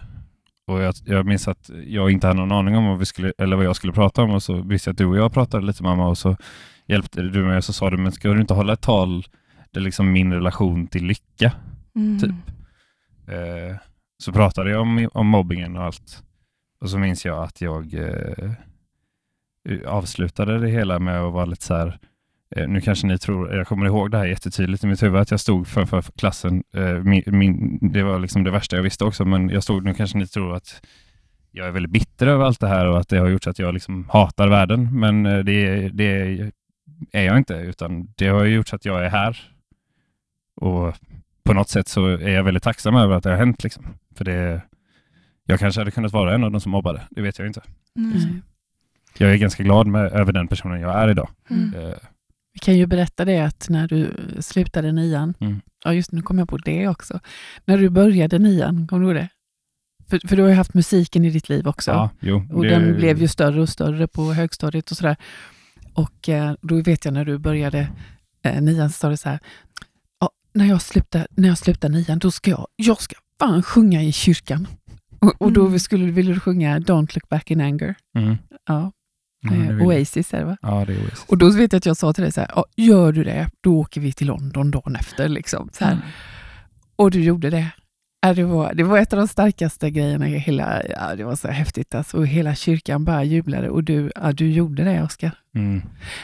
och 0.66 0.82
jag, 0.82 0.94
jag 1.04 1.26
minns 1.26 1.48
att 1.48 1.70
jag 1.86 2.10
inte 2.10 2.26
hade 2.26 2.40
någon 2.40 2.52
aning 2.52 2.76
om 2.76 2.86
vad, 2.86 2.98
vi 2.98 3.06
skulle, 3.06 3.32
eller 3.38 3.56
vad 3.56 3.64
jag 3.64 3.76
skulle 3.76 3.92
prata 3.92 4.22
om 4.22 4.30
och 4.30 4.42
så 4.42 4.54
visste 4.54 4.88
jag 4.88 4.92
att 4.92 4.98
du 4.98 5.06
och 5.06 5.16
jag 5.16 5.32
pratade 5.32 5.66
lite 5.66 5.82
mamma 5.82 6.08
och 6.08 6.18
så 6.18 6.36
hjälpte 6.86 7.22
du 7.22 7.44
mig 7.44 7.56
och 7.56 7.64
så 7.64 7.72
sa 7.72 7.90
du, 7.90 7.96
men 7.96 8.12
ska 8.12 8.28
du 8.28 8.40
inte 8.40 8.54
hålla 8.54 8.72
ett 8.72 8.80
tal 8.80 9.24
där 9.70 9.80
liksom 9.80 10.12
min 10.12 10.32
relation 10.32 10.86
till 10.86 11.06
lycka 11.06 11.52
Mm. 11.94 12.18
Typ. 12.18 12.30
Eh, 13.28 13.76
så 14.18 14.32
pratade 14.32 14.70
jag 14.70 14.80
om, 14.80 15.08
om 15.12 15.26
mobbingen 15.26 15.76
och 15.76 15.84
allt. 15.84 16.22
Och 16.82 16.90
så 16.90 16.98
minns 16.98 17.24
jag 17.24 17.42
att 17.42 17.60
jag 17.60 17.94
eh, 17.94 18.50
avslutade 19.86 20.58
det 20.58 20.68
hela 20.68 20.98
med 20.98 21.20
att 21.20 21.32
vara 21.32 21.44
lite 21.44 21.64
så 21.64 21.74
här, 21.74 21.98
eh, 22.56 22.68
nu 22.68 22.80
kanske 22.80 23.06
ni 23.06 23.18
tror, 23.18 23.54
jag 23.54 23.66
kommer 23.66 23.86
ihåg 23.86 24.10
det 24.10 24.18
här 24.18 24.26
jättetydligt 24.26 24.84
i 24.84 24.86
mitt 24.86 25.02
huvud, 25.02 25.20
att 25.20 25.30
jag 25.30 25.40
stod 25.40 25.68
framför 25.68 26.02
klassen. 26.02 26.62
Eh, 26.74 26.94
min, 26.94 27.22
min, 27.26 27.78
det 27.92 28.02
var 28.02 28.18
liksom 28.18 28.44
det 28.44 28.50
värsta 28.50 28.76
jag 28.76 28.82
visste 28.82 29.04
också, 29.04 29.24
men 29.24 29.48
jag 29.48 29.62
stod, 29.62 29.84
nu 29.84 29.94
kanske 29.94 30.18
ni 30.18 30.26
tror 30.26 30.54
att 30.54 30.86
jag 31.50 31.66
är 31.66 31.70
väldigt 31.70 31.92
bitter 31.92 32.26
över 32.26 32.44
allt 32.44 32.60
det 32.60 32.68
här 32.68 32.86
och 32.86 32.98
att 32.98 33.08
det 33.08 33.18
har 33.18 33.28
gjort 33.28 33.44
så 33.44 33.50
att 33.50 33.58
jag 33.58 33.74
liksom 33.74 34.08
hatar 34.08 34.48
världen, 34.48 35.00
men 35.00 35.26
eh, 35.26 35.38
det, 35.38 35.88
det 35.88 36.38
är 37.12 37.22
jag 37.22 37.38
inte, 37.38 37.54
utan 37.54 38.12
det 38.16 38.28
har 38.28 38.44
gjort 38.44 38.68
så 38.68 38.76
att 38.76 38.84
jag 38.84 39.04
är 39.04 39.10
här 39.10 39.52
och 40.56 40.94
på 41.44 41.52
något 41.52 41.68
sätt 41.68 41.88
så 41.88 42.06
är 42.06 42.30
jag 42.30 42.44
väldigt 42.44 42.62
tacksam 42.62 42.96
över 42.96 43.16
att 43.16 43.22
det 43.22 43.30
har 43.30 43.36
hänt. 43.36 43.64
Liksom. 43.64 43.84
För 44.14 44.24
det, 44.24 44.62
jag 45.52 45.60
kanske 45.60 45.80
hade 45.80 45.90
kunnat 45.90 46.12
vara 46.12 46.34
en 46.34 46.44
av 46.44 46.50
de 46.50 46.60
som 46.60 46.72
mobbade, 46.72 47.02
det 47.10 47.22
vet 47.22 47.38
jag 47.38 47.46
inte. 47.48 47.62
Mm. 47.96 48.42
Jag 49.18 49.32
är 49.32 49.36
ganska 49.36 49.62
glad 49.62 49.86
med, 49.86 50.12
över 50.12 50.32
den 50.32 50.48
personen 50.48 50.80
jag 50.80 50.98
är 51.02 51.08
idag. 51.10 51.28
Mm. 51.50 51.74
Eh, 51.74 51.94
Vi 52.54 52.58
kan 52.58 52.76
ju 52.78 52.86
berätta 52.86 53.24
det 53.24 53.38
att 53.40 53.66
när 53.68 53.88
du 53.88 54.10
slutade 54.40 54.92
nian, 54.92 55.34
Mm. 55.40 55.60
ja 55.84 55.94
just 55.94 56.12
nu 56.12 56.22
kom 56.22 56.38
jag 56.38 56.48
på 56.48 56.56
det 56.56 56.88
också, 56.88 57.20
när 57.64 57.78
du 57.78 57.88
började 57.88 58.38
nian, 58.38 58.86
kommer 58.86 59.02
du 59.02 59.08
ihåg 59.08 59.16
det? 59.16 59.28
För, 60.08 60.28
för 60.28 60.36
du 60.36 60.42
har 60.42 60.48
ju 60.48 60.54
haft 60.54 60.74
musiken 60.74 61.24
i 61.24 61.30
ditt 61.30 61.48
liv 61.48 61.68
också. 61.68 61.90
Ja, 61.90 62.10
jo. 62.20 62.46
Och 62.52 62.62
det- 62.62 62.68
den 62.70 62.96
blev 62.96 63.18
ju 63.18 63.28
större 63.28 63.60
och 63.60 63.68
större 63.68 64.06
på 64.06 64.32
högstadiet 64.32 64.90
och 64.90 64.96
sådär. 64.96 65.16
Och 65.94 66.28
eh, 66.28 66.54
då 66.60 66.82
vet 66.82 67.04
jag 67.04 67.14
när 67.14 67.24
du 67.24 67.38
började 67.38 67.88
eh, 68.42 68.60
nian 68.62 68.90
så 68.90 68.96
sa 68.98 69.08
du 69.10 69.16
så 69.16 69.28
här, 69.28 69.38
ja, 70.20 70.30
när, 70.52 70.64
jag 70.64 70.82
slutar, 70.82 71.26
när 71.30 71.48
jag 71.48 71.58
slutar 71.58 71.88
nian 71.88 72.18
då 72.18 72.30
ska 72.30 72.50
jag, 72.50 72.66
jag 72.76 73.02
ska 73.02 73.14
fan 73.38 73.62
sjunga 73.62 74.02
i 74.02 74.12
kyrkan. 74.12 74.66
Och, 75.22 75.42
och 75.42 75.52
då 75.52 75.66
Mm. 75.66 75.78
skulle, 75.78 76.10
ville 76.10 76.32
du 76.34 76.40
sjunga 76.40 76.78
Don't 76.78 77.14
look 77.14 77.28
back 77.28 77.50
in 77.50 77.60
anger. 77.60 77.94
Mm. 78.16 78.36
Ja, 78.68 78.92
Ja, 79.44 79.84
Oasis 79.86 80.34
är 80.34 80.38
det 80.38 80.44
va? 80.44 80.56
Ja, 80.62 80.84
det 80.86 80.92
är 80.94 81.02
Oasis. 81.04 81.24
Och 81.28 81.38
då 81.38 81.50
vet 81.50 81.72
jag 81.72 81.78
att 81.78 81.86
jag 81.86 81.96
sa 81.96 82.12
till 82.12 82.22
dig 82.22 82.32
så 82.32 82.40
här, 82.40 82.64
gör 82.76 83.12
du 83.12 83.24
det, 83.24 83.50
då 83.60 83.78
åker 83.78 84.00
vi 84.00 84.12
till 84.12 84.26
London 84.26 84.70
dagen 84.70 84.96
efter. 84.96 85.28
Liksom, 85.28 85.68
så 85.72 85.84
här. 85.84 85.98
Och 86.96 87.10
du 87.10 87.22
gjorde 87.22 87.50
det. 87.50 87.70
Det, 88.34 88.44
var, 88.44 88.74
det 88.74 88.82
var 88.82 88.98
ett 88.98 89.12
av 89.12 89.18
de 89.18 89.28
starkaste 89.28 89.90
grejerna 89.90 90.28
i 90.28 90.38
hela, 90.38 90.82
ja, 90.88 91.14
det 91.16 91.24
var 91.24 91.36
så 91.36 91.48
häftigt 91.48 91.94
alltså. 91.94 92.16
Och 92.16 92.26
hela 92.26 92.54
kyrkan 92.54 93.04
bara 93.04 93.24
jublade 93.24 93.68
och 93.68 93.84
du, 93.84 94.12
ja, 94.14 94.32
du 94.32 94.50
gjorde 94.52 94.84
det 94.84 95.02
Oskar. 95.02 95.30
Mm. 95.54 95.82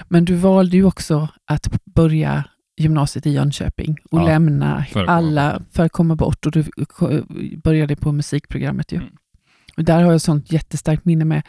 Men 0.08 0.24
du 0.24 0.34
valde 0.34 0.76
ju 0.76 0.84
också 0.84 1.28
att 1.44 1.68
börja 1.84 2.44
gymnasiet 2.78 3.26
i 3.26 3.30
Jönköping 3.30 3.96
och 4.10 4.20
Ja, 4.20 4.26
lämna 4.26 4.84
för 4.84 5.04
alla 5.04 5.62
för 5.72 5.84
att 5.84 5.92
komma 5.92 6.16
bort 6.16 6.46
och 6.46 6.52
du 6.52 6.64
började 7.62 7.96
på 7.96 8.12
musikprogrammet 8.12 8.92
ju. 8.92 8.96
Mm. 8.96 9.08
Och 9.76 9.84
där 9.84 10.02
har 10.02 10.12
jag 10.12 10.20
sånt 10.20 10.52
jättestarkt 10.52 11.04
minne 11.04 11.24
med 11.24 11.42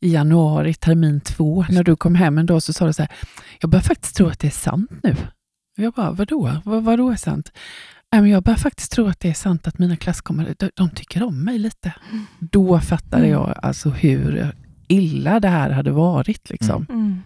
i 0.00 0.12
januari, 0.12 0.74
termin 0.74 1.20
två, 1.20 1.64
när 1.70 1.84
du 1.84 1.96
kom 1.96 2.14
hem 2.14 2.38
en 2.38 2.46
dag 2.46 2.62
så 2.62 2.72
sa 2.72 2.86
du 2.86 2.92
så 2.92 3.02
här, 3.02 3.12
jag 3.60 3.70
börjar 3.70 3.82
faktiskt 3.82 4.16
tro 4.16 4.26
att 4.26 4.38
det 4.38 4.46
är 4.46 4.50
sant 4.50 4.90
nu. 5.02 5.16
Och 5.76 5.84
jag 5.84 5.92
bara, 5.92 6.10
vadå? 6.12 6.56
Vad, 6.64 6.82
vadå 6.84 7.10
är 7.10 7.16
sant? 7.16 7.52
Men 8.10 8.28
jag 8.28 8.42
börjar 8.42 8.56
faktiskt 8.56 8.92
tro 8.92 9.06
att 9.06 9.20
det 9.20 9.30
är 9.30 9.34
sant 9.34 9.66
att 9.66 9.78
mina 9.78 9.96
klasskompisar, 9.96 10.54
de, 10.58 10.70
de 10.74 10.90
tycker 10.90 11.22
om 11.22 11.44
mig 11.44 11.58
lite. 11.58 11.94
Mm. 12.12 12.24
Då 12.38 12.80
fattade 12.80 13.22
Mm. 13.26 13.30
jag 13.30 13.54
alltså 13.62 13.90
hur 13.90 14.52
illa 14.88 15.40
det 15.40 15.48
här 15.48 15.70
hade 15.70 15.90
varit. 15.90 16.50
Liksom. 16.50 16.86
Mm. 16.90 17.22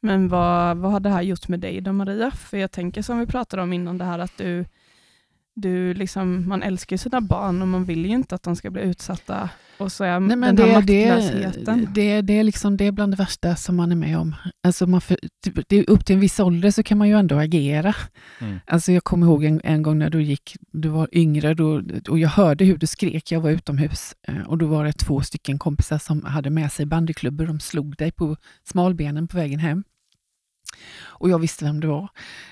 Men 0.00 0.28
vad, 0.28 0.76
vad 0.76 0.92
har 0.92 1.00
det 1.00 1.08
här 1.08 1.22
gjort 1.22 1.48
med 1.48 1.60
dig 1.60 1.80
då 1.80 1.92
Maria? 1.92 2.30
För 2.30 2.56
jag 2.56 2.70
tänker 2.70 3.02
som 3.02 3.18
vi 3.18 3.26
pratade 3.26 3.62
om 3.62 3.72
innan 3.72 3.98
det 3.98 4.04
här 4.04 4.18
att 4.18 4.36
du, 4.36 4.64
du 5.60 5.94
liksom, 5.94 6.48
man 6.48 6.62
älskar 6.62 6.94
ju 6.94 6.98
sina 6.98 7.20
barn 7.20 7.62
och 7.62 7.68
man 7.68 7.84
vill 7.84 8.06
ju 8.06 8.12
inte 8.12 8.34
att 8.34 8.42
de 8.42 8.56
ska 8.56 8.70
bli 8.70 8.82
utsatta. 8.82 9.50
Och 9.78 9.92
så 9.92 10.04
är 10.04 10.20
Nej, 10.20 10.36
men 10.36 10.56
den 10.56 10.68
här 10.68 10.82
det, 10.82 11.04
det, 11.04 11.14
maktlösheten. 11.14 11.88
det, 11.94 12.20
det, 12.20 12.38
är 12.38 12.44
liksom, 12.44 12.76
det 12.76 12.86
är 12.86 12.92
bland 12.92 13.12
det 13.12 13.16
värsta 13.16 13.56
som 13.56 13.76
man 13.76 13.92
är 13.92 13.96
med 13.96 14.18
om. 14.18 14.34
Alltså 14.62 14.86
man 14.86 15.00
för, 15.00 15.18
det, 15.68 15.76
är 15.76 15.90
upp 15.90 16.04
till 16.04 16.14
en 16.14 16.20
viss 16.20 16.40
ålder 16.40 16.70
så 16.70 16.82
kan 16.82 16.98
man 16.98 17.08
ju 17.08 17.18
ändå 17.18 17.38
agera. 17.38 17.94
Mm. 18.40 18.60
Alltså 18.66 18.92
jag 18.92 19.04
kommer 19.04 19.26
ihåg 19.26 19.44
en, 19.44 19.60
en 19.64 19.82
gång 19.82 19.98
när 19.98 20.10
du 20.10 20.22
gick, 20.22 20.56
du 20.72 20.88
var 20.88 21.08
yngre 21.12 21.54
då, 21.54 21.82
och 22.08 22.18
jag 22.18 22.28
hörde 22.28 22.64
hur 22.64 22.76
du 22.78 22.86
skrek. 22.86 23.32
Jag 23.32 23.40
var 23.40 23.50
utomhus 23.50 24.14
eh, 24.28 24.40
och 24.46 24.58
då 24.58 24.66
var 24.66 24.84
det 24.84 24.92
två 24.92 25.20
stycken 25.20 25.58
kompisar 25.58 25.98
som 25.98 26.24
hade 26.24 26.50
med 26.50 26.72
sig 26.72 26.86
bandyklubbor. 26.86 27.46
De 27.46 27.60
slog 27.60 27.96
dig 27.96 28.12
på 28.12 28.36
smalbenen 28.64 29.28
på 29.28 29.36
vägen 29.36 29.58
hem. 29.58 29.84
Och 31.20 31.30
jag 31.30 31.38
visste 31.38 31.64
vem 31.64 31.80
det 31.80 31.86
var. 31.86 32.08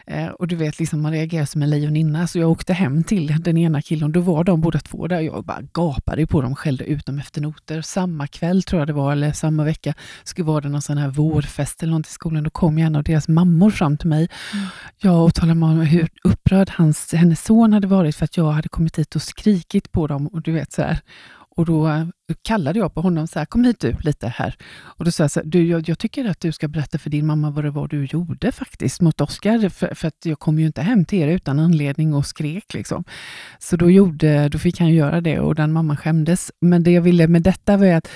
Eh, 0.07 0.27
och 0.27 0.47
du 0.47 0.57
vet, 0.57 0.79
liksom, 0.79 1.03
man 1.03 1.13
reagerar 1.13 1.45
som 1.45 1.63
en 1.63 1.71
lejoninna. 1.71 2.27
Så 2.27 2.39
jag 2.39 2.51
åkte 2.51 2.73
hem 2.73 3.05
till 3.05 3.43
den 3.43 3.57
ena 3.57 3.83
killen. 3.83 4.13
Då 4.13 4.21
var 4.21 4.45
de 4.45 4.61
båda 4.61 4.79
två 4.79 5.07
där. 5.07 5.21
Jag 5.21 5.45
bara 5.45 5.63
gapade 5.73 6.27
på 6.27 6.43
dem, 6.43 6.55
skällde 6.55 6.85
ut 6.85 7.07
dem 7.07 7.19
efter 7.19 7.41
noter. 7.41 7.83
Samma 7.83 8.27
kväll 8.27 8.63
tror 8.63 8.81
jag 8.81 8.87
det 8.87 8.93
var, 8.93 9.13
eller 9.13 9.33
samma 9.33 9.65
vecka, 9.65 9.95
skulle 10.25 10.47
vara 10.47 10.61
det 10.61 10.69
någon 10.69 10.83
sån 10.83 10.99
här 10.99 11.09
vårfest 11.09 11.83
eller 11.83 11.93
något 11.93 12.07
i 12.07 12.11
skolan. 12.11 12.45
Då 12.45 12.51
kom 12.51 12.79
en 12.79 12.97
av 12.97 13.03
deras 13.03 13.29
mammor 13.29 13.71
fram 13.71 13.97
till 13.97 14.09
mig. 14.09 14.29
Mm. 14.53 14.67
Jag 14.99 15.25
och 15.25 15.35
talade 15.35 15.61
om 15.61 15.81
hur 15.81 16.09
upprörd 16.25 16.71
hans, 16.71 17.13
hennes 17.13 17.45
son 17.45 17.73
hade 17.73 17.87
varit 17.87 18.17
för 18.17 18.25
att 18.25 18.37
jag 18.37 18.51
hade 18.51 18.69
kommit 18.69 18.99
hit 18.99 19.17
och 19.17 19.23
skrikit 19.23 19.93
på 19.93 20.07
dem. 20.07 20.27
Och 20.27 20.43
du 20.43 20.53
vet 20.53 20.73
så 20.73 20.83
här. 20.83 21.01
Och 21.57 21.67
då 21.67 22.07
kallade 22.43 22.79
jag 22.79 22.95
på 22.95 23.01
honom 23.01 23.27
så 23.27 23.39
här, 23.39 23.47
kom 23.47 23.65
hit 23.65 23.81
du 23.81 23.97
lite 24.01 24.29
här. 24.29 24.57
Och 24.75 25.05
då 25.05 25.11
sa 25.11 25.23
jag 25.23 25.31
så 25.31 25.41
här, 25.41 25.47
du, 25.47 25.67
jag, 25.67 25.89
jag 25.89 25.99
tycker 25.99 26.25
att 26.25 26.41
du 26.41 26.53
ska 26.53 26.69
berätta 26.69 26.99
för 26.99 27.11
din 27.11 27.27
mamma 27.27 27.51
vad 27.51 27.65
det 27.65 27.71
var 27.71 27.89
du 27.89 28.05
gjorde 28.05 28.53
faktiskt 28.53 29.01
mot 29.01 29.21
Oskar. 29.21 29.69
För, 29.69 29.95
för 29.95 30.09
att 30.09 30.25
jag 30.25 30.39
kom 30.39 30.59
ju 30.59 30.67
inte 30.67 30.83
hem 30.83 31.05
till 31.05 31.19
er 31.19 31.29
utan 31.29 31.59
anledning 31.59 32.15
och 32.15 32.27
skrek. 32.27 32.75
Liksom. 32.75 33.05
Så 33.59 33.77
då, 33.77 33.91
gjorde, 33.91 34.49
då 34.49 34.59
fick 34.59 34.81
han 34.81 34.95
göra 34.95 35.21
det 35.21 35.41
och 35.41 35.55
den 35.55 35.73
mamman 35.73 35.97
skämdes. 35.97 36.53
Men 36.61 36.83
det 36.83 36.91
jag 36.91 37.03
ville 37.03 37.29
med 37.29 37.43
detta 37.43 37.77
var 37.77 37.87
att 37.87 38.09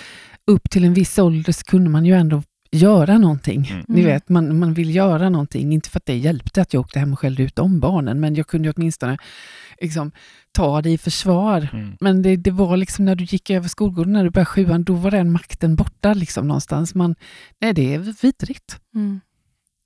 upp 0.46 0.70
till 0.70 0.84
en 0.84 0.94
viss 0.94 1.18
ålder 1.18 1.52
så 1.52 1.64
kunde 1.64 1.90
man 1.90 2.04
ju 2.06 2.14
ändå 2.14 2.42
göra 2.70 3.18
någonting. 3.18 3.66
Mm. 3.70 3.84
Ni 3.88 4.00
Mm. 4.00 4.12
vet, 4.12 4.28
man, 4.28 4.58
man 4.58 4.74
vill 4.74 4.94
göra 4.94 5.28
någonting. 5.28 5.72
Inte 5.72 5.90
för 5.90 5.98
att 5.98 6.06
det 6.06 6.16
hjälpte 6.16 6.62
att 6.62 6.74
jag 6.74 6.80
åkte 6.80 6.98
hem 6.98 7.12
och 7.12 7.18
skällde 7.18 7.42
ut 7.42 7.56
de 7.56 7.80
barnen, 7.80 8.20
men 8.20 8.34
jag 8.34 8.46
kunde 8.46 8.70
åtminstone 8.76 9.18
liksom, 9.80 10.12
ta 10.52 10.82
det 10.82 10.90
i 10.90 10.98
försvar. 10.98 11.68
Mm. 11.72 11.96
Men 12.00 12.22
det, 12.22 12.36
det 12.36 12.50
var 12.50 12.76
liksom 12.76 13.04
när 13.04 13.14
du 13.14 13.24
gick 13.24 13.50
över 13.50 13.68
skolgården, 13.68 14.12
när 14.12 14.24
du 14.24 14.30
började 14.30 14.46
sjuan, 14.46 14.84
då 14.84 14.94
var 14.94 15.10
den 15.10 15.32
makten 15.32 15.76
borta 15.76 16.14
liksom 16.14 16.48
någonstans. 16.48 16.94
Man, 16.94 17.14
nej, 17.58 17.72
det 17.72 17.94
är 17.94 17.98
vidrigt. 17.98 18.80
Mm. 18.94 19.20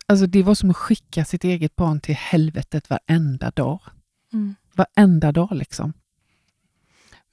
Alltså 0.06 0.26
det 0.26 0.42
var 0.42 0.54
som 0.54 0.70
att 0.70 0.76
skicka 0.76 1.24
sitt 1.24 1.44
eget 1.44 1.76
barn 1.76 2.00
till 2.00 2.14
helvetet 2.14 2.90
varenda 2.90 3.50
dag. 3.50 3.80
Mm. 4.32 4.54
Varenda 4.74 5.32
dag 5.32 5.48
liksom. 5.52 5.92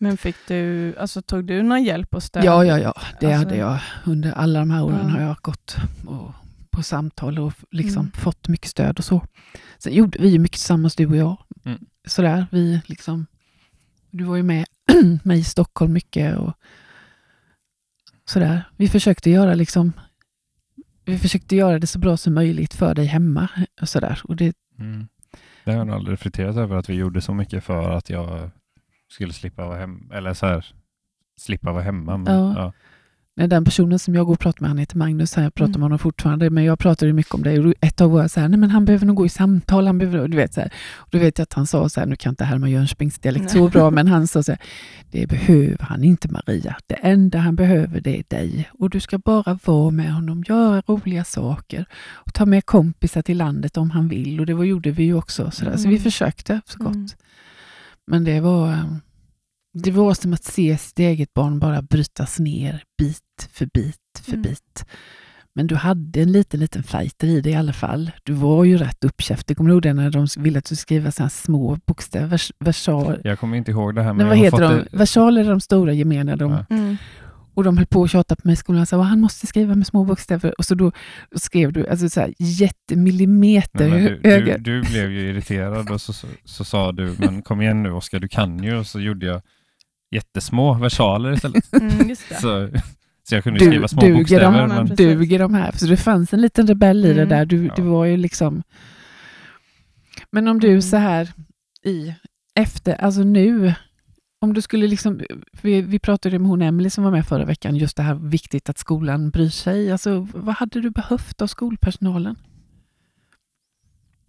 Men 0.02 0.18
fick 0.18 0.36
du, 0.48 0.96
alltså, 0.98 1.22
tog 1.22 1.46
du 1.46 1.62
någon 1.64 1.84
hjälp 1.84 2.16
och 2.16 2.24
stöd? 2.24 2.44
Ja, 2.44 2.66
ja, 2.66 2.80
ja. 2.80 2.94
Det 3.20 3.26
Alltså- 3.34 3.38
hade 3.48 3.58
jag. 3.58 3.80
Under 4.06 4.32
alla 4.32 4.60
de 4.60 4.70
här 4.72 4.84
åren 4.84 5.00
Ja. 5.04 5.10
har 5.10 5.22
jag 5.22 5.38
gått 5.42 5.76
och, 6.08 6.32
på 6.72 6.84
samtal 6.84 7.40
och 7.40 7.54
liksom 7.72 8.00
Mm. 8.00 8.12
fått 8.12 8.48
mycket 8.48 8.70
stöd 8.70 8.98
och 9.00 9.06
så. 9.06 9.22
Sen 9.78 9.94
gjorde 9.94 10.20
vi 10.22 10.30
ju 10.30 10.40
mycket 10.40 10.58
tillsammans, 10.60 10.96
du 10.96 11.06
och 11.08 11.16
jag. 11.16 11.38
Mm. 11.66 11.80
Sådär, 12.08 12.46
vi 12.52 12.82
liksom... 12.86 13.26
Du 14.12 14.24
var 14.24 14.36
ju 14.36 14.44
med 14.44 14.66
mig 15.24 15.40
i 15.40 15.44
Stockholm 15.44 15.94
mycket 15.94 16.38
och 16.38 16.54
sådär. 18.26 18.64
Vi 18.78 18.88
försökte 18.90 19.30
göra 19.30 19.54
liksom... 19.54 19.94
Vi 21.06 21.18
försökte 21.20 21.56
göra 21.56 21.80
det 21.80 21.88
så 21.88 22.00
bra 22.00 22.18
som 22.18 22.34
möjligt 22.34 22.74
för 22.74 22.96
dig 22.96 23.06
hemma. 23.06 23.48
Och 23.82 23.90
sådär. 23.90 24.22
Och 24.24 24.36
det, 24.36 24.56
Mm. 24.80 25.08
Det 25.64 25.72
har 25.72 25.78
jag 25.78 25.88
nog 25.88 25.96
aldrig 25.96 26.14
reflekterat 26.14 26.56
över 26.58 26.76
att 26.78 26.90
vi 26.90 26.94
gjorde 26.94 27.22
så 27.22 27.34
mycket 27.34 27.64
för 27.64 27.90
att 27.98 28.10
jag 28.10 28.50
skulle 29.12 29.34
slippa 29.34 29.66
vara 29.66 29.78
hemma. 29.80 30.16
Eller 30.16 30.34
så 30.34 30.46
här, 30.46 30.66
slippa 31.38 31.72
vara 31.72 31.84
hemma. 31.84 32.18
Men, 32.18 32.34
Ja. 32.36 32.54
ja. 32.58 32.74
Nej, 33.36 33.48
Den 33.48 33.66
personen 33.66 34.00
som 34.00 34.16
jag 34.16 34.26
går 34.26 34.34
och 34.34 34.40
pratar 34.40 34.62
med, 34.62 34.70
han 34.70 34.78
heter 34.78 34.98
Magnus, 34.98 35.38
jag 35.38 35.54
pratar 35.54 35.70
Mm. 35.70 35.80
med 35.80 35.86
honom 35.86 36.00
fortfarande, 36.00 36.50
men 36.50 36.64
jag 36.64 36.80
pratade 36.80 37.08
ju 37.08 37.14
mycket 37.14 37.34
om 37.34 37.44
det. 37.44 37.60
Och 37.60 37.74
ett 37.82 38.02
av 38.02 38.12
våra 38.12 38.30
så 38.30 38.40
här, 38.40 38.48
nej 38.50 38.60
men 38.60 38.70
han 38.70 38.86
behöver 38.86 39.06
nog 39.06 39.16
gå 39.16 39.26
i 39.26 39.30
samtal, 39.30 39.88
han 39.88 39.98
behöver, 39.98 40.28
du 40.28 40.38
vet 40.38 40.54
så 40.54 40.62
här. 40.62 40.74
Och 40.94 41.08
då 41.12 41.18
vet 41.18 41.38
jag 41.38 41.44
att 41.44 41.54
han 41.54 41.68
sa 41.68 41.90
så 41.90 42.00
här, 42.00 42.08
nu 42.08 42.16
kan 42.16 42.30
jag 42.30 42.32
inte 42.32 42.44
härma 42.46 42.70
Jönköpings 42.70 43.20
dialekt 43.20 43.52
så 43.52 43.70
bra, 43.70 43.92
men 43.92 44.08
han 44.08 44.28
sa 44.28 44.44
så 44.44 44.52
här, 44.52 44.62
det 45.12 45.28
behöver 45.28 45.84
han 45.86 46.04
inte 46.04 46.28
Maria. 46.32 46.76
Det 46.88 46.94
enda 46.96 47.38
han 47.40 47.56
behöver 47.56 48.02
det 48.02 48.18
är 48.20 48.24
dig. 48.28 48.70
Och 48.80 48.90
du 48.90 49.00
ska 49.00 49.18
bara 49.18 49.60
vara 49.66 49.92
med 49.92 50.14
honom, 50.14 50.44
göra 50.48 50.82
roliga 50.88 51.24
saker 51.24 51.86
och 52.12 52.34
ta 52.34 52.46
med 52.46 52.66
kompisar 52.66 53.22
till 53.22 53.38
landet 53.38 53.78
om 53.78 53.92
han 53.92 54.08
vill. 54.08 54.40
Och 54.40 54.46
det 54.46 54.54
var, 54.54 54.64
gjorde 54.64 54.92
vi 54.92 55.04
ju 55.04 55.14
också. 55.16 55.52
Så, 55.52 55.66
där. 55.66 55.78
så 55.78 55.84
vi 55.88 55.96
Mm. 55.96 56.04
försökte 56.04 56.62
så 56.66 56.84
gott. 56.84 56.96
Mm. 56.96 57.08
Men 58.12 58.24
det 58.24 58.40
var, 58.40 58.86
det 59.74 59.92
var 59.92 60.14
som 60.14 60.34
att 60.34 60.44
se 60.44 60.78
sitt 60.78 61.00
eget 61.00 61.34
barn 61.34 61.60
bara 61.60 61.82
brytas 61.82 62.40
ner 62.40 62.84
bit 62.98 63.50
för 63.52 63.66
bit 63.74 63.98
för 64.26 64.32
Mm. 64.32 64.42
bit. 64.42 64.86
Men 65.54 65.68
du 65.68 65.76
hade 65.76 66.22
en 66.22 66.32
liten, 66.32 66.60
liten 66.60 66.84
fighter 66.84 67.28
i 67.28 67.42
dig 67.42 67.52
i 67.52 67.56
alla 67.56 67.74
fall. 67.74 68.12
Du 68.24 68.34
var 68.34 68.64
ju 68.64 68.78
rätt 68.78 69.04
uppkäftig. 69.04 69.58
Kommer 69.58 69.70
du 69.70 69.74
ihåg 69.74 69.82
det 69.82 69.94
när 69.94 70.10
de 70.10 70.28
ville 70.38 70.60
att 70.60 70.66
du 70.66 70.76
skulle 70.76 70.78
skriva 70.78 71.12
så 71.12 71.30
små 71.30 71.78
bokstäver? 71.86 72.28
Vers, 72.28 72.52
versal, 72.60 73.22
Jag 73.24 73.40
kommer 73.40 73.58
inte 73.58 73.72
ihåg 73.72 73.96
det 73.96 74.02
här. 74.04 74.14
Men 74.14 74.28
Nej, 74.28 74.38
vad 74.38 74.38
heter 74.46 74.76
de? 74.92 74.98
Versaler 74.98 75.46
är 75.46 75.50
de 75.50 75.62
stora 75.62 75.94
gemena. 75.94 76.36
De, 76.36 76.52
Ja. 76.52 76.66
Mm. 76.76 76.98
Och 77.54 77.64
de 77.64 77.78
höll 77.78 77.86
på 77.86 78.04
att 78.04 78.12
tjata 78.12 78.36
på 78.36 78.42
mig 78.48 78.54
i 78.54 78.58
skolan. 78.58 78.86
Så, 78.86 78.98
han 79.02 79.22
måste 79.22 79.48
skriva 79.48 79.76
med 79.76 79.88
små 79.88 80.04
bokstäver. 80.04 80.54
Och 80.58 80.66
så 80.66 80.76
då 80.76 80.92
skrev 81.36 81.74
du 81.74 81.88
alltså 81.88 82.10
så 82.10 82.20
här, 82.20 82.34
jättemillimeter 82.40 83.90
Nej, 83.90 84.02
du, 84.24 84.42
du, 84.42 84.58
du 84.58 84.82
blev 84.82 85.12
ju 85.12 85.30
irriterad 85.30 85.90
och 85.92 86.02
så, 86.02 86.14
så, 86.14 86.28
så 86.46 86.64
sa 86.64 86.92
du, 86.92 87.16
men 87.20 87.42
kom 87.42 87.62
igen 87.62 87.84
nu 87.84 87.92
Oskar, 87.92 88.20
du 88.20 88.28
kan 88.28 88.64
ju. 88.64 88.76
Och 88.76 88.88
så 88.88 89.00
gjorde 89.00 89.26
jag 89.26 89.42
jättesmå 90.12 90.74
versaler 90.74 91.32
istället. 91.34 91.74
Mm, 91.74 92.10
just 92.10 92.30
det. 92.30 92.36
Så, 92.36 92.70
så 93.30 93.36
jag 93.36 93.44
kunde 93.44 93.60
Du- 93.60 93.66
skriva 93.66 93.88
små 93.88 94.02
duger 94.02 94.16
bokstäver. 94.18 94.68
de? 94.68 94.68
Men, 94.68 94.86
duger 94.96 95.40
de 95.40 95.54
här? 95.54 95.72
Så 95.72 95.86
det 95.86 95.98
fanns 95.98 96.34
en 96.34 96.42
liten 96.42 96.68
rebell 96.68 97.06
i 97.06 97.14
det 97.14 97.22
Mm. 97.22 97.30
där. 97.30 97.46
Du, 97.46 97.66
Ja. 97.66 97.74
du 97.76 97.82
var 97.82 98.06
ju 98.06 98.18
liksom... 98.18 98.64
Men 100.32 100.48
om 100.48 100.60
du 100.60 100.68
Mm. 100.70 100.82
så 100.82 100.98
här 100.98 101.30
i 101.86 102.14
efter, 102.56 102.94
alltså 102.94 103.22
nu, 103.24 103.74
om 104.44 104.54
du 104.54 104.62
skulle 104.62 104.88
liksom, 104.88 105.22
vi, 105.62 105.82
vi 105.82 106.00
pratade 106.00 106.40
med 106.40 106.50
hon 106.50 106.62
Emelie 106.62 106.90
som 106.90 107.04
var 107.04 107.12
med 107.12 107.28
förra 107.28 107.46
veckan, 107.46 107.76
just 107.76 107.98
det 107.98 108.04
här 108.04 108.16
viktigt 108.16 108.70
att 108.70 108.78
skolan 108.78 109.30
bryr 109.30 109.50
sig. 109.50 109.92
Alltså, 109.92 110.28
vad 110.34 110.56
hade 110.56 110.82
du 110.82 110.90
behövt 110.90 111.42
av 111.42 111.48
skolpersonalen? 111.48 112.36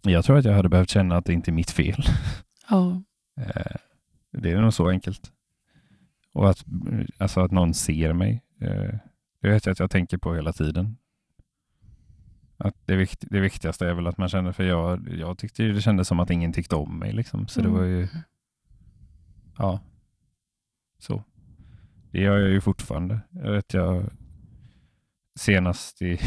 Jag 0.02 0.24
tror 0.24 0.38
att 0.38 0.44
jag 0.44 0.54
hade 0.54 0.68
behövt 0.68 0.90
känna 0.90 1.16
att 1.16 1.24
det 1.24 1.32
inte 1.32 1.50
är 1.50 1.52
mitt 1.52 1.70
fel. 1.70 2.04
Ja. 2.68 3.02
Eh, 3.36 3.76
det 4.30 4.50
är 4.50 4.60
nog 4.60 4.74
så 4.74 4.88
enkelt. 4.88 5.32
Och 6.32 6.50
att, 6.50 6.64
alltså 7.18 7.40
att 7.40 7.50
någon 7.50 7.74
ser 7.74 8.12
mig. 8.12 8.42
Eh, 8.60 8.94
det 9.40 9.48
vet 9.48 9.66
jag 9.66 9.72
att 9.72 9.78
jag 9.78 9.90
tänker 9.90 10.18
på 10.18 10.34
hela 10.34 10.52
tiden. 10.52 10.96
Att 12.56 12.74
det, 12.84 12.96
vikt, 12.96 13.24
det 13.30 13.40
viktigaste 13.40 13.86
är 13.88 13.94
väl 13.94 14.06
att 14.06 14.18
man 14.18 14.28
känner, 14.28 14.52
för 14.52 14.64
jag, 14.64 15.08
jag 15.18 15.38
tyckte 15.38 15.62
ju 15.62 15.72
det 15.72 15.82
kändes 15.82 16.08
som 16.08 16.20
att 16.20 16.30
ingen 16.30 16.52
tyckte 16.52 16.76
om 16.76 16.98
mig. 16.98 17.12
Liksom. 17.12 17.48
Så 17.48 17.60
Mm. 17.60 17.72
det 17.72 17.78
var 17.78 17.86
ju, 17.86 18.08
ja, 19.58 19.80
så. 21.02 21.24
Det 22.10 22.20
gör 22.20 22.38
jag 22.38 22.50
ju 22.50 22.60
fortfarande. 22.60 23.20
Jag 23.30 23.52
vet 23.52 23.74
jag 23.74 24.04
senast 25.40 26.02
i 26.02 26.18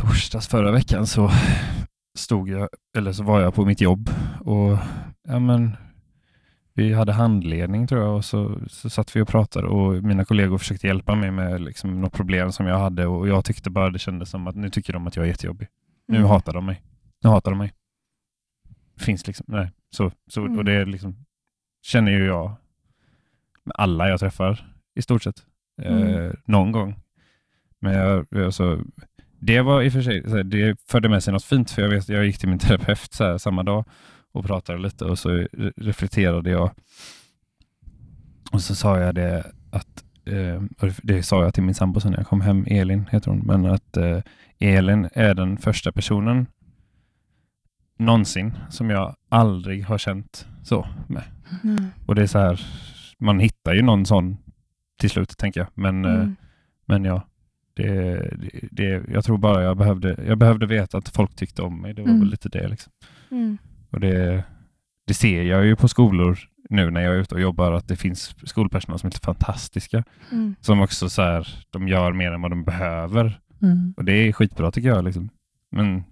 torsdags 0.00 0.48
förra 0.48 0.72
veckan 0.72 1.06
så 1.06 1.30
stod 2.18 2.48
jag, 2.48 2.68
eller 2.96 3.12
så 3.12 3.22
var 3.22 3.40
jag 3.40 3.54
på 3.54 3.64
mitt 3.64 3.80
jobb 3.80 4.10
och 4.40 4.78
ja 5.28 5.38
men 5.38 5.76
vi 6.74 6.92
hade 6.92 7.12
handledning 7.12 7.86
tror 7.86 8.02
jag 8.02 8.16
och 8.16 8.24
så, 8.24 8.60
så 8.68 8.90
satt 8.90 9.16
vi 9.16 9.20
och 9.20 9.28
pratade 9.28 9.66
och 9.66 10.02
mina 10.04 10.24
kollegor 10.24 10.58
försökte 10.58 10.86
hjälpa 10.86 11.14
mig 11.14 11.30
med 11.30 11.60
liksom 11.60 12.00
något 12.00 12.12
problem 12.12 12.52
som 12.52 12.66
jag 12.66 12.78
hade 12.78 13.06
och 13.06 13.28
jag 13.28 13.44
tyckte 13.44 13.70
bara 13.70 13.90
det 13.90 13.98
kändes 13.98 14.30
som 14.30 14.46
att 14.46 14.56
nu 14.56 14.70
tycker 14.70 14.92
de 14.92 15.06
att 15.06 15.16
jag 15.16 15.24
är 15.24 15.28
jättejobbig. 15.28 15.68
Nu 16.08 16.16
Mm. 16.16 16.28
hatar 16.28 16.52
de 16.52 16.66
mig. 16.66 16.82
Nu 17.22 17.30
hatar 17.30 17.50
de 17.50 17.58
mig. 17.58 17.72
Finns 18.98 19.26
liksom, 19.26 19.46
nej. 19.48 19.70
Så, 19.90 20.12
så, 20.30 20.40
Mm. 20.44 20.58
Och 20.58 20.64
det 20.64 20.72
är 20.72 20.86
liksom, 20.86 21.24
känner 21.84 22.12
ju 22.12 22.24
jag 22.26 22.48
med 23.64 23.74
alla 23.78 24.08
jag 24.08 24.20
träffar 24.20 24.66
i 24.94 25.02
stort 25.02 25.22
sett. 25.22 25.42
Eh, 25.82 25.96
Mm. 25.96 26.36
någon 26.44 26.72
gång. 26.72 26.94
Men 27.80 27.94
jag, 27.94 28.26
alltså, 28.44 28.80
det 29.40 29.60
var 29.60 29.82
i 29.82 29.88
och 29.88 29.92
för 29.92 30.02
sig, 30.02 30.22
så 30.22 30.36
här, 30.36 30.44
det 30.44 30.76
förde 30.88 31.08
med 31.08 31.22
sig 31.22 31.32
något 31.32 31.44
fint 31.44 31.70
för 31.70 31.82
jag 31.82 31.88
vet, 31.88 32.08
jag 32.08 32.24
gick 32.26 32.38
till 32.38 32.48
min 32.48 32.58
terapeut 32.68 33.12
så 33.14 33.24
här, 33.24 33.38
samma 33.38 33.62
dag 33.62 33.84
och 34.32 34.44
pratade 34.44 34.78
lite 34.78 35.04
och 35.04 35.18
så 35.18 35.30
re- 35.30 35.72
reflekterade 35.76 36.50
jag. 36.50 36.70
Och 38.52 38.60
så 38.62 38.74
sa 38.74 38.98
jag 38.98 39.14
det 39.14 39.52
att, 39.70 40.04
eh, 40.26 40.62
det 41.02 41.22
sa 41.22 41.42
jag 41.42 41.54
till 41.54 41.62
min 41.62 41.74
sambo 41.74 42.00
sen 42.00 42.10
när 42.10 42.18
jag 42.18 42.26
kom 42.26 42.40
hem, 42.40 42.64
Elin 42.68 43.06
heter 43.12 43.30
hon, 43.30 43.38
men 43.46 43.66
att 43.66 43.96
eh, 43.96 44.18
Elin 44.58 45.08
är 45.12 45.34
den 45.34 45.56
första 45.56 45.92
personen 45.92 46.46
någonsin 47.98 48.52
som 48.70 48.90
jag 48.90 49.16
aldrig 49.28 49.84
har 49.84 49.98
känt 49.98 50.46
så 50.62 50.86
med. 51.06 51.22
Mm. 51.64 51.86
Och 52.06 52.14
det 52.14 52.22
är 52.22 52.26
så 52.26 52.38
här, 52.38 52.60
man 53.18 53.38
hittar 53.40 53.74
ju 53.74 53.82
någon 53.82 54.06
sån 54.06 54.36
till 55.00 55.10
slut 55.10 55.38
tänker 55.38 55.60
jag. 55.60 55.68
Men, 55.74 56.04
eh, 56.04 56.14
Mm. 56.14 56.36
men 56.86 57.04
ja, 57.04 57.22
det, 57.74 58.14
det, 58.36 58.68
det, 58.70 59.02
jag 59.12 59.24
tror 59.24 59.38
bara 59.38 59.62
jag 59.62 59.76
behövde, 59.76 60.16
jag 60.26 60.38
behövde 60.38 60.66
veta 60.66 60.98
att 60.98 61.08
folk 61.08 61.36
tyckte 61.36 61.62
om 61.62 61.80
mig. 61.82 61.94
Det 61.94 62.02
var 62.02 62.08
Mm. 62.08 62.20
väl 62.20 62.30
lite 62.30 62.48
det. 62.48 62.68
Liksom. 62.68 62.92
Mm. 63.30 63.58
Och 63.90 64.00
det, 64.00 64.44
det 65.06 65.14
ser 65.14 65.42
jag 65.42 65.64
ju 65.64 65.76
på 65.76 65.88
skolor 65.88 66.38
nu 66.70 66.90
när 66.90 67.00
jag 67.00 67.14
är 67.14 67.18
ute 67.18 67.34
och 67.34 67.40
jobbar 67.40 67.72
att 67.72 67.88
det 67.88 67.96
finns 67.96 68.34
skolpersonal 68.48 68.98
som 68.98 69.06
är 69.06 69.10
helt 69.12 69.24
fantastiska. 69.24 70.04
Mm. 70.32 70.54
Som 70.60 70.80
också 70.80 71.08
så 71.10 71.22
här, 71.22 71.48
de 71.70 71.88
gör 71.88 72.12
mer 72.12 72.32
än 72.32 72.42
vad 72.42 72.50
de 72.52 72.64
behöver. 72.64 73.40
Mm. 73.62 73.94
Och 73.96 74.04
det 74.04 74.12
är 74.12 74.32
skitbra 74.32 74.70
tycker 74.70 74.88
jag. 74.88 75.04
Liksom. 75.04 75.28
Men 75.70 76.04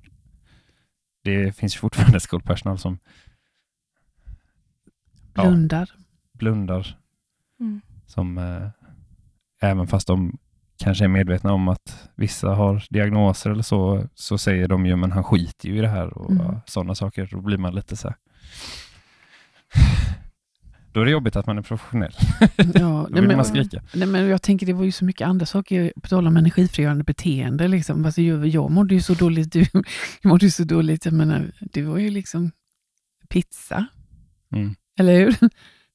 det 1.22 1.56
finns 1.56 1.76
fortfarande 1.76 2.20
skolpersonal 2.28 2.78
som 2.78 2.98
Ja. 5.34 5.42
Blundar. 5.42 5.90
blundar. 6.32 6.96
Mm. 7.60 7.80
Som 8.06 8.38
eh, 8.38 8.68
även 9.60 9.86
fast 9.86 10.06
de 10.06 10.38
kanske 10.76 11.04
är 11.04 11.08
medvetna 11.08 11.52
om 11.52 11.68
att 11.68 12.08
vissa 12.14 12.48
har 12.48 12.84
diagnoser 12.90 13.50
eller 13.50 13.62
så, 13.62 14.06
så 14.14 14.38
säger 14.38 14.68
de 14.68 14.86
ju 14.86 14.96
men 14.96 15.12
han 15.12 15.24
skiter 15.24 15.68
ju 15.68 15.78
i 15.78 15.80
det 15.80 15.88
här 15.88 16.18
och 16.18 16.30
mm. 16.30 16.56
sådana 16.66 16.94
saker. 16.94 17.28
Då 17.30 17.40
blir 17.40 17.58
man 17.58 17.74
lite 17.74 17.96
så 17.96 18.08
här. 18.08 18.16
Då 20.92 21.00
är 21.00 21.04
det 21.04 21.10
jobbigt 21.10 21.36
att 21.36 21.46
man 21.46 21.58
är 21.58 21.62
professionell. 21.62 22.12
Ja, 22.56 22.64
Då 22.74 23.06
nej, 23.10 23.20
vill 23.20 23.28
men, 23.28 23.36
man 23.36 23.44
skrika. 23.44 23.82
nej, 23.94 24.08
men 24.08 24.26
jag 24.28 24.42
tänker 24.42 24.66
det 24.66 24.72
var 24.72 24.84
ju 24.84 24.92
så 24.92 25.04
mycket 25.04 25.26
andra 25.28 25.46
saker, 25.46 25.92
på 26.02 26.08
tal 26.08 26.26
om 26.26 26.36
energifrigörande 26.36 27.04
beteende. 27.04 27.68
Liksom. 27.68 28.04
Alltså, 28.04 28.22
jag, 28.22 28.46
jag 28.46 28.70
mådde 28.70 28.94
ju 28.94 29.00
så 29.00 29.14
dåligt, 29.14 29.52
du 29.52 29.66
mådde 30.22 30.44
ju 30.46 30.50
så 30.50 30.64
dåligt. 30.64 31.04
Jag 31.04 31.14
menar, 31.14 31.50
det 31.60 31.82
var 31.82 31.98
ju 31.98 32.10
liksom 32.10 32.50
pizza, 33.28 33.86
Mm. 34.52 34.74
eller 34.98 35.18
hur? 35.18 35.36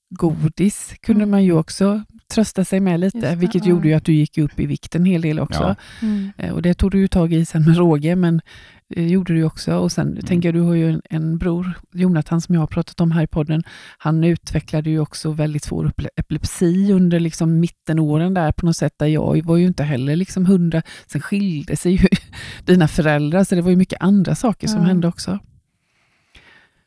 Godis 0.10 0.94
kunde 1.02 1.24
Mm. 1.24 1.32
man 1.32 1.44
ju 1.44 1.54
också 1.54 2.04
trösta 2.34 2.66
sig 2.66 2.80
med 2.80 3.00
lite, 3.00 3.20
det, 3.20 3.36
vilket 3.36 3.66
ja. 3.66 3.70
gjorde 3.70 3.88
ju 3.88 3.94
att 3.94 4.06
du 4.06 4.14
gick 4.14 4.38
upp 4.38 4.60
i 4.60 4.66
vikt 4.66 4.96
en 4.96 5.06
hel 5.06 5.22
del 5.22 5.40
också. 5.40 5.62
Ja. 5.62 5.76
Mm. 6.08 6.32
Eh, 6.38 6.54
Och 6.54 6.62
det 6.62 6.74
tog 6.74 6.92
du 6.92 7.00
ju 7.00 7.08
tag 7.08 7.34
i 7.34 7.46
sen 7.46 7.66
med 7.66 7.78
råge, 7.78 8.16
men 8.16 8.42
det 8.90 9.08
gjorde 9.08 9.34
du 9.34 9.44
också. 9.44 9.76
Och 9.78 9.92
sen 9.92 10.22
tänker 10.26 10.48
jag, 10.48 10.56
du 10.56 10.60
har 10.62 10.74
ju 10.74 10.90
en, 10.92 11.02
en 11.10 11.38
bror, 11.38 11.74
Jonathan, 11.94 12.42
som 12.42 12.56
jag 12.56 12.62
har 12.62 12.68
pratat 12.68 13.02
om 13.02 13.12
här 13.12 13.24
i 13.24 13.28
podden. 13.28 13.64
Han 13.98 14.24
utvecklade 14.24 14.90
ju 14.90 15.00
också 15.00 15.32
väldigt 15.32 15.64
svår 15.64 15.92
epilepsi 16.16 16.92
under 16.94 17.20
liksom 17.20 17.60
mittenåren 17.60 18.34
där 18.34 18.52
på 18.52 18.66
något 18.66 18.78
sätt, 18.78 18.94
där 18.98 19.08
jag 19.08 19.46
var 19.46 19.58
ju 19.58 19.68
inte 19.68 19.84
heller 19.84 20.16
liksom 20.16 20.46
hundra. 20.46 20.82
Sen 21.08 21.22
skilde 21.22 21.76
sig 21.78 21.92
ju 21.92 22.08
dina 22.66 22.88
föräldrar, 22.88 23.44
så 23.44 23.56
det 23.56 23.62
var 23.62 23.70
ju 23.70 23.76
mycket 23.78 24.02
andra 24.02 24.36
saker 24.36 24.68
som 24.68 24.86
hände 24.86 25.08
också. 25.08 25.40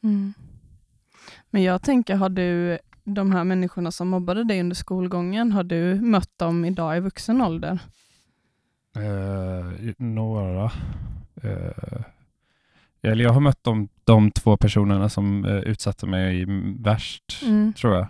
Mm. 0.03 0.35
Men 1.51 1.62
jag 1.62 1.83
tänker, 1.83 2.14
har 2.16 2.29
du 2.29 2.79
de 3.15 3.33
här 3.33 3.45
människorna 3.45 3.91
som 3.91 4.09
mobbade 4.09 4.45
dig 4.45 4.61
under 4.61 4.77
skolgången, 4.77 5.53
har 5.53 5.63
du 5.65 5.95
mött 6.01 6.39
dem 6.39 6.65
idag 6.65 6.97
i 6.97 7.01
vuxen 7.01 7.41
ålder? 7.43 7.79
Eh, 8.97 9.95
några. 9.99 10.65
Eh, 11.43 12.03
eller 13.03 13.25
jag 13.25 13.33
har 13.33 13.41
mött 13.41 13.65
de, 13.65 13.89
de 14.05 14.31
två 14.31 14.57
personerna 14.57 15.09
som 15.09 15.45
eh, 15.45 15.59
utsatte 15.59 16.07
mig 16.07 16.47
värst, 16.79 17.43
Mm. 17.47 17.73
tror 17.73 17.95
jag. 17.95 18.07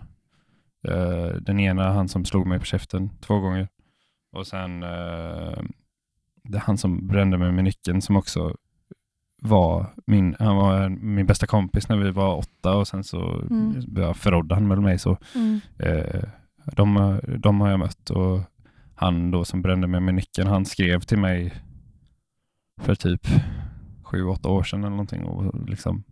Eh, 0.88 1.34
den 1.40 1.60
ena, 1.60 1.92
han 1.92 2.08
som 2.08 2.24
slog 2.24 2.46
mig 2.46 2.58
på 2.58 2.64
käften 2.64 3.10
två 3.20 3.38
gånger. 3.40 3.68
Och 4.32 4.46
sen 4.46 4.82
eh, 4.82 5.62
det 6.44 6.58
han 6.58 6.78
som 6.78 7.06
brände 7.06 7.38
mig 7.38 7.52
med 7.52 7.64
nyckeln 7.64 8.02
som 8.02 8.16
också 8.16 8.56
var 9.40 9.86
min, 10.06 10.36
han 10.38 10.56
var 10.56 10.88
min 10.88 11.26
bästa 11.26 11.46
kompis 11.46 11.88
när 11.88 11.96
vi 11.96 12.10
var 12.10 12.36
åtta 12.36 12.76
och 12.76 12.88
sen 12.88 13.04
så 13.04 13.42
Mm. 13.50 14.14
förrådde 14.14 14.54
han 14.54 14.68
väl 14.68 14.80
mig 14.80 14.98
så. 14.98 15.18
Mm. 15.34 15.60
Eh, 15.78 16.22
de, 16.76 17.20
de 17.38 17.60
har 17.60 17.70
jag 17.70 17.78
mött 17.78 18.10
och 18.10 18.40
han 18.94 19.30
då 19.30 19.44
som 19.44 19.62
brände 19.62 19.86
mig 19.86 20.00
med 20.00 20.14
nyckeln, 20.14 20.48
han 20.48 20.64
skrev 20.64 21.00
till 21.00 21.18
mig 21.18 21.54
för 22.80 22.94
typ 22.94 23.26
sju, 24.02 24.24
åtta 24.24 24.48
år 24.48 24.62
sedan 24.62 24.80
eller 24.80 24.90
någonting 24.90 25.24
och 25.24 25.68
liksom 25.68 26.02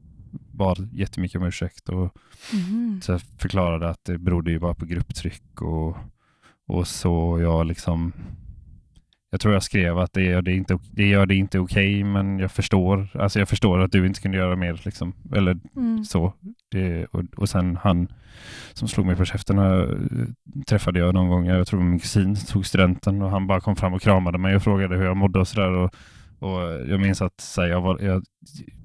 bad 0.53 0.89
jättemycket 0.93 1.41
om 1.41 1.47
ursäkt 1.47 1.89
och 1.89 2.17
Mm. 2.53 3.01
så 3.03 3.19
förklarade 3.19 3.89
att 3.91 4.05
det 4.05 4.19
berodde 4.19 4.51
ju 4.51 4.59
bara 4.59 4.75
på 4.75 4.85
grupptryck 4.87 5.63
och, 5.63 5.97
och 6.69 6.87
så 6.89 7.39
jag 7.41 7.67
liksom 7.67 8.13
jag 9.31 9.41
tror 9.41 9.55
jag 9.55 9.63
skrev 9.63 9.99
att 9.99 10.13
det 10.13 10.23
gör 10.23 10.43
det 10.43 10.53
inte, 10.55 10.79
det 10.91 11.07
gör 11.09 11.27
det 11.27 11.35
inte 11.35 11.59
okej 11.59 12.05
men 12.05 12.39
jag 12.39 12.51
förstår, 12.51 13.09
alltså 13.15 13.39
jag 13.39 13.49
förstår 13.49 13.79
att 13.81 13.93
du 13.93 14.07
inte 14.07 14.21
kunde 14.21 14.37
göra 14.39 14.57
mer 14.57 14.81
liksom, 14.85 15.13
eller 15.35 15.57
Mm. 15.77 16.05
så. 16.05 16.33
Det, 16.71 17.05
och, 17.07 17.23
och 17.37 17.49
sen 17.49 17.77
han 17.83 18.09
som 18.73 18.89
slog 18.89 19.07
mig 19.07 19.17
på 19.17 19.25
käften 19.25 19.59
eh, 19.59 19.89
träffade 20.67 20.99
jag 20.99 21.15
någon 21.15 21.29
gång, 21.29 21.47
jag 21.47 21.67
tror 21.67 21.81
min 21.81 21.99
kusin 21.99 22.37
tog 22.37 22.67
studenten 22.67 23.23
och 23.23 23.31
han 23.31 23.47
bara 23.47 23.61
kom 23.61 23.77
fram 23.77 23.95
och 23.95 24.03
kramade 24.03 24.39
mig 24.39 24.57
och 24.57 24.63
frågade 24.63 24.97
hur 24.97 25.05
jag 25.05 25.17
mådde 25.17 25.39
och 25.39 25.49
sådär. 25.49 25.71
Och, 25.71 25.95
och 26.39 26.61
jag 26.89 27.01
minns 27.01 27.23
att 27.23 27.41
så 27.41 27.61
här, 27.63 27.69
jag, 27.69 27.81
var, 27.81 27.99
jag 28.01 28.25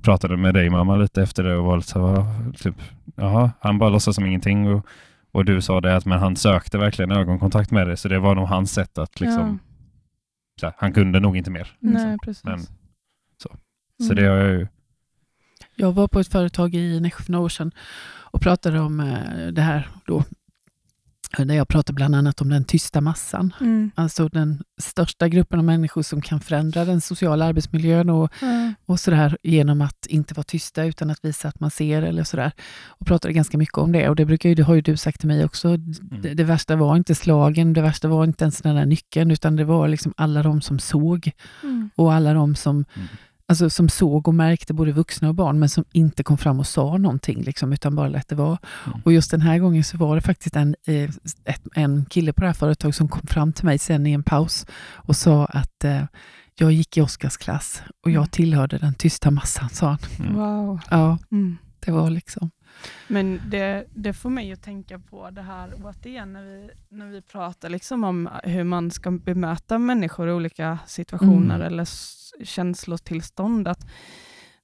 pratade 0.01 0.37
med 0.37 0.53
dig 0.53 0.69
mamma 0.69 0.95
lite 0.95 1.21
efter 1.21 1.43
det 1.43 1.55
och 1.55 1.65
var 1.65 1.79
så 1.79 2.07
här, 2.15 2.51
typ, 2.51 2.75
jaha, 3.15 3.51
han 3.59 3.79
bara 3.79 3.89
låtsas 3.89 4.15
som 4.15 4.25
ingenting. 4.25 4.73
Och, 4.73 4.85
och 5.31 5.45
du 5.45 5.61
sa 5.61 5.81
det 5.81 5.95
att 5.95 6.05
men 6.05 6.19
han 6.19 6.35
sökte 6.35 6.77
verkligen 6.77 7.11
ögonkontakt 7.11 7.71
med 7.71 7.87
dig 7.87 7.97
så 7.97 8.07
det 8.07 8.19
var 8.19 8.35
nog 8.35 8.47
hans 8.47 8.71
sätt 8.73 8.97
att 8.97 9.19
liksom, 9.19 9.59
så 10.59 10.65
här, 10.65 10.73
han 10.77 10.93
kunde 10.93 11.19
nog 11.19 11.37
inte 11.37 11.51
mer. 11.51 11.77
Ja. 11.79 11.89
liksom. 11.89 12.09
Nej, 12.09 12.17
precis. 12.23 12.43
Men- 12.43 12.59
så. 13.37 13.49
Mm. 13.49 14.07
Så 14.07 14.13
det 14.13 14.25
har 14.25 14.37
jag 14.37 14.51
ju, 14.59 14.67
Jag 15.75 15.91
var 15.91 16.07
på 16.07 16.19
ett 16.19 16.27
företag 16.31 16.75
i 16.75 16.99
år 17.39 17.49
sedan 17.49 17.71
och 18.05 18.41
pratade 18.41 18.79
om 18.79 18.99
eh, 18.99 19.47
det 19.47 19.61
här 19.61 19.89
då. 20.05 20.23
Där 21.37 21.55
jag 21.55 21.67
pratade 21.67 21.95
bland 21.95 22.15
annat 22.15 22.41
om 22.41 22.49
den 22.49 22.63
tysta 22.63 23.01
massan. 23.01 23.53
Mm. 23.61 23.91
Alltså 23.95 24.27
den 24.29 24.63
största 24.81 25.27
gruppen 25.27 25.59
av 25.59 25.65
människor 25.65 26.01
som 26.01 26.21
kan 26.21 26.39
förändra 26.39 26.85
den 26.85 27.01
sociala 27.01 27.45
arbetsmiljön 27.45 28.09
och, 28.09 28.31
Ja. 28.41 28.73
och 28.85 28.99
sådär 28.99 29.37
genom 29.43 29.81
att 29.81 30.05
inte 30.05 30.33
vara 30.33 30.43
tysta 30.43 30.83
utan 30.85 31.09
att 31.09 31.19
visa 31.25 31.47
att 31.47 31.59
man 31.59 31.71
ser 31.71 32.01
eller 32.01 32.23
sådär. 32.23 32.51
Och 32.87 33.07
pratade 33.07 33.33
ganska 33.33 33.57
mycket 33.57 33.77
om 33.77 33.91
det 33.91 34.09
och 34.09 34.15
det, 34.15 34.25
brukar 34.25 34.49
ju, 34.49 34.55
det 34.55 34.63
har 34.63 34.75
ju 34.75 34.81
du 34.81 34.97
sagt 34.97 35.19
till 35.19 35.27
mig 35.27 35.45
också. 35.45 35.77
Det, 35.77 36.33
det 36.33 36.43
värsta 36.43 36.75
var 36.75 36.95
inte 36.95 37.15
slagen, 37.15 37.73
det 37.73 37.81
värsta 37.81 38.07
var 38.07 38.23
inte 38.23 38.43
ens 38.43 38.61
den 38.61 38.75
där 38.75 38.85
nyckeln 38.85 39.31
utan 39.31 39.55
det 39.55 39.63
var 39.65 39.87
liksom 39.87 40.13
alla 40.17 40.43
de 40.43 40.61
som 40.61 40.79
såg 40.79 41.31
Mm. 41.63 41.89
och 41.95 42.13
alla 42.13 42.33
de 42.33 42.55
som 42.55 42.75
Mm. 42.95 43.07
Alltså 43.53 43.69
som 43.69 43.89
såg 43.89 44.27
och 44.27 44.33
märkte 44.35 44.73
både 44.73 44.91
vuxna 44.91 45.29
och 45.29 45.35
barn 45.35 45.59
men 45.59 45.69
som 45.69 45.85
inte 45.91 46.23
kom 46.23 46.37
fram 46.37 46.59
och 46.59 46.67
sa 46.67 46.97
någonting 46.97 47.41
liksom, 47.43 47.73
utan 47.73 47.95
bara 47.95 48.07
lät 48.07 48.27
det 48.27 48.35
vara. 48.35 48.57
Mm. 48.85 49.01
Och 49.05 49.13
just 49.13 49.31
den 49.31 49.41
här 49.41 49.57
gången 49.59 49.83
så 49.83 49.97
var 49.97 50.15
det 50.15 50.21
faktiskt 50.21 50.55
en, 50.55 50.75
eh, 50.87 51.09
ett, 51.45 51.61
en 51.75 52.05
kille 52.05 52.33
på 52.33 52.41
det 52.41 52.47
här 52.47 52.53
företaget 52.53 52.95
som 52.95 53.07
kom 53.07 53.27
fram 53.27 53.53
till 53.53 53.65
mig 53.65 53.77
sen 53.79 54.07
i 54.07 54.11
en 54.11 54.23
paus 54.23 54.65
och 54.93 55.15
sa 55.15 55.45
att 55.45 55.83
eh, 55.83 56.03
jag 56.55 56.71
gick 56.71 56.97
i 56.97 57.01
Oskars 57.01 57.37
klass 57.37 57.81
och 58.05 58.11
jag 58.11 58.17
Mm. 58.17 58.29
tillhörde 58.29 58.77
den 58.77 58.93
tysta 58.93 59.31
massan, 59.31 59.69
sa 59.69 59.87
han. 59.87 59.97
Mm. 60.19 60.35
Wow. 60.35 60.79
Ja, 60.89 61.17
Mm. 61.31 61.57
det 61.85 61.91
var 61.91 62.09
liksom... 62.09 62.51
Men 63.07 63.41
det, 63.49 63.85
det 63.93 64.13
får 64.13 64.29
mig 64.29 64.51
att 64.51 64.61
tänka 64.63 64.99
på 64.99 65.29
det 65.29 65.41
här 65.41 65.73
återigen 65.83 66.33
när 66.33 66.43
vi, 66.43 66.69
när 66.89 67.07
vi 67.07 67.21
pratar 67.21 67.69
liksom 67.69 68.03
om 68.03 68.29
hur 68.43 68.63
man 68.63 68.91
ska 68.91 69.11
bemöta 69.11 69.77
människor 69.77 70.29
i 70.29 70.31
olika 70.31 70.79
situationer 70.87 71.55
Mm. 71.55 71.67
eller 71.67 71.87
känslotillstånd. 72.45 73.67
Att 73.67 73.87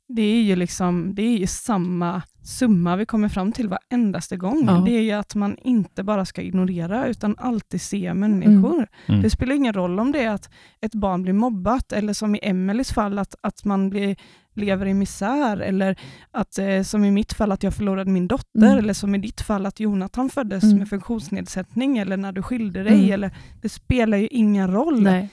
det, 0.10 0.22
är 0.22 0.42
ju 0.42 0.56
liksom, 0.56 1.16
det 1.16 1.22
är 1.22 1.38
ju 1.38 1.48
samma 1.48 2.22
summa 2.44 2.96
vi 2.96 3.06
kommer 3.06 3.30
fram 3.30 3.52
till 3.52 3.70
varenda 3.70 4.20
gång. 4.38 4.64
Ja. 4.68 4.84
Det 4.86 4.92
är 4.92 5.02
ju 5.02 5.12
att 5.12 5.36
man 5.36 5.58
inte 5.62 6.04
bara 6.04 6.26
ska 6.26 6.42
ignorera 6.42 7.08
utan 7.08 7.36
alltid 7.38 7.82
se 7.82 8.14
människor. 8.14 8.88
Mm. 9.08 9.22
Det 9.22 9.30
spelar 9.30 9.56
ingen 9.56 9.74
roll 9.74 10.00
om 10.00 10.12
det 10.12 10.24
är 10.24 10.30
att 10.30 10.50
ett 10.82 10.96
barn 10.96 11.24
blir 11.24 11.34
mobbat 11.34 11.92
eller 11.92 12.14
som 12.14 12.36
i 12.36 12.40
Emelies 12.42 12.94
fall 12.94 13.20
att, 13.20 13.36
att 13.42 13.66
man 13.66 13.90
blir, 13.90 14.16
lever 14.56 14.86
i 14.86 14.94
misär 14.94 15.58
eller 15.58 16.00
att 16.32 16.58
eh, 16.60 16.82
som 16.84 17.04
i 17.06 17.12
mitt 17.12 17.34
fall 17.34 17.52
att 17.52 17.64
jag 17.64 17.74
förlorade 17.74 18.12
min 18.12 18.28
dotter 18.28 18.50
Mm. 18.64 18.78
eller 18.78 18.94
som 18.94 19.16
i 19.16 19.18
ditt 19.18 19.42
fall 19.42 19.66
att 19.66 19.80
Jonathan 19.80 20.30
föddes 20.30 20.64
Mm. 20.64 20.78
med 20.78 20.90
funktionsnedsättning 20.90 21.98
eller 21.98 22.18
när 22.18 22.32
du 22.32 22.42
skilde 22.44 22.84
dig. 22.84 22.94
Mm. 23.00 23.12
Eller, 23.12 23.32
det 23.62 23.70
spelar 23.70 24.18
ju 24.18 24.28
ingen 24.28 24.72
roll. 24.74 25.02
Nej. 25.04 25.30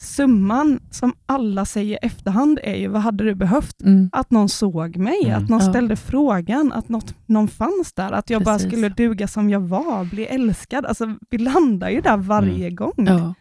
Summan 0.00 0.80
som 0.90 1.12
alla 1.26 1.64
säger 1.64 1.98
efterhand 2.02 2.58
är 2.62 2.74
ju 2.76 2.88
vad 2.88 3.02
hade 3.02 3.24
du 3.24 3.34
behövt? 3.34 3.82
Mm. 3.82 4.10
Att 4.12 4.30
någon 4.30 4.48
såg 4.48 4.96
mig, 4.96 5.24
Mm. 5.24 5.42
att 5.42 5.48
någon 5.48 5.60
Ja. 5.64 5.70
ställde 5.70 5.96
frågan, 5.96 6.72
att 6.72 6.88
något, 6.88 7.14
någon 7.26 7.48
fanns 7.48 7.92
där, 7.92 8.12
att 8.12 8.30
jag 8.30 8.42
bara 8.44 8.54
Precis. 8.54 8.70
skulle 8.72 8.88
duga 8.88 9.28
som 9.28 9.50
jag 9.50 9.60
var, 9.60 10.04
bli 10.04 10.24
älskad. 10.26 10.86
Alltså, 10.86 11.16
vi 11.30 11.38
landar 11.38 11.88
ju 11.90 12.00
där 12.00 12.16
varje 12.16 12.70
gång. 12.70 12.92
Ja. 12.96 13.34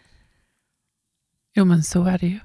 Jo, 1.55 1.65
men 1.65 1.83
så 1.83 2.03
är 2.03 2.17
det 2.17 2.27
ju. 2.27 2.39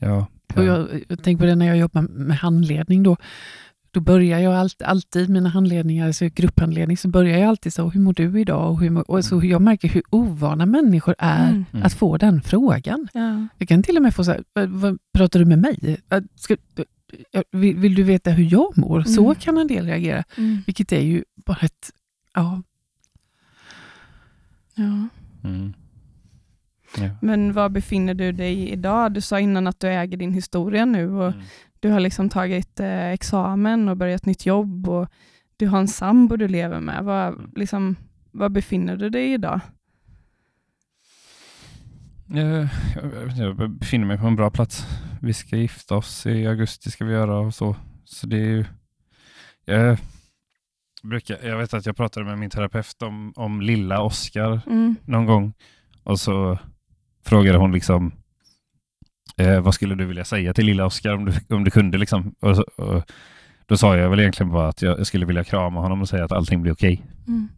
Ja. 0.00 0.26
Och 0.56 0.64
jag, 0.64 1.04
jag 1.08 1.22
tänker 1.22 1.40
på 1.42 1.46
det 1.46 1.54
när 1.54 1.66
jag 1.66 1.76
jobbar 1.76 2.02
med 2.02 2.38
handledning. 2.38 3.02
Då, 3.02 3.16
då 3.98 4.02
börjar 4.02 4.38
jag 4.38 4.54
allt, 4.54 4.82
alltid 4.82 5.28
mina 5.30 5.48
handledningar, 5.48 6.06
alltså 6.06 6.28
grupphandledning, 6.34 6.96
så 6.96 7.08
börjar 7.08 7.38
jag 7.38 7.48
alltid 7.48 7.72
så, 7.72 7.88
hur 7.90 8.00
mår 8.00 8.12
du 8.12 8.40
idag? 8.40 8.70
Och, 8.70 8.80
hur, 8.80 8.90
mår- 8.90 9.10
och 9.10 9.24
så 9.24 9.44
jag 9.44 9.62
märker 9.62 9.88
hur 9.88 10.02
ovana 10.10 10.66
människor 10.66 11.14
är 11.18 11.48
Mm. 11.48 11.64
Mm. 11.72 11.86
att 11.86 11.92
få 11.94 12.16
den 12.16 12.42
frågan. 12.42 13.08
Ja. 13.12 13.46
Jag 13.58 13.68
kan 13.68 13.82
till 13.82 13.96
och 13.96 14.02
med 14.02 14.14
få 14.14 14.24
så 14.24 14.30
här, 14.30 14.44
"Vad- 14.66 14.98
pratar 15.12 15.38
du 15.40 15.44
med 15.46 15.58
mig? 15.58 15.96
Ska, 16.36 16.56
vill, 17.50 17.76
vill 17.76 17.94
du 17.94 18.02
veta 18.02 18.30
hur 18.30 18.52
jag 18.52 18.78
mår? 18.78 19.02
Så 19.02 19.24
Mm. 19.24 19.34
kan 19.34 19.58
en 19.58 19.66
del 19.66 19.86
reagera, 19.86 20.24
Mm. 20.36 20.62
vilket 20.66 20.92
är 20.92 21.00
ju 21.00 21.24
bara 21.46 21.58
ett, 21.62 21.90
ja, 22.34 22.62
Ja. 24.74 25.08
Mm. 25.48 25.72
Ja. 26.96 27.10
Men 27.20 27.52
var 27.52 27.68
befinner 27.68 28.14
du 28.14 28.32
dig 28.32 28.70
idag? 28.70 29.12
Du 29.12 29.20
sa 29.20 29.40
innan 29.40 29.66
att 29.66 29.80
du 29.80 29.88
äger 29.88 30.16
din 30.16 30.32
historia 30.32 30.84
nu 30.84 31.10
och 31.10 31.32
Mm. 31.32 31.40
Du 31.80 31.90
har 31.90 32.00
liksom 32.00 32.28
tagit 32.28 32.80
eh, 32.80 33.08
examen 33.08 33.88
och 33.88 33.96
börjat 33.96 34.26
nytt 34.26 34.46
jobb 34.46 34.88
och 34.88 35.08
du 35.56 35.66
har 35.66 35.78
en 35.78 35.88
sambo 35.88 36.36
du 36.36 36.48
lever 36.48 36.80
med. 36.80 37.04
Var, 37.04 37.38
liksom, 37.56 37.96
var 38.30 38.48
befinner 38.48 38.96
du 38.96 39.10
dig 39.10 39.32
idag? 39.32 39.60
Eh, 42.34 42.66
Jag, 42.96 43.30
jag 43.36 43.70
befinner 43.70 44.06
mig 44.06 44.18
på 44.18 44.26
en 44.26 44.36
bra 44.36 44.50
plats. 44.50 44.86
Vi 45.20 45.32
ska 45.34 45.56
gifta 45.56 45.96
oss 45.96 46.26
i 46.26 46.46
augusti 46.46 46.90
ska 46.90 47.04
vi 47.04 47.12
göra 47.12 47.38
och 47.38 47.54
så. 47.54 47.76
Så 48.04 48.26
det 48.26 48.36
är 48.36 48.40
ju... 48.46 48.64
Jag, 49.64 49.98
brukar, 51.02 51.38
jag 51.46 51.58
vet 51.58 51.74
att 51.74 51.86
jag 51.86 51.96
pratade 51.96 52.26
med 52.26 52.38
min 52.38 52.50
terapeut 52.50 53.02
om, 53.02 53.32
om 53.36 53.60
lilla 53.60 54.02
Oscar 54.02 54.60
Mm. 54.66 54.96
någon 55.04 55.26
gång 55.26 55.52
och 56.02 56.20
så 56.20 56.58
frågade 57.24 57.58
hon 57.58 57.72
liksom 57.72 58.12
eh, 59.36 59.60
vad 59.60 59.74
skulle 59.74 59.94
du 59.94 60.04
vilja 60.04 60.24
säga 60.24 60.54
till 60.54 60.66
lilla 60.66 60.86
Oscar 60.86 61.14
om 61.14 61.24
du, 61.24 61.54
om 61.54 61.64
du 61.64 61.70
kunde 61.70 61.98
liksom. 61.98 62.34
Och, 62.40 62.56
så, 62.56 62.62
och 62.62 63.10
då 63.66 63.76
sa 63.76 63.96
jag 63.96 64.10
väl 64.10 64.20
egentligen 64.20 64.52
bara 64.52 64.68
att 64.68 64.82
jag, 64.82 65.06
skulle 65.06 65.26
vilja 65.26 65.44
krama 65.44 65.80
honom 65.80 66.00
och 66.00 66.08
säga 66.08 66.24
att 66.24 66.32
allting 66.32 66.62
blir 66.62 66.72
okej. 66.72 67.02
Mm. 67.26 67.48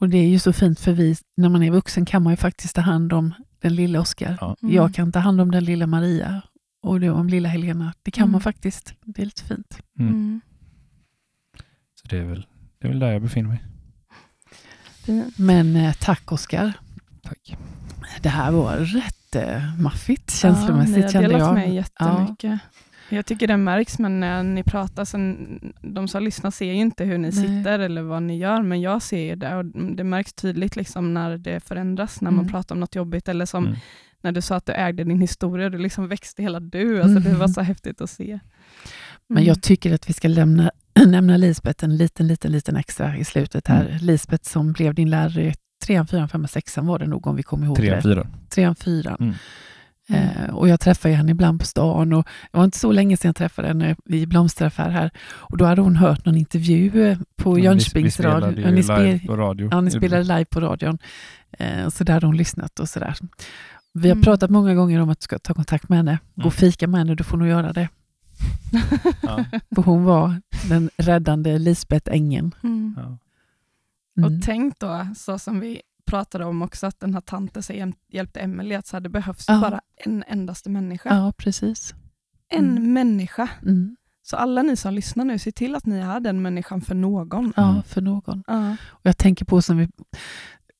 och 0.00 0.08
det 0.08 0.18
är 0.18 0.28
ju 0.28 0.38
så 0.38 0.52
fint 0.52 0.80
för 0.80 0.92
vi, 0.92 1.16
när 1.36 1.48
man 1.48 1.62
är 1.62 1.70
vuxen 1.70 2.06
kan 2.06 2.22
man 2.22 2.32
ju 2.32 2.36
faktiskt 2.36 2.74
ta 2.74 2.80
hand 2.80 3.12
om 3.12 3.34
den 3.60 3.74
lilla 3.74 4.00
Oskar. 4.00 4.38
Ja. 4.40 4.56
Mm. 4.62 4.74
Jag 4.74 4.94
kan 4.94 5.12
ta 5.12 5.18
hand 5.18 5.40
om 5.40 5.50
den 5.50 5.64
lilla 5.64 5.86
Maria 5.86 6.42
och 6.82 7.00
det 7.00 7.10
om 7.10 7.28
lilla 7.28 7.48
Helena. 7.48 7.92
Det 8.02 8.10
kan 8.10 8.22
Mm. 8.22 8.32
man 8.32 8.40
faktiskt. 8.40 8.94
Det 9.04 9.22
är 9.22 9.26
lite 9.26 9.44
fint. 9.44 9.78
Mm. 9.98 10.12
Mm. 10.12 10.40
Så 11.94 12.08
det 12.08 12.18
är, 12.18 12.24
väl, 12.24 12.46
det 12.78 12.86
är 12.86 12.88
väl 12.88 12.98
där 12.98 13.12
jag 13.12 13.22
befinner 13.22 13.48
mig. 13.48 13.62
Men 15.36 15.76
eh, 15.76 15.94
tack 16.00 16.32
Oskar. 16.32 16.72
Tack. 17.22 17.56
Det 18.22 18.28
här 18.28 18.50
var 18.52 18.76
rätt 18.76 19.19
eh, 19.36 19.80
maffigt 19.80 20.30
Ja, 20.32 20.36
känslomässigt 20.52 20.96
ni 20.96 21.02
har 21.02 21.08
kände 21.08 21.28
delat 21.28 21.40
jag. 21.40 21.54
med 21.54 21.74
jättemycket. 21.74 22.60
Jag 23.12 23.26
tycker 23.26 23.46
det 23.46 23.56
märks, 23.56 23.98
men 23.98 24.20
när 24.20 24.42
ni 24.42 24.62
pratar, 24.62 25.04
sen, 25.04 25.60
de 25.80 26.08
som 26.08 26.22
lyssnar 26.22 26.50
ser 26.50 26.66
ju 26.66 26.74
inte 26.74 27.04
hur 27.04 27.18
ni 27.18 27.30
Nej. 27.30 27.32
sitter 27.32 27.78
eller 27.78 28.02
vad 28.02 28.22
ni 28.22 28.38
gör, 28.38 28.62
men 28.62 28.80
jag 28.80 29.02
ser 29.02 29.22
ju 29.24 29.34
det 29.36 29.56
och 29.56 29.64
det 29.96 30.04
märks 30.04 30.32
tydligt 30.32 30.76
liksom 30.76 31.14
när 31.14 31.38
det 31.38 31.60
förändras, 31.60 32.20
när 32.20 32.30
man 32.30 32.40
Mm. 32.40 32.52
pratar 32.52 32.74
om 32.74 32.80
något 32.80 32.94
jobbigt 32.94 33.28
eller 33.28 33.46
som 33.46 33.66
Mm. 33.66 33.78
när 34.22 34.32
du 34.32 34.40
sa 34.42 34.56
att 34.56 34.66
du 34.66 34.72
ägde 34.72 35.04
din 35.04 35.20
historia, 35.20 35.68
du 35.70 35.78
liksom 35.78 36.08
växte 36.08 36.42
hela 36.42 36.60
du. 36.60 37.02
Alltså 37.02 37.20
Det 37.20 37.28
var 37.30 37.36
Mm. 37.36 37.48
så 37.48 37.60
häftigt 37.60 38.00
att 38.00 38.10
se. 38.10 38.38
Men 39.28 39.38
Mm. 39.38 39.48
jag 39.48 39.62
tycker 39.62 39.94
att 39.94 40.08
vi 40.08 40.12
ska 40.12 40.28
lämna, 40.28 40.70
nämna 41.06 41.36
Lisbeth 41.36 41.84
en 41.84 41.96
liten, 41.96 42.26
liten, 42.28 42.52
liten 42.52 42.76
extra 42.76 43.16
i 43.16 43.24
slutet 43.24 43.66
här. 43.68 43.86
Mm. 43.86 43.96
Lisbeth 44.00 44.50
som 44.50 44.72
blev 44.72 44.94
din 44.94 45.10
lärare 45.10 45.44
i 45.46 45.54
trean, 45.86 46.06
fyran, 46.06 46.28
femman, 46.28 46.48
sexan 46.48 46.86
var 46.86 46.98
det 46.98 47.06
nog 47.06 47.26
om 47.26 47.36
vi 47.36 47.42
kommer 47.42 47.66
ihåg 47.66 47.76
Tre, 47.76 47.94
det. 47.94 48.02
fyra. 48.02 48.26
Trean, 48.50 48.74
fyran. 48.74 49.16
Mm. 49.20 49.34
Eh, 50.12 50.54
och 50.54 50.68
jag 50.68 50.80
träffar 50.80 51.08
ju 51.08 51.14
henne 51.14 51.30
ibland 51.30 51.60
på 51.60 51.66
stan 51.66 52.12
och 52.12 52.24
det 52.52 52.58
var 52.58 52.64
inte 52.64 52.78
så 52.78 52.92
länge 52.92 53.16
sedan 53.16 53.28
jag 53.28 53.36
träffade 53.36 53.68
henne 53.68 53.96
i 54.06 54.26
blomsteraffär 54.26 54.90
här. 54.90 55.10
Och 55.28 55.56
då 55.56 55.64
hade 55.64 55.80
hon 55.80 55.96
hört 55.96 56.24
någon 56.24 56.36
intervju 56.36 57.16
på 57.36 57.58
Ja, 57.58 57.64
Jönköpings 57.64 58.14
spelade 58.14 58.46
radio. 58.46 58.60
Ja, 58.64 58.70
ni, 58.70 58.76
live 58.76 58.82
spel, 59.18 59.20
på 59.26 59.36
radio. 59.36 59.68
ja, 59.72 59.80
ni 59.80 59.90
spelade 59.90 60.22
live 60.22 60.44
på 60.44 60.60
radion. 60.60 60.98
Eh, 61.50 61.88
så 61.88 62.04
där 62.04 62.14
hade 62.14 62.26
hon 62.26 62.36
lyssnat 62.36 62.80
och 62.80 62.88
sådär. 62.88 63.14
Vi 63.92 64.08
har 64.08 64.14
Mm. 64.14 64.22
pratat 64.22 64.50
många 64.50 64.74
gånger 64.74 65.00
om 65.00 65.10
att 65.10 65.20
du 65.20 65.24
ska 65.24 65.38
ta 65.38 65.54
kontakt 65.54 65.88
med 65.88 65.98
henne. 65.98 66.18
Gå 66.34 66.40
och 66.48 66.62
Mm. 66.62 66.72
fika 66.72 66.86
med 66.86 67.00
henne, 67.00 67.14
du 67.14 67.24
får 67.24 67.36
nog 67.36 67.48
göra 67.48 67.72
det. 67.72 67.88
Ja. 69.22 69.44
För 69.74 69.82
hon 69.82 70.04
var 70.04 70.40
den 70.68 70.90
räddande 70.96 71.58
Lisbeth 71.58 72.12
Engen. 72.12 72.54
Mm. 72.62 72.94
Ja. 72.98 73.16
Mm. 74.16 74.36
Och 74.38 74.44
tänk 74.44 74.78
då, 74.78 75.06
så 75.16 75.38
som 75.38 75.60
vi 75.60 75.80
pratade 76.10 76.44
om 76.44 76.62
också, 76.62 76.86
att 76.86 77.00
den 77.00 77.14
här 77.14 77.20
tanten 77.20 77.62
hjäl- 77.62 77.94
hjälpte 78.08 78.40
Emelie, 78.40 78.78
att 78.78 78.86
så 78.86 78.96
hade 78.96 79.08
behövts 79.08 79.44
Ja. 79.48 79.60
bara 79.60 79.80
en 79.96 80.24
endaste 80.28 80.70
människa. 80.70 81.08
Ja, 81.16 81.32
precis. 81.36 81.94
En 82.48 82.70
Mm. 82.70 82.92
människa. 82.92 83.48
Mm. 83.62 83.96
Så 84.22 84.36
alla 84.36 84.62
ni 84.62 84.76
som 84.76 84.94
lyssnar 84.94 85.24
nu, 85.24 85.38
se 85.38 85.52
till 85.52 85.74
att 85.74 85.86
ni 85.86 85.98
är 85.98 86.20
den 86.20 86.42
människan 86.42 86.80
för 86.80 86.94
någon. 86.94 87.52
Ja, 87.56 87.70
Mm. 87.70 87.82
för 87.82 88.00
någon. 88.00 88.44
Ja. 88.46 88.70
Och 88.88 89.00
jag 89.02 89.18
tänker 89.18 89.44
på 89.44 89.62
som 89.62 89.76
vi, 89.78 89.88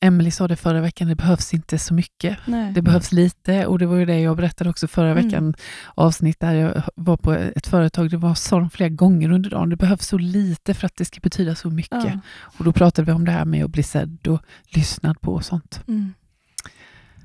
Emily 0.02 0.30
sa 0.30 0.48
det 0.48 0.56
förra 0.56 0.80
veckan, 0.80 1.08
det 1.08 1.14
behövs 1.14 1.54
inte 1.54 1.78
så 1.78 1.94
mycket. 1.94 2.38
Nej. 2.44 2.72
Det 2.72 2.82
behövs 2.82 3.12
lite 3.12 3.66
och 3.66 3.78
det 3.78 3.86
var 3.86 3.96
ju 3.96 4.04
det 4.06 4.20
jag 4.20 4.36
berättade 4.36 4.70
också 4.70 4.88
förra 4.88 5.10
Mm. 5.10 5.24
veckan, 5.24 5.54
avsnitt 5.94 6.40
där 6.40 6.54
jag 6.54 6.82
var 6.94 7.16
på 7.16 7.32
ett 7.32 7.66
företag, 7.66 8.10
det 8.10 8.16
var 8.16 8.34
sa 8.34 8.58
de 8.58 8.70
flera 8.70 8.88
gånger 8.88 9.30
under 9.30 9.50
dagen, 9.50 9.68
det 9.70 9.76
behövs 9.76 10.06
så 10.06 10.18
lite 10.18 10.74
för 10.74 10.86
att 10.86 10.96
det 10.96 11.04
ska 11.04 11.20
betyda 11.20 11.54
så 11.54 11.70
mycket. 11.70 12.04
Ja. 12.04 12.20
Och 12.40 12.64
då 12.64 12.72
pratade 12.72 13.06
vi 13.06 13.12
om 13.12 13.24
det 13.24 13.32
här 13.32 13.44
med 13.44 13.64
att 13.64 13.70
bli 13.70 13.82
sedd 13.82 14.28
och 14.28 14.40
lyssnad 14.68 15.20
på 15.20 15.34
och 15.34 15.44
sånt. 15.44 15.80
Mm. 15.88 16.14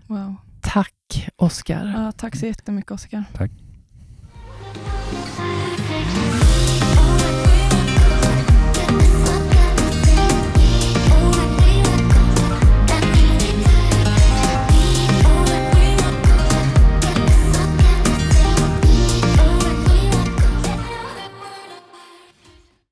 Wow. 0.08 0.36
Tack 0.62 1.30
Oskar. 1.36 1.94
Ja, 1.98 2.12
tack 2.12 2.36
så 2.36 2.46
jättemycket 2.46 2.92
Oskar. 2.92 3.24
Tack. 3.34 3.52